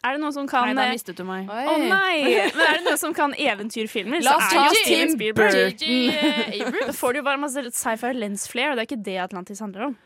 [0.00, 1.48] Er det noen som kan Nei, da eh, mistet du meg.
[1.50, 2.20] Å nei!
[2.56, 5.16] Men er det noen som kan eventyrfilmer, La så oss er det ta jo Tim.
[5.20, 6.76] Burton.
[6.88, 9.60] Da får du jo bare masse sci-fi lens flare, og det er ikke det Atlantis
[9.60, 9.98] handler om.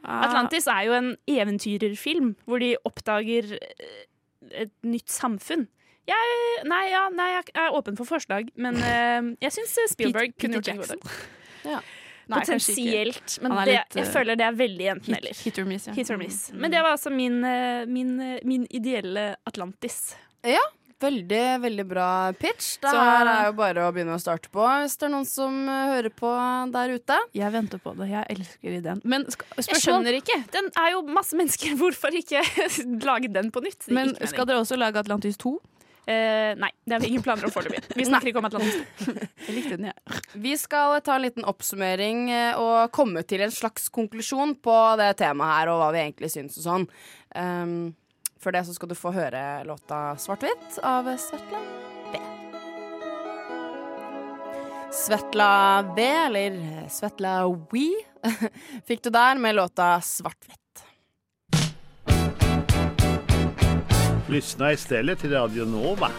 [0.00, 0.22] Ah.
[0.28, 3.98] Atlantis er jo en eventyrerfilm hvor de oppdager eh,
[4.64, 5.66] et nytt samfunn.
[6.08, 10.46] Jeg, nei, ja, nei, jeg er åpen for forslag, men eh, jeg syns Spielberg Pete,
[10.46, 11.16] kunne gjort det
[11.68, 11.82] Ja.
[12.28, 12.40] Nei.
[12.44, 15.38] Potensielt, men det, litt, jeg eh, føler det er veldig enten Hit, eller.
[15.44, 15.94] hit or miss, ja.
[15.96, 16.40] Hit or miss.
[16.52, 16.58] Mm.
[16.60, 19.96] Men det var altså min, eh, min, eh, min ideelle Atlantis.
[20.44, 20.60] Ja,
[21.00, 22.76] veldig, veldig bra pitch.
[22.82, 25.24] Det Så- her er jo bare å begynne å starte på hvis det er noen
[25.26, 26.32] som hører på
[26.72, 27.18] der ute.
[27.32, 28.10] Jeg venter på det.
[28.10, 29.00] Jeg elsker ideen.
[29.04, 30.36] Men Jeg skjønner ikke.
[30.52, 31.76] Den er jo masse mennesker.
[31.80, 32.44] Hvorfor ikke
[33.08, 33.88] lage den på nytt?
[33.88, 35.56] Men skal dere også lage Atlantis 2?
[36.08, 37.82] Eh, nei, det har vi ingen planer om foreløpig.
[37.98, 38.78] Vi snakker ikke om Atlantis.
[39.48, 40.20] Jeg likte den, jeg.
[40.40, 45.10] Vi skal ta en liten oppsummering eh, og komme til en slags konklusjon på det
[45.20, 46.86] temaet her, og hva vi egentlig syns og sånn.
[47.36, 47.74] Um,
[48.40, 51.60] før det så skal du få høre låta 'Svart-hvitt' av Svetla
[52.12, 52.22] B.
[54.96, 55.50] Svetla
[55.96, 56.56] B, eller
[56.88, 57.34] Svetla
[57.72, 57.90] We,
[58.88, 60.67] fikk du der med låta 'Svart-hvitt'.
[64.28, 66.10] Lyssna istället till Radio Nova.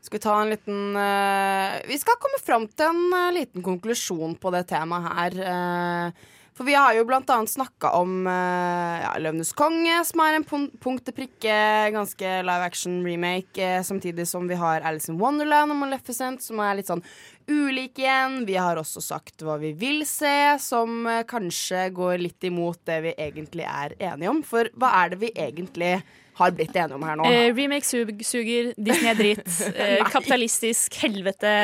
[0.00, 4.34] Skal vi ta en liten uh, Vi skal komme fram til en uh, liten konklusjon
[4.36, 5.38] på det temaet her.
[5.48, 6.12] eh,
[6.52, 10.44] for vi har jo blant annet snakka om uh, ja, 'Løvenes konge', som er en
[10.44, 11.54] pun punkt til prikke
[11.94, 16.60] ganske live action remake, eh, samtidig som vi har 'Alice in Wonderland' og 'Maleficent', som
[16.60, 17.04] er litt sånn
[17.48, 18.44] ulike igjen.
[18.46, 23.00] Vi har også sagt hva vi vil se, som eh, kanskje går litt imot det
[23.08, 24.42] vi egentlig er enige om.
[24.42, 26.02] For hva er det vi egentlig
[26.42, 27.26] har blitt enige om her nå?
[27.30, 29.46] Eh, remake sug suger, Disney er dritt,
[29.76, 31.54] eh, kapitalistisk helvete,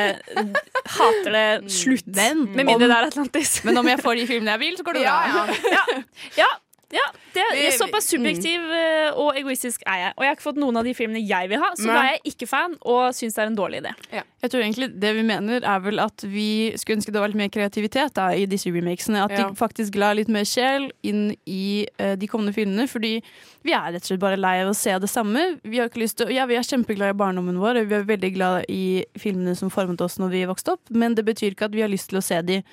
[0.97, 2.07] hater det, slutt.
[2.15, 3.59] Men Med mindre om- det er Atlantis.
[3.67, 5.45] Men om jeg får de filmene jeg vil, så går det Ja, bra.
[5.71, 5.77] ja.
[5.77, 6.01] ja.
[6.43, 6.49] Ja,
[6.89, 10.13] det er Såpass subjektiv eh, og egoistisk er jeg.
[10.17, 11.93] Og jeg har ikke fått noen av de filmene jeg vil ha, så Nei.
[11.93, 13.91] da er jeg ikke fan og syns det er en dårlig idé.
[14.39, 16.47] Jeg tror egentlig Det vi mener, er vel at vi
[16.79, 19.21] skulle ønske det var litt mer kreativitet da, i disse remakesene.
[19.27, 19.47] At Ja.
[19.49, 22.87] de faktisk la litt mer sjel inn i uh, de kommende filmene.
[22.89, 23.19] Fordi
[23.67, 25.59] vi er rett og slett bare lei av å se det samme.
[25.63, 28.07] Vi har ikke lyst til Ja, vi er kjempeglade i barndommen vår, og vi er
[28.09, 31.69] veldig glad i filmene som formet oss når vi vokste opp, men det betyr ikke
[31.69, 32.63] at vi har lyst til å se de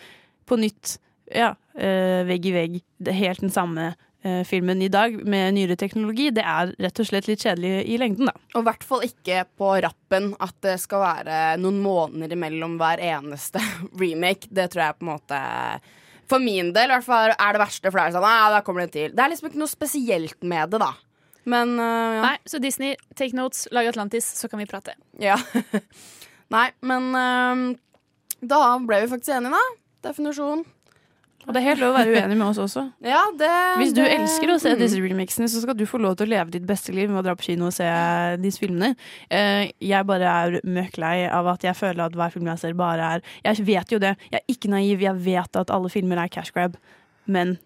[0.47, 0.99] på nytt.
[1.35, 2.77] Ja, vegg i vegg.
[2.97, 3.91] Det helt den samme
[4.27, 6.31] eh, filmen i dag med nyere teknologi.
[6.35, 8.35] Det er rett og slett litt kjedelig i lengden, da.
[8.55, 13.03] Og i hvert fall ikke på rappen at det skal være noen måneder imellom hver
[13.13, 13.63] eneste
[14.03, 14.51] remake.
[14.51, 15.41] Det tror jeg på en måte
[16.27, 18.63] For min del i hvert fall er det verste, for det er sånn ah, da
[18.67, 19.15] kommer det til.
[19.15, 20.93] Det er liksom ikke noe spesielt med det, da.
[21.47, 22.23] Men uh, ja.
[22.25, 24.97] Nei, så Disney, take notes, lag Atlantis, så kan vi prate.
[25.23, 25.37] Ja.
[26.57, 27.63] Nei, men uh,
[28.43, 30.09] da ble vi faktisk enige, da.
[30.09, 30.67] Definisjon.
[31.47, 32.83] Og det er helt lov å være uenig med oss også.
[33.07, 34.81] Ja, det Hvis du det, elsker å se mm.
[34.83, 37.25] disse remixene, så skal du få lov til å leve ditt beste liv med å
[37.29, 37.87] dra på kino og se
[38.43, 38.97] disse filmene.
[39.31, 42.75] Eh, jeg bare er møkk lei av at jeg føler at hver film jeg ser,
[42.79, 44.17] bare er Jeg vet jo det.
[44.33, 45.05] Jeg er ikke naiv.
[45.07, 46.75] Jeg vet at alle filmer er cash grab.
[47.31, 47.57] Men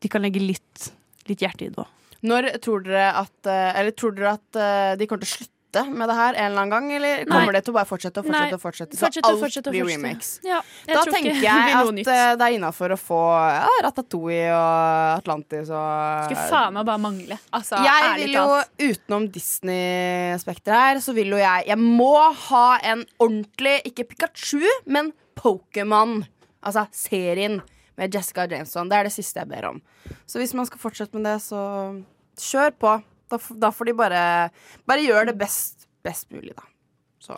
[0.00, 0.92] de kan legge litt,
[1.28, 1.96] litt hjerte i det òg.
[2.20, 5.59] Når tror dere at øh, Eller tror dere at øh, de kommer til å slutte
[5.86, 6.86] med det her en eller annen gang?
[6.96, 7.26] Eller Nei.
[7.30, 8.56] kommer det til å bare fortsette og fortsette Nei.
[8.58, 8.96] og fortsette?
[8.98, 10.02] Så fortsette, alt fortsette blir fortsette.
[10.02, 10.30] remakes.
[10.42, 12.10] Ja, jeg da tror tenker jeg at nytt.
[12.10, 16.98] eh, det er innafor å få ja, Ratatouille og Atlantis og Skulle faen meg bare
[17.06, 17.38] mangle.
[17.54, 18.46] Altså, jeg vil jo,
[18.90, 22.12] utenom Disney-spekteret her, så vil jo jeg Jeg må
[22.50, 26.24] ha en ordentlig, ikke Pikachu, men Pokémon.
[26.62, 27.60] Altså serien
[27.96, 28.88] med Jessica Jameson.
[28.90, 29.80] Det er det siste jeg ber om.
[30.26, 31.60] Så hvis man skal fortsette med det, så
[32.40, 32.92] kjør på.
[33.30, 34.24] Da, da får de bare
[34.88, 36.66] Bare gjøre det best, best mulig, da.
[37.22, 37.36] Så.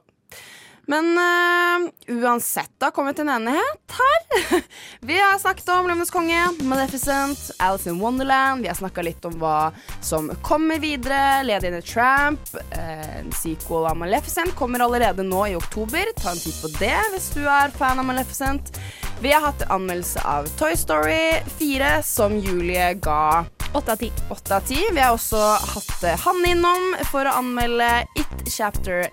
[0.90, 1.85] Men øh,
[2.24, 4.62] uansett, da kommer vi til en enighet her.
[5.09, 8.64] vi har snakket om Løvenes konge, Maleficent, Alice in Wonderland.
[8.64, 9.70] Vi har snakka litt om hva
[10.02, 11.44] som kommer videre.
[11.47, 12.51] Lady in a Tramp.
[12.74, 16.10] eh, En sequel av Maleficent kommer allerede nå i oktober.
[16.19, 18.74] Ta en titt på det hvis du er fan av Maleficent.
[19.23, 23.44] Vi har hatt en anmeldelse av Toy Story 4, som Julie ga
[23.74, 24.12] 8 av 10.
[24.31, 24.93] 8 av 10.
[24.93, 25.40] Vi har også
[25.74, 27.89] hatt eh, Hanne innom for å anmelde
[28.20, 29.07] It Chapter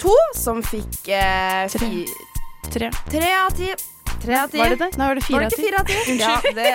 [0.00, 2.06] 2, som fikk eh, fi-
[2.70, 2.90] Tre.
[3.10, 3.72] tre av ti.
[4.22, 4.58] Tre av ti.
[4.60, 4.90] Var det det?
[5.00, 5.96] Nei, var det fire ikke fire av ti?
[6.12, 6.20] Unnskyld.
[6.20, 6.72] Ja, det.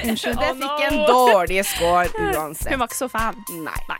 [0.08, 0.38] Unnskyld.
[0.40, 2.68] det fikk en dårlig score uansett.
[2.72, 3.42] Hun var ikke så fan.
[3.66, 3.98] Nei.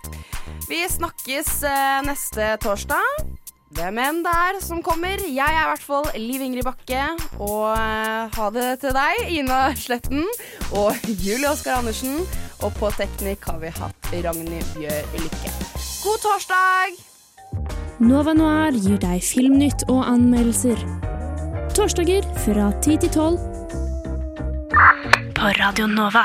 [0.70, 3.26] Vi snakkes eh, neste torsdag.
[3.76, 5.20] Hvem enn det er som kommer.
[5.20, 7.02] Jeg er i hvert fall Liv Ingrid Bakke.
[7.44, 10.24] Og eh, ha det til deg, Ina Sletten
[10.72, 12.22] og Julie Oskar Andersen.
[12.64, 15.52] Og på teknikk har vi hatt Ragnhild Bjør Lykke.
[16.06, 16.96] God torsdag!
[18.00, 20.80] Nova Noir gir deg filmnytt og anmeldelser.
[21.76, 23.36] Torsdager fra 10 til 12.
[25.36, 26.24] På Radio Nova.